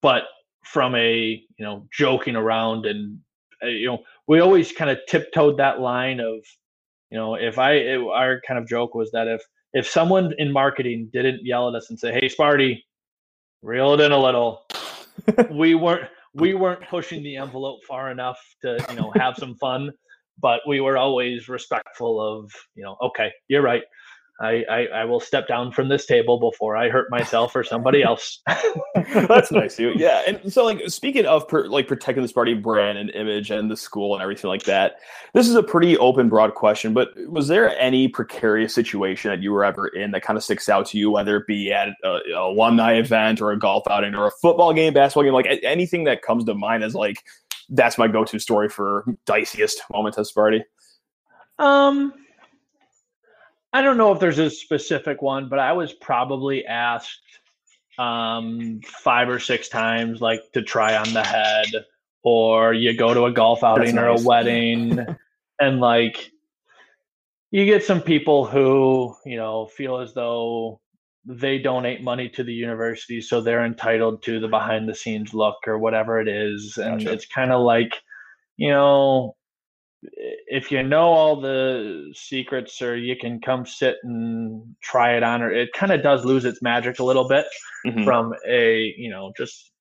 But 0.02 0.24
from 0.64 0.94
a, 0.96 1.42
you 1.58 1.66
know, 1.66 1.88
joking 1.92 2.36
around 2.36 2.86
and, 2.86 3.20
uh, 3.64 3.68
you 3.68 3.88
know, 3.88 4.04
we 4.28 4.40
always 4.40 4.72
kind 4.72 4.92
of 4.92 5.00
tiptoed 5.08 5.58
that 5.58 5.80
line 5.80 6.20
of, 6.20 6.36
you 7.14 7.20
know, 7.20 7.36
if 7.36 7.60
I, 7.60 7.74
it, 7.74 8.00
our 8.02 8.42
kind 8.42 8.60
of 8.60 8.68
joke 8.68 8.96
was 8.96 9.12
that 9.12 9.28
if, 9.28 9.44
if 9.74 9.88
someone 9.88 10.34
in 10.40 10.52
marketing 10.52 11.12
didn't 11.14 11.46
yell 11.46 11.70
at 11.70 11.76
us 11.76 11.92
and 11.92 12.00
say, 12.00 12.12
"Hey, 12.12 12.28
Sparty, 12.28 12.80
reel 13.62 13.94
it 13.94 14.00
in 14.00 14.12
a 14.12 14.18
little," 14.18 14.64
we 15.52 15.76
weren't 15.76 16.10
we 16.34 16.56
weren't 16.56 16.82
pushing 16.90 17.22
the 17.22 17.38
envelope 17.38 17.82
far 17.88 18.10
enough 18.10 18.40
to 18.64 18.84
you 18.90 18.96
know 18.96 19.14
have 19.16 19.36
some 19.38 19.56
fun 19.58 19.92
but 20.40 20.62
we 20.68 20.82
were 20.82 20.98
always 20.98 21.48
respectful 21.48 22.20
of 22.20 22.52
you 22.74 22.84
know 22.84 22.98
okay 23.04 23.32
you're 23.48 23.62
right 23.62 23.84
I, 24.44 24.66
I, 24.70 24.86
I 24.88 25.06
will 25.06 25.22
step 25.22 25.48
down 25.48 25.72
from 25.72 25.88
this 25.88 26.06
table 26.06 26.38
before 26.38 26.76
I 26.76 26.90
hurt 26.90 27.10
myself 27.10 27.56
or 27.56 27.64
somebody 27.64 28.04
else. 28.04 28.42
That's 29.14 29.52
nice, 29.52 29.80
you. 29.80 29.94
Yeah, 29.96 30.22
and 30.28 30.42
so 30.54 30.66
like 30.66 30.82
speaking 30.88 31.26
of 31.26 31.48
per, 31.48 31.66
like 31.68 31.88
protecting 31.88 32.24
the 32.24 32.32
Sparty 32.32 32.62
brand 32.62 32.98
and 32.98 33.10
image 33.12 33.52
and 33.52 33.72
the 33.72 33.78
school 33.78 34.14
and 34.14 34.22
everything 34.22 34.50
like 34.50 34.64
that, 34.64 34.98
this 35.34 35.48
is 35.48 35.56
a 35.56 35.64
pretty 35.64 35.98
open, 35.98 36.28
broad 36.28 36.56
question. 36.56 36.94
But 36.94 37.10
was 37.30 37.48
there 37.48 37.78
any 37.80 38.10
precarious 38.10 38.76
situation 38.76 39.32
that 39.32 39.42
you 39.42 39.52
were 39.52 39.64
ever 39.64 39.88
in 39.88 40.12
that 40.12 40.24
kind 40.24 40.36
of 40.36 40.44
sticks 40.44 40.68
out 40.68 40.88
to 40.88 40.98
you, 40.98 41.10
whether 41.10 41.38
it 41.38 41.48
be 41.48 41.72
at 41.72 41.90
a, 42.04 42.20
a 42.36 42.52
alumni 42.52 42.96
event 42.96 43.40
or 43.40 43.52
a 43.52 43.58
golf 43.58 43.84
outing 43.90 44.14
or 44.14 44.28
a 44.28 44.32
football 44.42 44.74
game, 44.74 44.94
basketball 44.94 45.24
game, 45.24 45.34
like 45.34 45.60
anything 45.64 46.04
that 46.04 46.22
comes 46.22 46.44
to 46.46 46.54
mind 46.54 46.84
as 46.84 46.94
like 46.94 47.24
that's 47.70 47.98
my 47.98 48.10
go-to 48.10 48.40
story 48.40 48.68
for 48.68 49.06
diciest 49.26 49.78
moment 49.92 50.18
at 50.18 50.26
Sparty? 50.26 50.64
Um, 51.60 52.14
I 53.74 53.82
don't 53.82 53.98
know 53.98 54.12
if 54.12 54.20
there's 54.20 54.40
a 54.40 54.52
specific 54.52 55.22
one, 55.24 55.50
but 55.50 55.58
I 55.58 55.74
was 55.74 55.92
probably 55.94 56.64
asked 56.66 57.20
um, 57.98 58.82
five 58.86 59.30
or 59.30 59.40
six 59.40 59.68
times, 59.68 60.22
like 60.22 60.42
to 60.54 60.62
try 60.62 60.96
on 60.96 61.12
the 61.14 61.24
head, 61.24 61.86
or 62.24 62.74
you 62.74 62.96
go 62.96 63.16
to 63.16 63.26
a 63.26 63.32
golf 63.32 63.64
outing 63.64 63.98
or 63.98 64.08
a 64.08 64.22
wedding, 64.22 65.00
and 65.60 65.80
like 65.80 66.32
you 67.50 67.66
get 67.66 67.84
some 67.84 68.02
people 68.02 68.46
who 68.46 69.16
you 69.26 69.38
know 69.38 69.66
feel 69.66 69.98
as 69.98 70.14
though 70.14 70.80
they 71.26 71.58
donate 71.58 72.04
money 72.04 72.30
to 72.30 72.44
the 72.44 72.54
university, 72.54 73.22
so 73.22 73.42
they're 73.42 73.66
entitled 73.66 74.22
to 74.24 74.40
the 74.40 74.48
behind 74.48 74.88
the 74.88 74.96
scenes 74.96 75.34
look 75.34 75.58
or 75.66 75.80
whatever 75.80 76.20
it 76.22 76.28
is, 76.28 76.78
and 76.78 77.00
gotcha. 77.00 77.14
it's 77.14 77.26
kind 77.26 77.52
of 77.52 77.64
like 77.64 77.94
you 78.58 78.70
know 78.70 79.36
if 80.12 80.72
you 80.72 80.84
know 80.84 81.06
all 81.06 81.40
the 81.40 82.12
secrets 82.14 82.82
or 82.82 82.96
you 82.96 83.16
can 83.16 83.40
come 83.40 83.66
sit 83.66 83.98
and 84.04 84.76
try 84.82 85.16
it 85.16 85.24
on 85.24 85.42
or 85.42 85.52
it 85.52 85.74
kind 85.74 85.92
of 85.92 86.04
does 86.04 86.26
lose 86.26 86.46
its 86.46 86.62
magic 86.62 87.00
a 87.00 87.04
little 87.04 87.28
bit 87.28 87.46
mm-hmm. 87.86 88.04
from 88.04 88.34
a 88.48 88.94
you 88.98 89.10
know 89.10 89.32
just 89.38 89.72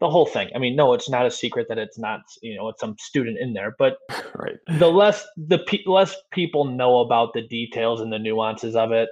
the 0.00 0.08
whole 0.08 0.26
thing. 0.26 0.48
I 0.54 0.58
mean 0.58 0.76
no 0.76 0.94
it's 0.94 1.10
not 1.10 1.26
a 1.26 1.30
secret 1.30 1.66
that 1.68 1.78
it's 1.78 1.98
not 1.98 2.20
you 2.42 2.56
know 2.56 2.68
it's 2.68 2.80
some 2.80 2.96
student 2.98 3.38
in 3.38 3.52
there 3.52 3.74
but 3.78 3.98
right. 4.34 4.56
the 4.78 4.88
less 4.88 5.26
the 5.36 5.58
pe- 5.58 5.84
less 5.86 6.16
people 6.32 6.64
know 6.64 7.00
about 7.00 7.32
the 7.34 7.42
details 7.42 8.00
and 8.00 8.12
the 8.12 8.18
nuances 8.18 8.76
of 8.76 8.92
it 8.92 9.08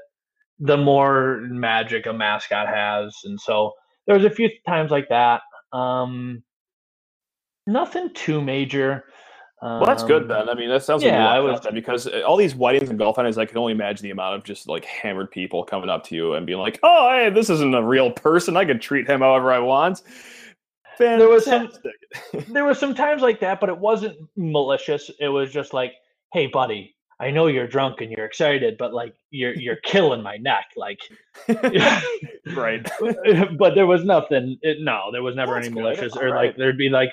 the 0.58 0.76
more 0.76 1.40
magic 1.42 2.06
a 2.06 2.12
mascot 2.12 2.66
has. 2.66 3.14
And 3.24 3.40
so 3.40 3.72
there 4.06 4.16
was 4.16 4.24
a 4.24 4.30
few 4.30 4.50
times 4.66 4.90
like 4.90 5.08
that. 5.10 5.42
Um 5.72 6.42
nothing 7.66 8.10
too 8.14 8.40
major 8.40 9.04
well, 9.60 9.86
that's 9.86 10.04
good 10.04 10.22
um, 10.22 10.28
then. 10.28 10.48
I 10.48 10.54
mean, 10.54 10.68
that 10.68 10.84
sounds 10.84 11.02
like 11.02 11.12
yeah, 11.12 11.38
was, 11.40 11.60
then 11.60 11.74
because 11.74 12.06
uh, 12.06 12.22
all 12.26 12.36
these 12.36 12.54
weddings 12.54 12.90
and 12.90 12.98
golf 12.98 13.18
outings, 13.18 13.38
I 13.38 13.44
can 13.44 13.58
only 13.58 13.72
imagine 13.72 14.04
the 14.04 14.10
amount 14.10 14.36
of 14.36 14.44
just 14.44 14.68
like 14.68 14.84
hammered 14.84 15.30
people 15.30 15.64
coming 15.64 15.88
up 15.90 16.04
to 16.04 16.14
you 16.14 16.34
and 16.34 16.46
being 16.46 16.60
like, 16.60 16.78
"Oh, 16.84 17.10
hey, 17.10 17.30
this 17.30 17.50
isn't 17.50 17.74
a 17.74 17.82
real 17.82 18.10
person. 18.12 18.56
I 18.56 18.64
can 18.64 18.78
treat 18.78 19.08
him 19.08 19.20
however 19.20 19.50
I 19.50 19.58
want." 19.58 20.02
Fantastic. 20.96 21.18
There 21.18 21.28
was 21.28 21.44
some, 21.44 21.72
there 22.52 22.64
was 22.64 22.78
some 22.78 22.94
times 22.94 23.20
like 23.20 23.40
that, 23.40 23.58
but 23.58 23.68
it 23.68 23.78
wasn't 23.78 24.16
malicious. 24.36 25.10
It 25.18 25.28
was 25.28 25.50
just 25.50 25.74
like, 25.74 25.92
"Hey, 26.32 26.46
buddy, 26.46 26.94
I 27.18 27.32
know 27.32 27.48
you're 27.48 27.66
drunk 27.66 28.00
and 28.00 28.12
you're 28.12 28.26
excited, 28.26 28.76
but 28.78 28.94
like 28.94 29.14
you're 29.30 29.54
you're 29.54 29.76
killing 29.76 30.22
my 30.22 30.36
neck, 30.36 30.66
like." 30.76 31.00
right. 32.54 32.88
but 33.58 33.74
there 33.74 33.88
was 33.88 34.04
nothing. 34.04 34.56
It, 34.62 34.78
no, 34.82 35.10
there 35.10 35.24
was 35.24 35.34
never 35.34 35.54
That's 35.54 35.66
any 35.66 35.74
malicious, 35.74 36.16
or 36.16 36.28
right. 36.28 36.46
like 36.46 36.56
there'd 36.56 36.78
be 36.78 36.90
like 36.90 37.10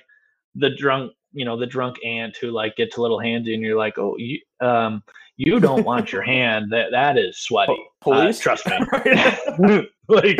the 0.56 0.70
drunk 0.70 1.12
you 1.34 1.46
know 1.46 1.58
the 1.58 1.68
drunk 1.68 1.98
aunt 2.04 2.36
who 2.38 2.52
like 2.52 2.76
gets 2.76 2.98
a 2.98 3.02
little 3.02 3.20
handy 3.20 3.54
and 3.54 3.62
you're 3.62 3.78
like 3.78 3.98
oh 3.98 4.16
you 4.18 4.40
um 4.62 5.04
you 5.38 5.60
don't 5.60 5.84
want 5.84 6.12
your 6.12 6.22
hand 6.34 6.72
that 6.72 6.92
that 6.92 7.18
is 7.18 7.38
sweaty 7.38 7.74
uh, 7.74 7.76
police 8.02 8.40
uh, 8.40 8.56
trust 8.56 8.66
me 8.68 9.88
like 10.08 10.40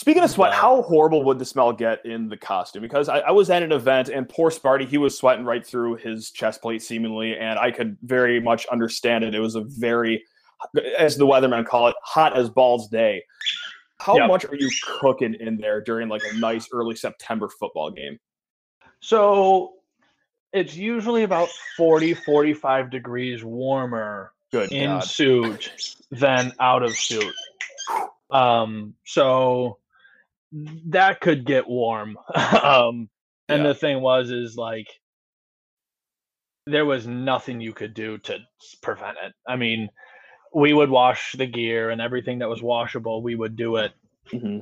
Speaking 0.00 0.22
of 0.22 0.30
sweat, 0.30 0.54
how 0.54 0.80
horrible 0.80 1.24
would 1.24 1.38
the 1.38 1.44
smell 1.44 1.74
get 1.74 2.06
in 2.06 2.26
the 2.26 2.36
costume? 2.36 2.80
Because 2.80 3.10
I, 3.10 3.18
I, 3.18 3.32
was 3.32 3.50
at 3.50 3.62
an 3.62 3.70
event 3.70 4.08
and 4.08 4.26
poor 4.26 4.50
Sparty, 4.50 4.88
he 4.88 4.96
was 4.96 5.14
sweating 5.14 5.44
right 5.44 5.66
through 5.66 5.96
his 5.96 6.30
chest 6.30 6.62
plate 6.62 6.80
seemingly, 6.80 7.36
and 7.36 7.58
I 7.58 7.70
could 7.70 7.98
very 8.02 8.40
much 8.40 8.64
understand 8.72 9.24
it. 9.24 9.34
It 9.34 9.40
was 9.40 9.56
a 9.56 9.64
very, 9.66 10.24
as 10.96 11.18
the 11.18 11.26
weathermen 11.26 11.66
call 11.66 11.88
it, 11.88 11.96
hot 12.02 12.34
as 12.34 12.48
balls 12.48 12.88
day. 12.88 13.22
How 13.98 14.16
yep. 14.16 14.28
much 14.28 14.46
are 14.46 14.54
you 14.54 14.70
cooking 15.00 15.34
in 15.38 15.58
there 15.58 15.82
during 15.82 16.08
like 16.08 16.22
a 16.32 16.38
nice 16.38 16.68
early 16.72 16.96
September 16.96 17.50
football 17.50 17.90
game? 17.90 18.18
So 19.00 19.74
it's 20.52 20.76
usually 20.76 21.22
about 21.22 21.48
40 21.76 22.14
45 22.14 22.90
degrees 22.90 23.44
warmer 23.44 24.32
Good 24.52 24.72
in 24.72 24.90
God. 24.90 25.04
suit 25.04 25.94
than 26.10 26.52
out 26.58 26.82
of 26.82 26.92
suit 26.96 27.34
um 28.30 28.94
so 29.04 29.78
that 30.86 31.20
could 31.20 31.44
get 31.44 31.68
warm 31.68 32.16
um 32.34 33.08
and 33.48 33.62
yeah. 33.62 33.68
the 33.68 33.74
thing 33.74 34.00
was 34.00 34.30
is 34.30 34.56
like 34.56 34.88
there 36.66 36.84
was 36.84 37.06
nothing 37.06 37.60
you 37.60 37.72
could 37.72 37.94
do 37.94 38.18
to 38.18 38.38
prevent 38.82 39.16
it 39.24 39.32
i 39.46 39.56
mean 39.56 39.88
we 40.52 40.72
would 40.72 40.90
wash 40.90 41.32
the 41.32 41.46
gear 41.46 41.90
and 41.90 42.00
everything 42.00 42.40
that 42.40 42.48
was 42.48 42.62
washable 42.62 43.22
we 43.22 43.36
would 43.36 43.54
do 43.56 43.76
it 43.76 43.92
mm-hmm. 44.32 44.60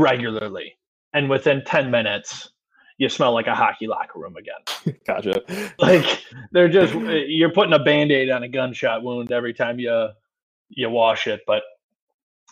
regularly 0.00 0.76
and 1.12 1.28
within 1.28 1.62
10 1.64 1.90
minutes 1.90 2.50
you 2.98 3.08
smell 3.08 3.32
like 3.32 3.46
a 3.46 3.54
hockey 3.54 3.86
locker 3.86 4.18
room 4.18 4.36
again. 4.36 4.96
gotcha. 5.06 5.42
Like 5.78 6.22
they're 6.52 6.68
just 6.68 6.94
you're 6.94 7.52
putting 7.52 7.72
a 7.72 7.78
band-aid 7.78 8.30
on 8.30 8.42
a 8.42 8.48
gunshot 8.48 9.02
wound 9.02 9.32
every 9.32 9.54
time 9.54 9.78
you 9.78 10.08
you 10.68 10.90
wash 10.90 11.26
it, 11.26 11.42
but 11.46 11.62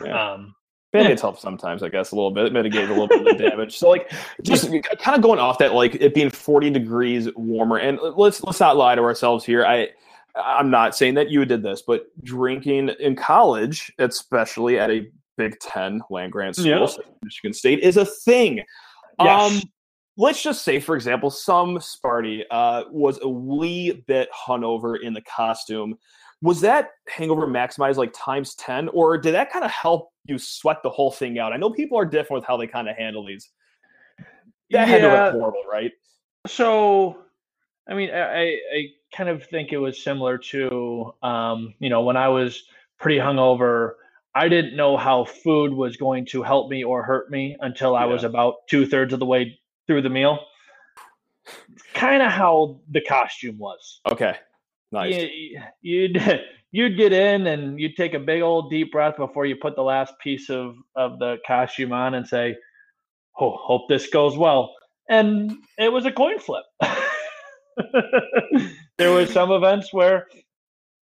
yeah. 0.05 0.33
um 0.33 0.55
Band-aids 0.93 1.21
yeah. 1.21 1.23
help 1.23 1.39
sometimes, 1.39 1.83
I 1.83 1.89
guess, 1.89 2.13
a 2.13 2.15
little 2.15 2.31
bit, 2.31 2.53
mitigate 2.53 2.91
a 2.91 2.93
little 2.93 3.09
bit 3.09 3.27
of 3.27 3.39
the 3.39 3.49
damage. 3.49 3.79
So, 3.83 3.89
like, 3.89 4.13
just 4.43 4.71
kind 4.71 5.17
of 5.17 5.23
going 5.23 5.39
off 5.39 5.57
that, 5.57 5.73
like, 5.73 5.95
it 5.95 6.13
being 6.13 6.29
40 6.29 6.69
degrees 6.69 7.31
warmer, 7.35 7.79
and 7.79 7.99
let's 8.15 8.45
let's 8.45 8.61
not 8.61 8.77
lie 8.77 8.95
to 8.95 9.01
ourselves 9.01 9.43
here. 9.43 9.65
I 9.65 9.89
I'm 10.37 10.71
not 10.71 10.95
saying 10.95 11.15
that 11.15 11.31
you 11.31 11.47
did 11.47 11.63
this, 11.63 11.83
but 11.87 12.07
drinking 12.23 12.91
in 13.01 13.17
college, 13.17 13.91
especially 13.99 14.79
at 14.79 14.91
a 14.91 15.09
Big 15.39 15.59
Ten 15.61 16.03
land 16.11 16.33
grant 16.33 16.57
school, 16.57 16.67
yeah. 16.67 16.87
Michigan 17.23 17.55
State, 17.55 17.81
is 17.81 17.97
a 17.97 18.05
thing. 18.05 18.63
Yes. 19.19 19.53
Um, 19.53 19.63
let's 20.17 20.43
just 20.43 20.65
say, 20.65 20.81
for 20.81 20.95
example, 20.95 21.31
some 21.31 21.79
Sparty 21.79 22.43
uh, 22.51 22.85
was 22.91 23.19
a 23.23 23.29
wee 23.29 24.05
bit 24.07 24.29
hungover 24.31 24.97
in 25.01 25.13
the 25.13 25.23
costume. 25.23 25.97
Was 26.43 26.61
that 26.63 26.91
hangover 27.09 27.47
maximized 27.47 27.97
like 27.97 28.13
times 28.15 28.55
10, 28.57 28.89
or 28.89 29.17
did 29.17 29.35
that 29.35 29.53
kind 29.53 29.65
of 29.65 29.71
help 29.71 30.11
you 30.25 30.39
sweat 30.39 30.79
the 30.83 30.91
whole 30.91 31.13
thing 31.13 31.39
out? 31.39 31.53
I 31.53 31.57
know 31.57 31.71
people 31.71 31.99
are 31.99 32.05
different 32.05 32.43
with 32.43 32.47
how 32.47 32.57
they 32.57 32.67
kind 32.67 32.89
of 32.89 32.97
handle 32.97 33.25
these. 33.25 33.49
That 34.19 34.27
yeah. 34.71 34.85
had 34.87 35.01
to 35.03 35.09
look 35.09 35.33
horrible, 35.35 35.63
right? 35.71 35.93
So, 36.47 37.19
I 37.89 37.95
mean, 37.95 38.11
I, 38.11 38.55
I 38.75 38.87
kind 39.15 39.29
of 39.29 39.47
think 39.47 39.73
it 39.73 39.79
was 39.79 40.03
similar 40.03 40.37
to, 40.39 41.15
um, 41.23 41.75
you 41.79 41.91
know, 41.91 42.03
when 42.03 42.17
I 42.17 42.29
was 42.29 42.65
pretty 42.99 43.19
hungover. 43.19 43.93
I 44.35 44.49
didn't 44.49 44.77
know 44.77 44.97
how 44.97 45.25
food 45.25 45.75
was 45.75 45.99
going 45.99 46.25
to 46.27 46.43
help 46.43 46.71
me 46.71 46.83
or 46.83 47.03
hurt 47.03 47.31
me 47.31 47.55
until 47.61 47.95
I 47.95 48.07
yeah. 48.07 48.13
was 48.13 48.25
about 48.25 48.67
two 48.67 48.87
thirds 48.87 49.13
of 49.13 49.19
the 49.19 49.27
way 49.27 49.59
through 49.93 50.03
the 50.03 50.11
meal. 50.11 50.39
Kind 51.95 52.23
of 52.23 52.31
how 52.31 52.81
the 52.91 53.03
costume 53.03 53.59
was. 53.59 54.01
Okay. 54.11 54.37
Nice. 54.91 55.15
You, 55.15 55.61
you'd 55.83 56.43
you'd 56.71 56.97
get 56.97 57.13
in 57.13 57.47
and 57.47 57.79
you'd 57.79 57.97
take 57.97 58.15
a 58.15 58.19
big 58.19 58.43
old 58.43 58.71
deep 58.71 58.93
breath 58.93 59.17
before 59.17 59.47
you 59.47 59.57
put 59.57 59.77
the 59.77 59.83
last 59.83 60.15
piece 60.23 60.51
of 60.51 60.77
of 60.97 61.19
the 61.19 61.37
costume 61.47 61.93
on 61.93 62.15
and 62.15 62.27
say, 62.27 62.57
"Oh, 63.41 63.57
hope 63.57 63.89
this 63.89 64.09
goes 64.09 64.37
well." 64.37 64.75
and 65.09 65.53
it 65.79 65.93
was 65.93 66.07
a 66.07 66.13
coin 66.13 66.39
flip. 66.39 66.65
there 68.99 69.11
was 69.11 69.31
some 69.31 69.51
events 69.51 69.93
where 69.93 70.27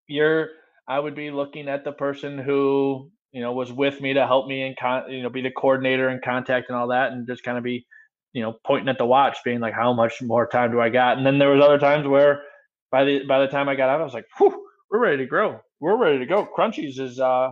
you're 0.06 0.48
I 0.88 0.98
would 0.98 1.14
be 1.14 1.30
looking 1.30 1.68
at 1.68 1.84
the 1.84 1.92
person 1.92 2.38
who 2.38 3.10
you 3.32 3.42
know 3.42 3.52
was 3.52 3.72
with 3.72 4.00
me 4.00 4.14
to 4.14 4.26
help 4.26 4.46
me 4.46 4.62
and 4.62 4.76
con- 4.76 5.10
you 5.10 5.22
know 5.22 5.28
be 5.28 5.42
the 5.42 5.50
coordinator 5.50 6.08
and 6.08 6.22
contact 6.22 6.68
and 6.68 6.78
all 6.78 6.88
that, 6.88 7.12
and 7.12 7.26
just 7.26 7.44
kind 7.44 7.58
of 7.58 7.64
be 7.64 7.86
you 8.32 8.42
know 8.42 8.56
pointing 8.64 8.88
at 8.88 8.98
the 8.98 9.06
watch, 9.06 9.38
being 9.44 9.60
like, 9.60 9.74
how 9.74 9.92
much 9.92 10.22
more 10.22 10.46
time 10.46 10.70
do 10.70 10.80
I 10.80 10.88
got? 10.88 11.16
And 11.16 11.26
then 11.26 11.38
there 11.38 11.50
was 11.50 11.62
other 11.62 11.78
times 11.78 12.06
where 12.06 12.42
by 12.90 13.04
the 13.04 13.24
by 13.24 13.40
the 13.40 13.48
time 13.48 13.68
I 13.68 13.74
got 13.74 13.88
out, 13.88 14.00
I 14.00 14.04
was 14.04 14.14
like, 14.14 14.26
Whew, 14.38 14.66
we're 14.90 14.98
ready 14.98 15.18
to 15.18 15.26
grow. 15.26 15.60
We're 15.80 15.96
ready 15.96 16.18
to 16.18 16.26
go. 16.26 16.46
Crunchy's 16.46 16.98
is 16.98 17.20
uh 17.20 17.50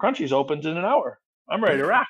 Crunchy's 0.00 0.32
opens 0.32 0.66
in 0.66 0.76
an 0.76 0.84
hour. 0.84 1.18
I'm 1.48 1.62
ready 1.62 1.78
to 1.78 1.86
rock. 1.86 2.08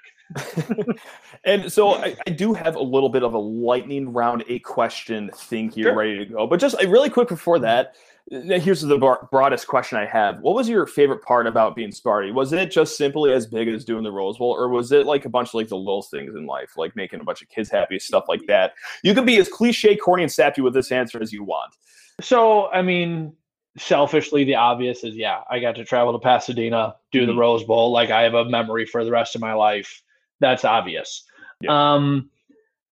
and 1.44 1.70
so 1.70 1.94
I, 1.94 2.16
I, 2.26 2.30
do 2.30 2.52
have 2.54 2.76
a 2.76 2.82
little 2.82 3.08
bit 3.08 3.22
of 3.22 3.34
a 3.34 3.38
lightning 3.38 4.12
round 4.12 4.44
a 4.48 4.58
question 4.60 5.30
thing 5.34 5.70
here 5.70 5.84
sure. 5.84 5.96
ready 5.96 6.18
to 6.18 6.26
go. 6.26 6.46
But 6.46 6.58
just 6.58 6.82
uh, 6.82 6.88
really 6.88 7.10
quick 7.10 7.28
before 7.28 7.58
that, 7.60 7.94
here's 8.28 8.80
the 8.80 8.98
broadest 9.30 9.68
question 9.68 9.98
I 9.98 10.06
have. 10.06 10.40
What 10.40 10.54
was 10.54 10.68
your 10.68 10.86
favorite 10.86 11.22
part 11.22 11.46
about 11.46 11.76
being 11.76 11.90
Sparty? 11.90 12.34
Was 12.34 12.52
it 12.52 12.70
just 12.70 12.96
simply 12.96 13.32
as 13.32 13.46
big 13.46 13.68
as 13.68 13.84
doing 13.84 14.02
the 14.02 14.10
Rose 14.10 14.38
Bowl, 14.38 14.50
or 14.50 14.68
was 14.68 14.90
it 14.90 15.06
like 15.06 15.24
a 15.24 15.28
bunch 15.28 15.48
of 15.48 15.54
like 15.54 15.68
the 15.68 15.76
little 15.76 16.02
things 16.02 16.34
in 16.34 16.46
life, 16.46 16.76
like 16.76 16.96
making 16.96 17.20
a 17.20 17.24
bunch 17.24 17.40
of 17.42 17.48
kids 17.48 17.70
happy, 17.70 17.98
stuff 17.98 18.24
like 18.28 18.44
that? 18.48 18.74
You 19.04 19.14
can 19.14 19.24
be 19.24 19.36
as 19.36 19.48
cliche, 19.48 19.96
corny, 19.96 20.24
and 20.24 20.32
sappy 20.32 20.60
with 20.60 20.74
this 20.74 20.90
answer 20.90 21.22
as 21.22 21.32
you 21.32 21.44
want. 21.44 21.74
So, 22.20 22.68
I 22.68 22.82
mean, 22.82 23.32
selfishly, 23.78 24.42
the 24.44 24.56
obvious 24.56 25.04
is 25.04 25.14
yeah, 25.14 25.42
I 25.48 25.60
got 25.60 25.76
to 25.76 25.84
travel 25.84 26.12
to 26.12 26.18
Pasadena, 26.18 26.96
do 27.12 27.20
mm-hmm. 27.20 27.28
the 27.28 27.36
Rose 27.36 27.62
Bowl. 27.62 27.92
Like 27.92 28.10
I 28.10 28.22
have 28.22 28.34
a 28.34 28.44
memory 28.44 28.86
for 28.86 29.04
the 29.04 29.10
rest 29.10 29.36
of 29.36 29.40
my 29.40 29.52
life. 29.52 30.02
That's 30.40 30.64
obvious. 30.64 31.24
Yeah. 31.60 31.94
Um, 31.94 32.30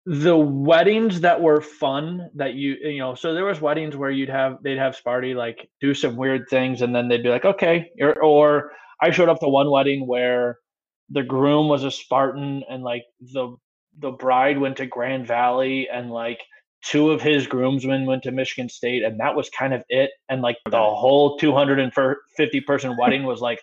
the 0.09 0.35
weddings 0.35 1.21
that 1.21 1.39
were 1.39 1.61
fun 1.61 2.31
that 2.33 2.55
you 2.55 2.75
you 2.81 2.97
know 2.97 3.13
so 3.13 3.35
there 3.35 3.45
was 3.45 3.61
weddings 3.61 3.95
where 3.95 4.09
you'd 4.09 4.27
have 4.27 4.57
they'd 4.63 4.79
have 4.79 4.97
Sparty 4.97 5.35
like 5.35 5.69
do 5.79 5.93
some 5.93 6.15
weird 6.15 6.49
things 6.49 6.81
and 6.81 6.95
then 6.95 7.07
they'd 7.07 7.21
be 7.21 7.29
like 7.29 7.45
okay 7.45 7.91
or, 8.01 8.19
or 8.23 8.71
I 8.99 9.11
showed 9.11 9.29
up 9.29 9.39
to 9.41 9.47
one 9.47 9.69
wedding 9.69 10.07
where 10.07 10.57
the 11.11 11.21
groom 11.21 11.67
was 11.67 11.83
a 11.83 11.91
Spartan 11.91 12.63
and 12.67 12.81
like 12.81 13.03
the 13.21 13.55
the 13.99 14.09
bride 14.09 14.57
went 14.57 14.77
to 14.77 14.87
Grand 14.87 15.27
Valley 15.27 15.87
and 15.93 16.09
like 16.09 16.39
two 16.83 17.11
of 17.11 17.21
his 17.21 17.45
groomsmen 17.45 18.07
went 18.07 18.23
to 18.23 18.31
Michigan 18.31 18.67
State 18.67 19.03
and 19.03 19.19
that 19.19 19.35
was 19.35 19.51
kind 19.51 19.75
of 19.75 19.83
it. 19.89 20.09
And 20.27 20.41
like 20.41 20.57
the 20.65 20.77
whole 20.77 21.37
250 21.37 22.61
person 22.61 22.97
wedding 22.99 23.25
was 23.25 23.41
like 23.41 23.61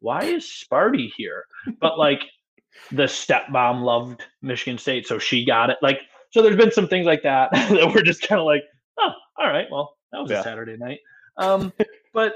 why 0.00 0.24
is 0.24 0.44
Sparty 0.44 1.10
here? 1.16 1.44
But 1.80 1.98
like 1.98 2.22
the 2.90 3.04
stepmom 3.04 3.82
loved 3.82 4.22
Michigan 4.42 4.78
State, 4.78 5.06
so 5.06 5.18
she 5.18 5.44
got 5.44 5.70
it. 5.70 5.78
Like, 5.82 6.00
so 6.30 6.42
there's 6.42 6.56
been 6.56 6.72
some 6.72 6.88
things 6.88 7.06
like 7.06 7.22
that 7.22 7.50
that 7.52 7.92
we're 7.94 8.02
just 8.02 8.22
kind 8.22 8.40
of 8.40 8.46
like, 8.46 8.62
oh, 8.98 9.10
all 9.38 9.48
right, 9.48 9.66
well, 9.70 9.96
that 10.12 10.20
was 10.20 10.30
yeah. 10.30 10.40
a 10.40 10.42
Saturday 10.42 10.76
night. 10.76 11.00
Um, 11.36 11.72
but 12.14 12.34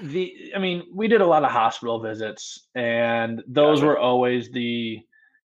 the, 0.00 0.52
I 0.54 0.58
mean, 0.58 0.84
we 0.92 1.08
did 1.08 1.20
a 1.20 1.26
lot 1.26 1.44
of 1.44 1.50
hospital 1.50 2.00
visits, 2.00 2.66
and 2.74 3.42
those 3.46 3.82
were 3.82 3.98
always 3.98 4.50
the, 4.50 5.00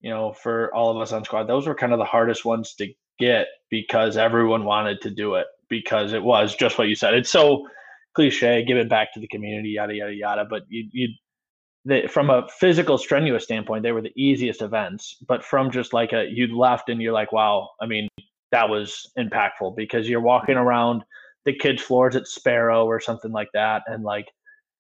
you 0.01 0.09
know, 0.09 0.33
for 0.33 0.73
all 0.73 0.91
of 0.91 1.01
us 1.01 1.11
on 1.11 1.23
squad, 1.23 1.47
those 1.47 1.67
were 1.67 1.75
kind 1.75 1.93
of 1.93 1.99
the 1.99 2.05
hardest 2.05 2.45
ones 2.45 2.73
to 2.75 2.93
get 3.19 3.47
because 3.69 4.17
everyone 4.17 4.65
wanted 4.65 5.01
to 5.01 5.11
do 5.11 5.35
it 5.35 5.47
because 5.69 6.13
it 6.13 6.23
was 6.23 6.55
just 6.55 6.77
what 6.77 6.87
you 6.87 6.95
said. 6.95 7.13
It's 7.13 7.29
so 7.29 7.67
cliche, 8.13 8.63
give 8.65 8.77
it 8.77 8.89
back 8.89 9.13
to 9.13 9.19
the 9.19 9.27
community, 9.27 9.69
yada 9.69 9.93
yada 9.93 10.13
yada. 10.13 10.45
But 10.49 10.63
you 10.69 10.87
you 10.91 11.09
they, 11.86 12.07
from 12.07 12.27
hmm. 12.27 12.31
a 12.31 12.47
physical 12.59 12.97
strenuous 12.97 13.43
standpoint, 13.43 13.84
they 13.84 13.91
were 13.91 14.01
the 14.01 14.13
easiest 14.15 14.61
events. 14.61 15.17
But 15.27 15.43
from 15.43 15.71
just 15.71 15.93
like 15.93 16.13
a 16.13 16.25
you 16.29 16.57
left 16.57 16.89
and 16.89 17.01
you're 17.01 17.13
like, 17.13 17.31
wow, 17.31 17.69
I 17.81 17.86
mean, 17.86 18.07
that 18.51 18.69
was 18.69 19.11
impactful 19.17 19.75
because 19.75 20.07
you're 20.07 20.21
walking 20.21 20.55
hmm. 20.55 20.61
around 20.61 21.03
the 21.45 21.53
kids' 21.53 21.81
floors 21.81 22.15
at 22.15 22.27
Sparrow 22.27 22.86
or 22.86 22.99
something 22.99 23.31
like 23.31 23.49
that, 23.53 23.84
and 23.88 24.03
like 24.03 24.27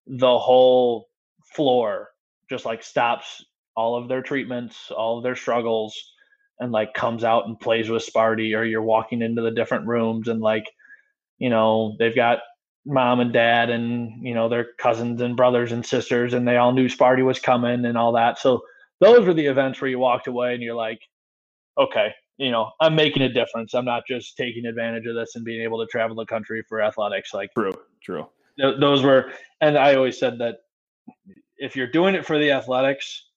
the 0.07 0.37
whole 0.37 1.09
floor 1.43 2.09
just 2.49 2.65
like 2.65 2.83
stops 2.83 3.43
all 3.75 3.95
of 3.95 4.07
their 4.07 4.21
treatments, 4.21 4.91
all 4.91 5.17
of 5.17 5.23
their 5.23 5.35
struggles, 5.35 6.13
and 6.59 6.71
like 6.71 6.93
comes 6.93 7.23
out 7.23 7.47
and 7.47 7.59
plays 7.59 7.89
with 7.89 8.05
Sparty, 8.05 8.57
or 8.57 8.63
you're 8.63 8.81
walking 8.81 9.21
into 9.21 9.41
the 9.41 9.51
different 9.51 9.87
rooms 9.87 10.27
and 10.27 10.39
like, 10.39 10.65
you 11.37 11.49
know, 11.49 11.95
they've 11.99 12.15
got 12.15 12.39
mom 12.85 13.19
and 13.21 13.31
dad 13.31 13.69
and 13.69 14.25
you 14.25 14.33
know 14.33 14.49
their 14.49 14.67
cousins 14.77 15.21
and 15.21 15.37
brothers 15.37 15.71
and 15.71 15.85
sisters 15.85 16.33
and 16.33 16.47
they 16.47 16.57
all 16.57 16.73
knew 16.73 16.87
Sparty 16.87 17.23
was 17.23 17.39
coming 17.39 17.85
and 17.85 17.97
all 17.97 18.11
that. 18.13 18.39
So 18.39 18.61
those 18.99 19.25
were 19.25 19.33
the 19.33 19.45
events 19.45 19.81
where 19.81 19.89
you 19.89 19.99
walked 19.99 20.27
away 20.27 20.53
and 20.53 20.61
you're 20.61 20.75
like, 20.75 20.99
okay, 21.77 22.13
you 22.37 22.51
know, 22.51 22.71
I'm 22.79 22.95
making 22.95 23.23
a 23.23 23.29
difference. 23.29 23.73
I'm 23.73 23.85
not 23.85 24.03
just 24.07 24.37
taking 24.37 24.65
advantage 24.65 25.05
of 25.05 25.15
this 25.15 25.35
and 25.35 25.45
being 25.45 25.61
able 25.61 25.79
to 25.79 25.89
travel 25.89 26.15
the 26.15 26.25
country 26.25 26.63
for 26.67 26.81
athletics. 26.81 27.33
Like 27.33 27.51
true, 27.53 27.73
true. 28.03 28.27
Th- 28.59 28.75
those 28.79 29.03
were, 29.03 29.31
and 29.61 29.77
I 29.77 29.95
always 29.95 30.19
said 30.19 30.39
that 30.39 30.57
if 31.57 31.75
you're 31.75 31.89
doing 31.89 32.15
it 32.15 32.25
for 32.25 32.37
the 32.37 32.51
athletics, 32.51 33.29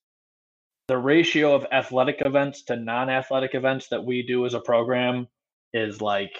the 0.88 0.98
ratio 0.98 1.54
of 1.54 1.66
athletic 1.72 2.22
events 2.24 2.62
to 2.64 2.76
non-athletic 2.76 3.54
events 3.54 3.88
that 3.88 4.04
we 4.04 4.22
do 4.22 4.46
as 4.46 4.54
a 4.54 4.60
program 4.60 5.26
is 5.72 6.00
like 6.00 6.32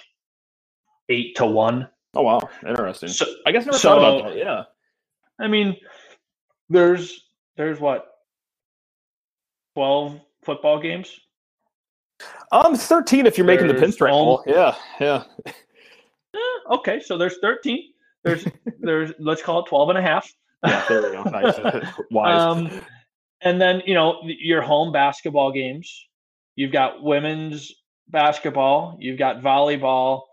eight 1.09 1.35
to 1.35 1.45
one 1.45 1.89
Oh 2.17 2.23
wow, 2.23 2.49
interesting. 2.67 3.09
So, 3.09 3.27
I 3.45 3.51
guess 3.51 3.65
never 3.67 3.77
so, 3.77 3.89
thought 3.89 3.97
about 3.99 4.29
that. 4.29 4.37
Yeah. 4.37 4.63
I 5.39 5.47
mean, 5.47 5.77
there's 6.67 7.25
there's 7.57 7.79
what 7.79 8.07
twelve 9.75 10.19
football 10.43 10.81
games. 10.81 11.15
Um, 12.51 12.75
thirteen 12.75 13.27
if 13.27 13.37
you're 13.37 13.45
there's 13.45 13.61
making 13.61 13.75
the 13.75 13.85
pinstripe 13.85 14.09
bowl. 14.09 14.43
Yeah, 14.47 14.73
yeah. 14.99 15.25
Eh, 15.45 16.39
okay, 16.71 16.99
so 16.99 17.19
there's 17.19 17.37
thirteen. 17.37 17.93
There's 18.23 18.47
there's 18.79 19.11
let's 19.19 19.43
call 19.43 19.59
it 19.59 19.69
12 19.69 19.89
and 19.89 19.99
a 19.99 20.01
half. 20.01 20.27
yeah, 20.65 20.85
there 20.89 21.01
we 21.03 21.11
go. 21.11 21.23
Nice. 21.23 21.87
Wise. 22.11 22.41
Um, 22.41 22.81
and 23.41 23.61
then 23.61 23.83
you 23.85 23.93
know 23.93 24.21
your 24.23 24.63
home 24.63 24.91
basketball 24.91 25.51
games. 25.51 26.07
You've 26.55 26.71
got 26.71 27.03
women's 27.03 27.71
basketball. 28.07 28.97
You've 28.99 29.19
got 29.19 29.43
volleyball 29.43 30.23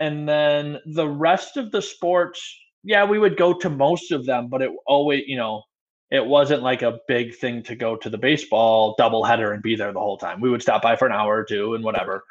and 0.00 0.28
then 0.28 0.78
the 0.86 1.08
rest 1.08 1.56
of 1.56 1.70
the 1.70 1.82
sports 1.82 2.58
yeah 2.82 3.04
we 3.04 3.18
would 3.18 3.36
go 3.36 3.52
to 3.52 3.70
most 3.70 4.10
of 4.10 4.26
them 4.26 4.48
but 4.48 4.62
it 4.62 4.70
always 4.86 5.22
you 5.26 5.36
know 5.36 5.62
it 6.10 6.26
wasn't 6.26 6.62
like 6.62 6.82
a 6.82 6.98
big 7.06 7.36
thing 7.36 7.62
to 7.62 7.76
go 7.76 7.96
to 7.96 8.10
the 8.10 8.18
baseball 8.18 8.96
doubleheader 8.98 9.54
and 9.54 9.62
be 9.62 9.76
there 9.76 9.92
the 9.92 10.00
whole 10.00 10.18
time. 10.18 10.40
We 10.40 10.50
would 10.50 10.62
stop 10.62 10.82
by 10.82 10.96
for 10.96 11.06
an 11.06 11.12
hour 11.12 11.36
or 11.36 11.44
two 11.44 11.74
and 11.74 11.84
whatever. 11.84 12.24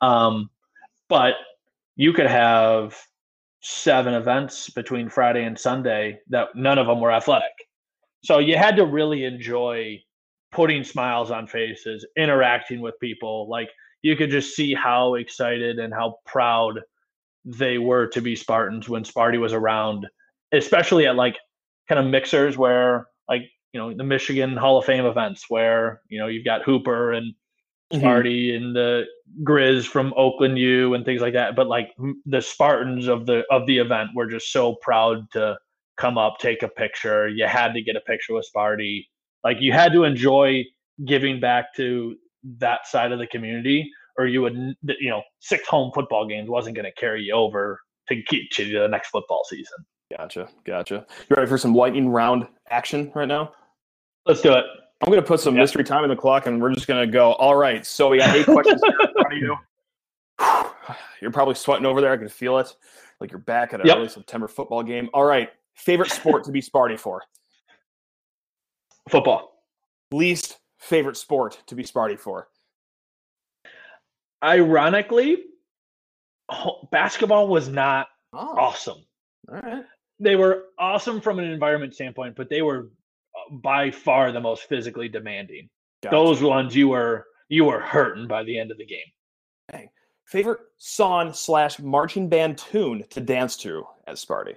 Um, 0.00 0.50
but 1.08 1.34
you 1.96 2.12
could 2.12 2.26
have 2.26 2.98
seven 3.62 4.14
events 4.14 4.70
between 4.70 5.10
friday 5.10 5.44
and 5.44 5.58
sunday 5.58 6.18
that 6.28 6.48
none 6.54 6.78
of 6.78 6.86
them 6.86 7.00
were 7.00 7.12
athletic. 7.12 7.52
So 8.24 8.38
you 8.38 8.56
had 8.56 8.76
to 8.76 8.86
really 8.86 9.24
enjoy 9.24 10.02
putting 10.50 10.82
smiles 10.82 11.30
on 11.30 11.46
faces 11.46 12.06
interacting 12.16 12.80
with 12.80 12.98
people. 13.00 13.48
Like 13.48 13.68
you 14.02 14.16
could 14.16 14.30
just 14.30 14.56
see 14.56 14.74
how 14.74 15.14
excited 15.14 15.78
and 15.78 15.92
how 15.92 16.16
proud 16.26 16.80
they 17.44 17.78
were 17.78 18.06
to 18.08 18.20
be 18.20 18.36
Spartans 18.36 18.88
when 18.88 19.04
Sparty 19.04 19.40
was 19.40 19.52
around, 19.52 20.06
especially 20.52 21.06
at 21.06 21.16
like 21.16 21.36
kind 21.88 21.98
of 21.98 22.10
mixers 22.10 22.56
where 22.56 23.06
like 23.28 23.42
you 23.72 23.80
know 23.80 23.94
the 23.94 24.04
Michigan 24.04 24.56
Hall 24.56 24.78
of 24.78 24.84
Fame 24.84 25.06
events 25.06 25.46
where 25.48 26.00
you 26.08 26.18
know 26.18 26.26
you've 26.26 26.44
got 26.44 26.62
Hooper 26.62 27.12
and 27.12 27.34
mm-hmm. 27.92 28.04
Sparty 28.04 28.48
mm-hmm. 28.48 28.64
and 28.64 28.76
the 28.76 29.04
Grizz 29.42 29.86
from 29.86 30.12
Oakland 30.16 30.58
U 30.58 30.94
and 30.94 31.04
things 31.04 31.20
like 31.20 31.34
that. 31.34 31.56
But 31.56 31.68
like 31.68 31.90
the 32.26 32.42
Spartans 32.42 33.08
of 33.08 33.26
the 33.26 33.44
of 33.50 33.66
the 33.66 33.78
event 33.78 34.10
were 34.14 34.26
just 34.26 34.52
so 34.52 34.76
proud 34.82 35.30
to 35.32 35.56
come 35.96 36.18
up, 36.18 36.38
take 36.38 36.62
a 36.62 36.68
picture. 36.68 37.28
You 37.28 37.46
had 37.46 37.72
to 37.74 37.82
get 37.82 37.96
a 37.96 38.00
picture 38.00 38.34
with 38.34 38.48
Sparty. 38.54 39.06
Like 39.44 39.58
you 39.60 39.72
had 39.72 39.92
to 39.92 40.04
enjoy 40.04 40.64
giving 41.06 41.40
back 41.40 41.74
to 41.76 42.16
that 42.58 42.86
side 42.86 43.12
of 43.12 43.18
the 43.18 43.26
community 43.26 43.90
or 44.20 44.26
you 44.26 44.42
would 44.42 44.76
you 45.00 45.08
know 45.08 45.22
six 45.38 45.66
home 45.66 45.90
football 45.94 46.26
games 46.26 46.48
wasn't 46.48 46.76
going 46.76 46.84
to 46.84 46.92
carry 46.92 47.22
you 47.22 47.32
over 47.32 47.80
to 48.08 48.16
get 48.16 48.58
you 48.58 48.72
to 48.72 48.80
the 48.80 48.88
next 48.88 49.08
football 49.08 49.42
season. 49.48 49.78
Gotcha, 50.16 50.48
gotcha. 50.64 51.06
You 51.28 51.36
ready 51.36 51.48
for 51.48 51.56
some 51.56 51.74
lightning 51.74 52.08
round 52.08 52.46
action 52.68 53.10
right 53.14 53.28
now? 53.28 53.52
Let's 54.26 54.42
do 54.42 54.52
it. 54.52 54.64
I'm 55.00 55.08
going 55.08 55.20
to 55.20 55.26
put 55.26 55.40
some 55.40 55.54
mystery 55.54 55.84
time 55.84 56.04
in 56.04 56.10
the 56.10 56.16
clock, 56.16 56.46
and 56.46 56.60
we're 56.60 56.74
just 56.74 56.86
going 56.86 57.00
to 57.06 57.10
go. 57.10 57.32
All 57.34 57.56
right, 57.56 57.86
so 57.86 58.10
we 58.10 58.18
got 58.18 58.36
eight 58.36 58.44
questions 58.44 58.82
here 58.84 58.96
in 59.00 59.12
front 59.14 59.32
of 59.32 59.38
you. 59.38 59.56
You're 61.22 61.30
probably 61.30 61.54
sweating 61.54 61.86
over 61.86 62.02
there. 62.02 62.12
I 62.12 62.16
can 62.18 62.28
feel 62.28 62.58
it, 62.58 62.74
like 63.20 63.30
you're 63.30 63.40
back 63.40 63.74
at 63.74 63.80
an 63.80 63.86
yep. 63.86 63.98
early 63.98 64.08
September 64.08 64.48
football 64.48 64.82
game. 64.82 65.10
All 65.12 65.24
right, 65.24 65.50
favorite 65.74 66.10
sport 66.10 66.44
to 66.44 66.50
be 66.50 66.62
Sparty 66.62 66.98
for? 66.98 67.22
Football. 69.10 69.62
Least 70.12 70.58
favorite 70.78 71.18
sport 71.18 71.62
to 71.66 71.74
be 71.74 71.84
Sparty 71.84 72.18
for? 72.18 72.48
Ironically, 74.42 75.44
basketball 76.90 77.48
was 77.48 77.68
not 77.68 78.08
oh. 78.32 78.56
awesome. 78.58 79.04
All 79.48 79.60
right. 79.60 79.84
They 80.18 80.36
were 80.36 80.64
awesome 80.78 81.20
from 81.20 81.38
an 81.38 81.46
environment 81.46 81.94
standpoint, 81.94 82.36
but 82.36 82.50
they 82.50 82.62
were 82.62 82.90
uh, 83.34 83.54
by 83.56 83.90
far 83.90 84.32
the 84.32 84.40
most 84.40 84.64
physically 84.64 85.08
demanding. 85.08 85.68
Gotcha. 86.02 86.14
Those 86.14 86.42
ones 86.42 86.76
you 86.76 86.88
were 86.88 87.26
you 87.48 87.64
were 87.64 87.80
hurting 87.80 88.26
by 88.28 88.42
the 88.44 88.58
end 88.58 88.70
of 88.70 88.78
the 88.78 88.86
game. 88.86 89.06
Favorite 90.30 90.60
song 90.78 91.32
slash 91.32 91.80
marching 91.80 92.28
band 92.28 92.56
tune 92.56 93.04
to 93.10 93.20
dance 93.20 93.56
to 93.56 93.84
at 94.06 94.14
Sparty? 94.14 94.54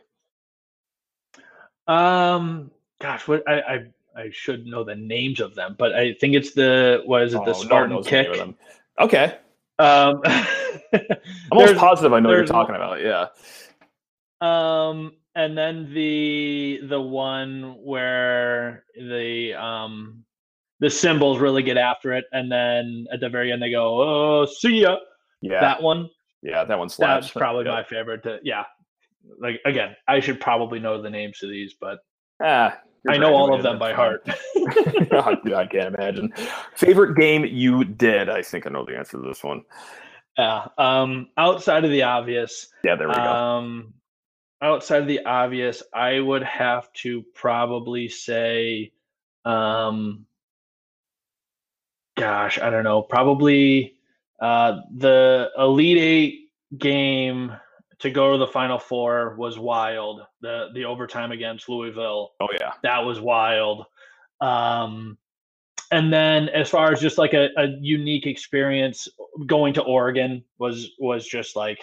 Um, 1.88 2.70
gosh, 3.02 3.28
what 3.28 3.42
I, 3.50 3.62
I 3.62 3.86
I 4.16 4.30
should 4.32 4.68
know 4.68 4.84
the 4.84 4.96
names 4.96 5.40
of 5.40 5.56
them, 5.56 5.76
but 5.80 5.96
I 5.96 6.14
think 6.14 6.36
it's 6.36 6.54
the 6.54 7.02
what 7.06 7.24
is 7.24 7.34
it? 7.34 7.40
Oh, 7.42 7.46
the 7.46 7.54
no 7.54 7.58
Spartan 7.58 7.96
name 7.96 8.04
Kick. 8.04 8.56
Okay. 9.00 9.38
Um, 9.80 10.21
I'm 10.26 11.17
almost 11.51 11.76
positive 11.78 12.13
I 12.13 12.19
know 12.19 12.30
what 12.30 12.36
you're 12.36 12.45
talking 12.45 12.76
about. 12.76 13.01
Yeah. 13.01 13.28
Um, 14.41 15.13
and 15.36 15.57
then 15.57 15.93
the 15.93 16.82
the 16.84 17.01
one 17.01 17.76
where 17.84 18.84
the 18.95 19.53
um 19.55 20.24
the 20.80 20.89
cymbals 20.89 21.39
really 21.39 21.63
get 21.63 21.78
after 21.78 22.13
it, 22.13 22.26
and 22.32 22.51
then 22.51 23.05
at 23.11 23.19
the 23.19 23.30
very 23.30 23.51
end 23.51 23.61
they 23.61 23.71
go, 23.71 24.01
"Oh, 24.01 24.45
see 24.45 24.82
ya." 24.82 24.97
Yeah. 25.41 25.59
That 25.61 25.82
one, 25.82 26.09
yeah, 26.41 26.63
that 26.65 26.78
one 26.78 26.89
slaps. 26.89 27.28
that's 27.28 27.34
probably 27.38 27.65
Yeah. 27.65 27.71
my 27.71 27.84
favorite. 27.84 28.24
To, 28.24 28.39
yeah, 28.43 28.65
like 29.39 29.59
again, 29.65 29.95
I 30.07 30.19
should 30.19 30.39
probably 30.39 30.80
know 30.80 31.01
the 31.01 31.09
names 31.09 31.41
of 31.41 31.49
these, 31.49 31.74
but 31.80 31.99
Ah, 32.41 32.78
you're 33.04 33.14
I 33.14 33.18
know 33.18 33.34
all 33.34 33.54
of 33.54 33.64
them 33.64 33.78
by 33.78 33.93
heart. 33.93 34.26
fine. 35.10 35.54
I 35.54 35.66
can't 35.66 35.95
imagine. 35.95 36.34
Favorite 36.76 37.16
game 37.18 37.45
you 37.45 37.84
did? 37.84 38.30
I 38.30 38.41
think 38.41 38.66
I 38.66 38.70
know 38.70 38.86
the 38.86 38.97
answer 38.97 39.18
to 39.18 39.24
this 39.28 39.43
one. 39.43 39.64
yeah. 40.38 40.68
Um, 40.78 41.30
outside 41.38 41.84
of 41.84 41.91
the 41.91 42.04
obvious, 42.04 42.68
Yeah, 42.84 42.95
there 42.95 43.08
we 43.08 43.16
go. 43.16 43.22
Um, 43.22 43.93
outside 44.62 45.01
of 45.01 45.08
the 45.08 45.26
obvious, 45.26 45.84
I 45.93 46.20
would 46.20 46.43
have 46.43 46.91
to 46.93 47.24
probably 47.36 48.08
say, 48.08 48.93
um, 49.45 50.26
gosh, 52.16 52.60
I 52.60 52.70
don't 52.70 52.84
know, 52.86 53.01
probably 53.01 53.95
uh, 54.39 54.82
the 54.95 55.49
Elite 55.58 55.97
Eight 55.97 56.49
game 56.78 57.51
to 58.04 58.12
go 58.12 58.34
to 58.34 58.38
the 58.38 58.47
Final 58.47 58.78
Four 58.78 59.36
was 59.38 59.58
wild. 59.58 60.22
The 60.41 60.68
the 60.74 60.84
overtime 60.84 61.32
against 61.32 61.70
Louisville 61.70 62.32
Oh 62.41 62.49
yeah. 62.60 62.74
that 62.84 63.06
was 63.06 63.22
wild. 63.22 63.86
Um, 64.41 65.18
and 65.89 66.12
then 66.12 66.49
as 66.49 66.70
far 66.70 66.91
as 66.91 66.99
just 66.99 67.18
like 67.18 67.34
a, 67.34 67.47
a 67.56 67.68
unique 67.80 68.28
experience, 68.28 69.08
going 69.45 69.74
to 69.76 69.82
Oregon 69.84 70.43
was 70.60 70.91
was 70.99 71.26
just 71.26 71.56
like 71.56 71.80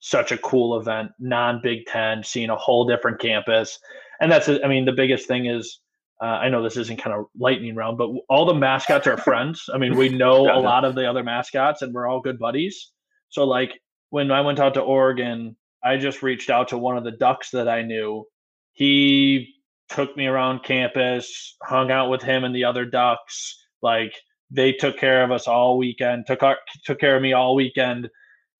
such 0.00 0.32
a 0.32 0.38
cool 0.38 0.80
event, 0.80 1.10
non 1.18 1.60
Big 1.62 1.84
Ten, 1.84 2.24
seeing 2.24 2.48
a 2.48 2.56
whole 2.56 2.86
different 2.86 3.20
campus, 3.20 3.78
and 4.22 4.32
that's 4.32 4.48
I 4.48 4.66
mean 4.66 4.86
the 4.86 4.92
biggest 4.92 5.28
thing 5.28 5.46
is. 5.46 5.80
Uh, 6.22 6.38
I 6.38 6.50
know 6.50 6.62
this 6.62 6.76
isn't 6.76 7.02
kind 7.02 7.16
of 7.16 7.26
lightning 7.36 7.74
round, 7.74 7.98
but 7.98 8.08
all 8.28 8.44
the 8.44 8.54
mascots 8.54 9.08
are 9.08 9.16
friends. 9.16 9.68
I 9.74 9.76
mean, 9.76 9.96
we 9.96 10.08
know 10.08 10.42
a 10.56 10.60
lot 10.60 10.84
of 10.84 10.94
the 10.94 11.04
other 11.04 11.24
mascots, 11.24 11.82
and 11.82 11.92
we're 11.92 12.06
all 12.06 12.20
good 12.20 12.38
buddies. 12.38 12.92
So, 13.28 13.42
like 13.42 13.81
when 14.12 14.30
I 14.30 14.42
went 14.42 14.60
out 14.60 14.74
to 14.74 14.82
Oregon, 14.82 15.56
I 15.82 15.96
just 15.96 16.22
reached 16.22 16.50
out 16.50 16.68
to 16.68 16.76
one 16.76 16.98
of 16.98 17.02
the 17.04 17.12
ducks 17.12 17.48
that 17.52 17.66
I 17.66 17.80
knew. 17.80 18.26
He 18.74 19.54
took 19.88 20.14
me 20.18 20.26
around 20.26 20.64
campus, 20.64 21.56
hung 21.62 21.90
out 21.90 22.10
with 22.10 22.20
him 22.20 22.44
and 22.44 22.54
the 22.54 22.64
other 22.64 22.84
ducks. 22.84 23.58
Like 23.80 24.14
they 24.50 24.74
took 24.74 24.98
care 24.98 25.24
of 25.24 25.32
us 25.32 25.48
all 25.48 25.78
weekend, 25.78 26.26
took 26.26 26.42
our, 26.42 26.58
took 26.84 27.00
care 27.00 27.16
of 27.16 27.22
me 27.22 27.32
all 27.32 27.54
weekend. 27.54 28.10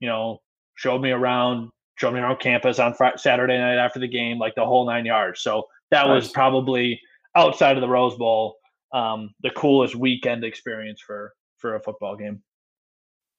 You 0.00 0.08
know, 0.08 0.38
showed 0.76 1.02
me 1.02 1.10
around, 1.10 1.68
showed 1.96 2.14
me 2.14 2.20
around 2.20 2.40
campus 2.40 2.78
on 2.78 2.94
Friday, 2.94 3.18
Saturday 3.18 3.58
night 3.58 3.76
after 3.76 4.00
the 4.00 4.08
game, 4.08 4.38
like 4.38 4.54
the 4.54 4.64
whole 4.64 4.86
nine 4.86 5.04
yards. 5.04 5.42
So 5.42 5.64
that 5.90 6.08
was 6.08 6.30
probably 6.30 6.98
outside 7.36 7.76
of 7.76 7.82
the 7.82 7.88
Rose 7.90 8.16
Bowl, 8.16 8.56
um, 8.94 9.34
the 9.42 9.50
coolest 9.50 9.96
weekend 9.96 10.44
experience 10.44 11.02
for 11.02 11.34
for 11.58 11.74
a 11.74 11.80
football 11.82 12.16
game. 12.16 12.42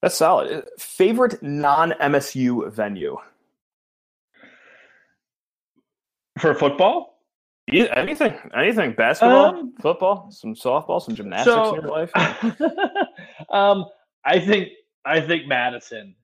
That's 0.04 0.16
solid. 0.18 0.51
Uh, 0.51 0.62
Favorite 0.78 1.41
non 1.41 1.91
MSU 1.93 2.70
venue? 2.74 3.16
For 6.39 6.54
football, 6.54 7.22
Yeah, 7.68 7.86
anything, 7.95 8.38
anything. 8.54 8.91
Basketball, 8.93 9.45
Um, 9.56 9.74
football, 9.82 10.30
some 10.30 10.56
softball, 10.56 11.01
some 11.01 11.16
gymnastics 11.16 11.56
so- 11.56 11.76
in 11.76 11.82
your 11.84 11.89
life. 11.91 12.12
um, 13.49 13.86
I 14.26 14.39
think 14.39 14.70
I 15.06 15.22
think 15.22 15.47
Madison 15.47 16.16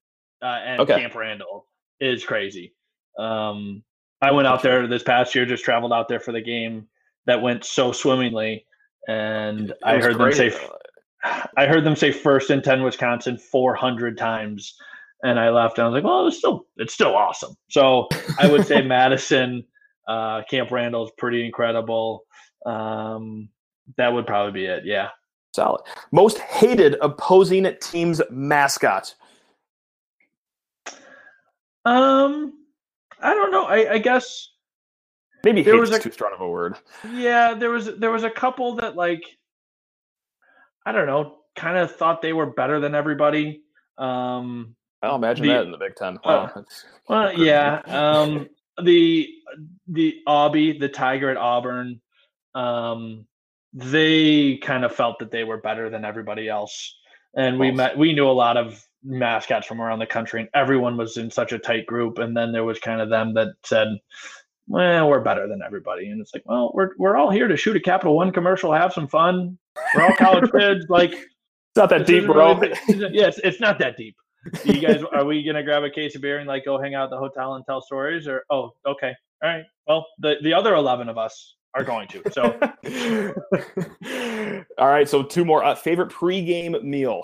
uh, 0.41 0.45
and 0.65 0.82
Okay. 0.82 0.99
Camp 0.99 1.15
Randall 1.15 1.65
is 2.01 2.25
crazy. 2.25 2.73
Um, 3.17 3.82
I 4.21 4.32
went 4.32 4.47
out 4.47 4.61
there 4.61 4.88
this 4.88 5.03
past 5.03 5.34
year, 5.36 5.45
just 5.45 5.63
traveled 5.63 5.93
out 5.93 6.09
there 6.09 6.19
for 6.19 6.34
the 6.34 6.41
game 6.41 6.88
that 7.27 7.41
went 7.41 7.63
so 7.63 7.93
swimmingly, 7.93 8.65
and 9.07 9.73
I 9.84 9.99
heard 9.99 10.17
them 10.17 10.34
say 10.34 10.49
I 11.24 11.65
heard 11.65 11.84
them 11.86 11.95
say 11.95 12.11
first 12.11 12.49
and 12.49 12.63
ten 12.63 12.84
Wisconsin 12.84 13.38
four 13.38 13.76
hundred 13.76 14.17
times, 14.17 14.76
and 15.24 15.39
I 15.39 15.49
left 15.49 15.78
and 15.78 15.86
I 15.86 15.89
was 15.89 15.95
like, 15.95 16.03
well, 16.03 16.28
it's 16.28 16.38
still 16.38 16.65
it's 16.78 16.93
still 16.93 17.15
awesome. 17.15 17.55
So 17.70 18.07
I 18.39 18.47
would 18.49 18.65
say 18.65 18.82
Madison, 18.86 19.63
uh, 20.07 20.43
Camp 20.49 20.72
Randall 20.72 21.05
is 21.05 21.11
pretty 21.17 21.45
incredible. 21.45 22.24
Um, 22.65 23.49
that 23.97 24.13
would 24.13 24.28
probably 24.28 24.51
be 24.53 24.65
it. 24.65 24.84
Yeah. 24.86 25.09
solid. 25.55 25.82
Most 26.11 26.38
hated 26.39 26.95
opposing 27.01 27.67
team's 27.82 28.22
mascot. 28.30 29.13
Um, 31.86 32.53
I 33.22 33.34
don't 33.34 33.51
know. 33.51 33.65
I, 33.65 33.93
I 33.93 33.97
guess 33.97 34.49
Maybe 35.43 35.63
There 35.63 35.76
hate 35.76 35.80
was 35.80 35.89
is 35.91 35.97
a- 35.97 35.99
too 36.01 36.11
strong 36.11 36.34
of 36.34 36.41
a 36.41 36.47
word. 36.49 36.76
yeah. 37.13 37.53
There 37.53 37.70
was 37.70 37.95
there 37.97 38.11
was 38.11 38.24
a 38.24 38.30
couple 38.30 38.76
that 38.76 38.95
like 38.95 39.24
I 40.89 40.91
don't 40.91 41.05
know, 41.05 41.35
kind 41.55 41.77
of 41.77 41.95
thought 41.95 42.23
they 42.23 42.33
were 42.33 42.47
better 42.47 42.79
than 42.79 42.95
everybody. 42.95 43.61
Um, 43.99 44.75
I'll 45.03 45.17
imagine 45.17 45.45
The- 45.45 45.53
that 45.53 45.63
in 45.65 45.71
the 45.71 45.77
Big 45.77 45.95
Ten. 45.95 46.15
uh, 46.17 46.19
Wow, 46.25 46.45
that's- 46.47 46.85
well, 47.07 47.33
yeah. 47.37 47.81
Um, 47.85 48.49
the 48.81 49.29
the 49.87 50.15
Aubie, 50.27 50.79
the 50.79 50.89
Tiger 50.89 51.29
at 51.29 51.37
Auburn, 51.37 52.01
um, 52.55 53.27
they 53.73 54.57
kind 54.57 54.83
of 54.83 54.95
felt 54.95 55.19
that 55.19 55.29
they 55.31 55.43
were 55.43 55.57
better 55.57 55.91
than 55.91 56.05
everybody 56.05 56.49
else, 56.49 56.95
and 57.35 57.59
we 57.59 57.69
met. 57.71 57.95
We 57.97 58.13
knew 58.13 58.27
a 58.27 58.31
lot 58.31 58.57
of 58.57 58.83
mascots 59.03 59.67
from 59.67 59.79
around 59.81 59.99
the 59.99 60.07
country, 60.07 60.39
and 60.41 60.49
everyone 60.55 60.97
was 60.97 61.17
in 61.17 61.29
such 61.29 61.51
a 61.51 61.59
tight 61.59 61.85
group. 61.85 62.17
And 62.17 62.35
then 62.35 62.51
there 62.51 62.63
was 62.63 62.79
kind 62.79 62.99
of 63.01 63.09
them 63.09 63.33
that 63.35 63.49
said, 63.63 63.89
"Well, 64.67 65.07
we're 65.09 65.19
better 65.21 65.47
than 65.47 65.61
everybody," 65.61 66.09
and 66.09 66.19
it's 66.19 66.33
like, 66.33 66.43
well, 66.45 66.71
we're 66.73 66.91
we're 66.97 67.15
all 67.17 67.29
here 67.29 67.47
to 67.47 67.57
shoot 67.57 67.75
a 67.75 67.79
Capital 67.81 68.15
One 68.15 68.31
commercial, 68.31 68.73
have 68.73 68.93
some 68.93 69.07
fun. 69.07 69.57
We're 69.95 70.03
all 70.03 70.15
college 70.15 70.51
kids, 70.57 70.86
like. 70.89 71.11
it's 71.13 71.27
not 71.75 71.89
that 71.89 72.05
deep, 72.05 72.25
bro. 72.25 72.55
really 72.55 72.73
yeah, 73.13 73.27
it's, 73.27 73.39
it's 73.39 73.59
not 73.59 73.80
that 73.80 73.97
deep. 73.97 74.15
You 74.63 74.80
guys 74.80 75.03
are 75.11 75.25
we 75.25 75.43
gonna 75.43 75.63
grab 75.63 75.84
a 75.84 75.89
case 75.89 76.15
of 76.15 76.21
beer 76.21 76.39
and 76.39 76.47
like 76.47 76.63
go 76.65 76.80
hang 76.80 76.95
out 76.95 77.05
at 77.05 77.09
the 77.09 77.17
hotel 77.17 77.55
and 77.55 77.65
tell 77.65 77.82
stories 77.82 78.25
or 78.27 78.45
oh 78.49 78.73
okay 78.86 79.13
all 79.43 79.49
right 79.49 79.65
well 79.86 80.07
the 80.19 80.36
the 80.43 80.53
other 80.53 80.75
11 80.75 81.09
of 81.09 81.17
us 81.17 81.55
are 81.75 81.84
going 81.84 82.07
to 82.07 82.23
so 82.32 82.57
All 84.77 84.88
right, 84.88 85.07
so 85.07 85.21
two 85.23 85.43
more. 85.45 85.63
Uh, 85.63 85.75
favorite 85.75 86.09
pregame 86.09 86.82
meal. 86.84 87.21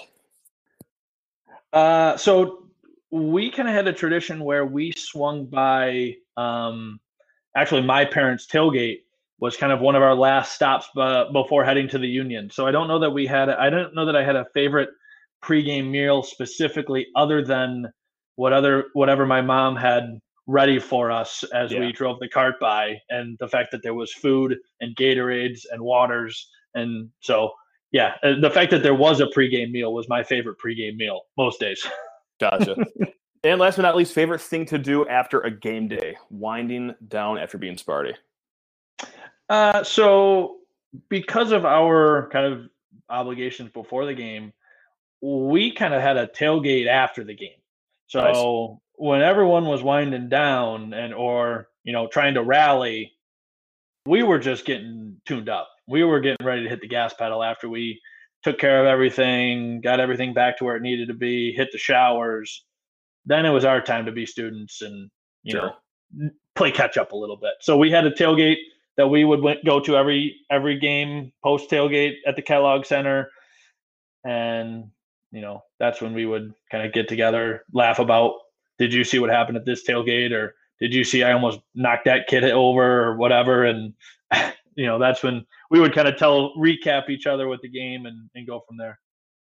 uh 1.74 2.18
so 2.18 2.68
we 3.12 3.50
kind 3.50 3.70
of 3.70 3.74
had 3.74 3.88
a 3.88 3.94
tradition 3.94 4.44
where 4.44 4.66
we 4.66 4.92
swung 4.92 5.46
by 5.46 6.16
um 6.38 7.00
actually 7.56 7.82
my 7.82 8.04
parents 8.04 8.46
tailgate 8.46 9.04
was 9.40 9.58
kind 9.58 9.72
of 9.72 9.80
one 9.82 9.96
of 9.96 10.02
our 10.04 10.16
last 10.16 10.54
stops 10.54 10.88
uh, 10.98 11.26
before 11.32 11.64
heading 11.64 11.88
to 11.88 11.98
the 11.98 12.08
union 12.08 12.50
so 12.50 12.66
i 12.66 12.72
don't 12.72 12.88
know 12.88 13.00
that 13.00 13.10
we 13.10 13.26
had 13.26 13.50
i 13.50 13.70
don't 13.70 13.94
know 13.96 14.06
that 14.06 14.16
i 14.16 14.24
had 14.24 14.36
a 14.36 14.46
favorite 14.54 14.90
pregame 15.44 15.90
meal 15.90 16.24
specifically 16.24 17.08
other 17.16 17.44
than 17.44 17.86
what 18.36 18.54
other 18.54 18.86
whatever 18.94 19.26
my 19.26 19.42
mom 19.42 19.76
had 19.76 20.20
ready 20.48 20.80
for 20.80 21.12
us 21.12 21.44
as 21.54 21.72
Yeah. 21.72 21.80
we 21.82 21.92
drove 21.92 22.20
the 22.20 22.30
cart 22.30 22.56
by 22.60 23.00
and 23.10 23.38
the 23.40 23.48
fact 23.48 23.72
that 23.72 23.82
there 23.84 23.94
was 23.94 24.14
food 24.14 24.56
and 24.82 24.96
gatorades 24.96 25.62
and 25.72 25.82
waters 25.82 26.50
and 26.76 27.10
so 27.20 27.52
yeah 27.92 28.16
uh, 28.24 28.40
the 28.40 28.50
fact 28.50 28.72
that 28.72 28.84
there 28.84 28.94
was 28.96 29.20
a 29.22 29.26
pregame 29.28 29.72
meal 29.72 29.94
was 29.94 30.08
my 30.08 30.24
favorite 30.24 30.58
pregame 30.64 30.96
meal 30.98 31.22
most 31.38 31.60
days 31.60 31.86
Gotcha. 32.40 32.76
and 33.46 33.60
last 33.62 33.78
but 33.78 33.84
not 33.84 33.96
least, 33.96 34.14
favorite 34.14 34.42
thing 34.42 34.66
to 34.66 34.78
do 34.78 35.08
after 35.08 35.40
a 35.42 35.50
game 35.52 35.88
day, 35.88 36.18
winding 36.30 36.94
down 37.08 37.38
after 37.38 37.58
being 37.58 37.78
Sparty. 37.78 38.14
Uh, 39.50 39.84
so 39.84 40.58
because 41.10 41.52
of 41.52 41.66
our 41.66 42.30
kind 42.32 42.46
of 42.52 42.70
obligations 43.10 43.70
before 43.72 44.06
the 44.06 44.14
game, 44.14 44.54
we 45.22 45.72
kind 45.72 45.94
of 45.94 46.02
had 46.02 46.18
a 46.18 46.28
tailgate 46.28 46.88
after 46.88 47.24
the 47.24 47.36
game. 47.36 47.60
So 48.08 48.22
Nice. 48.22 48.80
when 48.96 49.22
everyone 49.22 49.66
was 49.66 49.82
winding 49.84 50.30
down 50.30 50.94
and 50.94 51.14
or 51.14 51.70
you 51.84 51.94
know 51.94 52.08
trying 52.08 52.36
to 52.36 52.44
rally, 52.44 53.14
we 54.06 54.24
were 54.24 54.40
just 54.40 54.66
getting 54.66 55.18
tuned 55.26 55.50
up. 55.50 55.70
We 55.88 56.04
were 56.04 56.20
getting 56.20 56.46
ready 56.46 56.64
to 56.64 56.70
hit 56.70 56.82
the 56.82 56.88
gas 56.88 57.14
pedal 57.14 57.44
after 57.44 57.70
we 57.70 58.02
took 58.44 58.60
care 58.60 58.80
of 58.80 58.86
everything, 58.86 59.82
got 59.82 60.00
everything 60.00 60.34
back 60.34 60.58
to 60.58 60.64
where 60.64 60.76
it 60.76 60.82
needed 60.84 61.08
to 61.08 61.14
be, 61.16 61.52
hit 61.54 61.72
the 61.72 61.78
showers. 61.80 62.64
Then 63.26 63.46
it 63.46 63.50
was 63.50 63.66
our 63.66 63.82
time 63.82 64.06
to 64.06 64.12
be 64.12 64.26
students 64.26 64.82
and 64.82 65.10
you 65.44 65.52
Sure. 65.54 65.74
know 66.20 66.30
play 66.56 66.72
catch 66.72 66.98
up 66.98 67.12
a 67.12 67.16
little 67.16 67.36
bit. 67.38 67.54
So 67.62 67.78
we 67.78 67.92
had 67.92 68.06
a 68.06 68.12
tailgate 68.12 68.58
that 68.98 69.08
we 69.08 69.26
would 69.26 69.42
went, 69.42 69.66
go 69.66 69.80
to 69.80 69.98
every 69.98 70.38
every 70.50 70.80
game 70.80 71.32
post 71.44 71.70
tailgate 71.70 72.16
at 72.26 72.36
the 72.36 72.42
Kellogg 72.42 72.86
Center, 72.86 73.30
and 74.24 74.86
you 75.32 75.42
know, 75.42 75.64
that's 75.80 76.02
when 76.02 76.14
we 76.14 76.26
would 76.26 76.54
kind 76.72 76.86
of 76.86 76.94
get 76.94 77.10
together, 77.10 77.66
laugh 77.74 78.00
about, 78.00 78.36
did 78.80 78.94
you 78.94 79.04
see 79.04 79.20
what 79.20 79.30
happened 79.30 79.58
at 79.58 79.66
this 79.66 79.86
tailgate, 79.86 80.32
or 80.32 80.56
did 80.80 80.94
you 80.94 81.04
see 81.04 81.24
I 81.24 81.34
almost 81.34 81.60
knocked 81.74 82.06
that 82.06 82.28
kid 82.28 82.44
over, 82.46 83.04
or 83.04 83.16
whatever, 83.18 83.66
and 83.66 83.94
you 84.76 84.86
know, 84.86 84.98
that's 84.98 85.24
when 85.24 85.46
we 85.70 85.80
would 85.80 85.94
kind 85.94 86.08
of 86.08 86.18
tell, 86.18 86.54
recap 86.56 87.10
each 87.10 87.28
other 87.28 87.48
with 87.48 87.62
the 87.62 87.70
game, 87.70 88.06
and 88.06 88.30
and 88.36 88.48
go 88.48 88.64
from 88.68 88.78
there. 88.78 89.00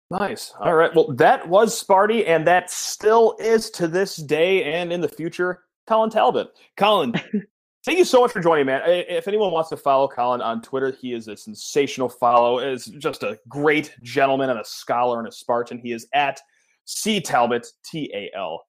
Nice. 0.10 0.54
All 0.60 0.76
right. 0.76 0.94
Well, 0.94 1.08
that 1.14 1.48
was 1.48 1.82
Sparty, 1.82 2.28
and 2.28 2.46
that 2.46 2.70
still 2.70 3.36
is 3.40 3.70
to 3.72 3.88
this 3.88 4.18
day 4.18 4.64
and 4.64 4.94
in 4.94 5.02
the 5.02 5.10
future, 5.10 5.64
Colin 5.88 6.10
Talbot. 6.10 6.50
Colin, 6.78 7.14
thank 7.86 7.98
you 7.98 8.06
so 8.06 8.22
much 8.22 8.32
for 8.32 8.40
joining, 8.40 8.66
man. 8.66 8.82
If 8.86 9.28
anyone 9.28 9.52
wants 9.52 9.70
to 9.70 9.78
follow 9.78 10.08
Colin 10.08 10.42
on 10.42 10.62
Twitter, 10.62 10.96
he 11.00 11.14
is 11.14 11.28
a 11.28 11.38
sensational 11.38 12.10
follow. 12.10 12.60
Is 12.60 12.86
just 12.86 13.24
a 13.24 13.40
great 13.48 13.96
gentleman 14.02 14.50
and 14.50 14.60
a 14.60 14.66
scholar 14.66 15.20
and 15.20 15.28
a 15.28 15.32
Spartan. 15.32 15.80
He 15.80 15.92
is 15.92 16.08
at 16.14 16.40
C 16.86 17.20
Talbot 17.22 17.68
T 17.86 18.12
A 18.14 18.32
L 18.38 18.66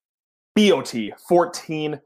B 0.55 0.73
O 0.73 0.81
T 0.81 1.13
fourteen 1.29 2.01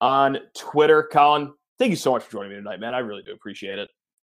on 0.00 0.38
Twitter. 0.56 1.08
Colin, 1.12 1.52
thank 1.78 1.90
you 1.90 1.96
so 1.96 2.12
much 2.12 2.24
for 2.24 2.32
joining 2.32 2.50
me 2.50 2.56
tonight, 2.56 2.80
man. 2.80 2.94
I 2.94 2.98
really 2.98 3.22
do 3.22 3.32
appreciate 3.32 3.78
it. 3.78 3.88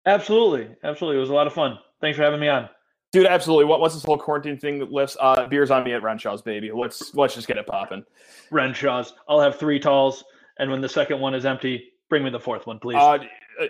Absolutely, 0.06 0.74
absolutely. 0.84 1.18
It 1.18 1.20
was 1.20 1.30
a 1.30 1.34
lot 1.34 1.46
of 1.46 1.52
fun. 1.52 1.78
Thanks 2.00 2.16
for 2.16 2.22
having 2.22 2.40
me 2.40 2.48
on. 2.48 2.68
Dude, 3.12 3.26
absolutely. 3.26 3.64
What, 3.64 3.80
once 3.80 3.94
this 3.94 4.04
whole 4.04 4.18
quarantine 4.18 4.58
thing 4.58 4.86
lifts, 4.90 5.16
uh, 5.20 5.46
beers 5.46 5.70
on 5.70 5.84
me 5.84 5.94
at 5.94 6.02
Renshaw's, 6.02 6.42
baby. 6.42 6.70
Let's 6.72 7.14
let's 7.14 7.34
just 7.34 7.48
get 7.48 7.56
it 7.56 7.66
popping. 7.66 8.04
Renshaw's. 8.50 9.14
I'll 9.28 9.40
have 9.40 9.58
three 9.58 9.80
talls, 9.80 10.22
and 10.58 10.70
when 10.70 10.80
the 10.80 10.88
second 10.88 11.20
one 11.20 11.34
is 11.34 11.46
empty, 11.46 11.92
bring 12.08 12.24
me 12.24 12.30
the 12.30 12.40
fourth 12.40 12.66
one, 12.66 12.78
please. 12.78 12.96
Uh, 12.96 13.18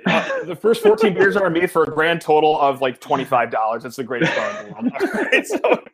uh, 0.07 0.45
the 0.45 0.57
first 0.57 0.83
14 0.83 1.15
beers 1.15 1.37
are 1.37 1.49
me 1.49 1.67
for 1.67 1.85
a 1.85 1.87
grand 1.87 2.21
total 2.21 2.61
of 2.61 2.81
like 2.81 3.01
$25. 3.01 3.85
It's 3.85 3.97
the 3.97 4.05
greatest 4.05 4.35
bar 4.35 4.51
in 4.51 4.67
the 4.67 4.73
world. 4.73 4.93
All 5.01 5.23
right, 5.23 5.47
so, 5.47 5.85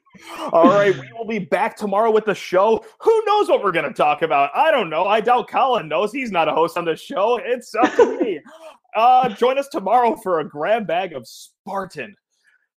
all 0.52 0.68
right, 0.68 0.98
we 0.98 1.10
will 1.12 1.26
be 1.26 1.38
back 1.38 1.76
tomorrow 1.76 2.10
with 2.10 2.24
the 2.24 2.34
show. 2.34 2.84
Who 3.00 3.22
knows 3.26 3.48
what 3.48 3.62
we're 3.62 3.72
going 3.72 3.88
to 3.88 3.92
talk 3.92 4.22
about? 4.22 4.50
I 4.54 4.70
don't 4.70 4.90
know. 4.90 5.04
I 5.04 5.20
doubt 5.20 5.48
Colin 5.48 5.88
knows. 5.88 6.12
He's 6.12 6.30
not 6.30 6.48
a 6.48 6.52
host 6.52 6.76
on 6.76 6.84
the 6.84 6.96
show. 6.96 7.38
It's 7.44 7.74
up 7.74 7.94
to 7.96 8.18
me. 8.20 8.40
Uh, 8.94 9.26
join 9.30 9.56
us 9.56 9.68
tomorrow 9.68 10.14
for 10.16 10.40
a 10.40 10.44
grab 10.46 10.86
bag 10.86 11.14
of 11.14 11.26
Spartan 11.26 12.14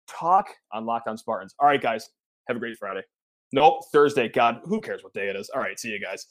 talk 0.06 0.46
on 0.72 0.84
LOCKEDON 0.84 1.18
Spartans. 1.18 1.56
All 1.58 1.66
right, 1.66 1.80
guys, 1.80 2.08
have 2.46 2.56
a 2.56 2.60
great 2.60 2.76
Friday. 2.78 3.02
Nope, 3.52 3.82
Thursday. 3.92 4.28
God, 4.28 4.60
who 4.64 4.80
cares 4.80 5.02
what 5.02 5.12
day 5.12 5.28
it 5.28 5.36
is? 5.36 5.50
All 5.54 5.60
right, 5.60 5.78
see 5.78 5.88
you 5.88 6.00
guys. 6.00 6.26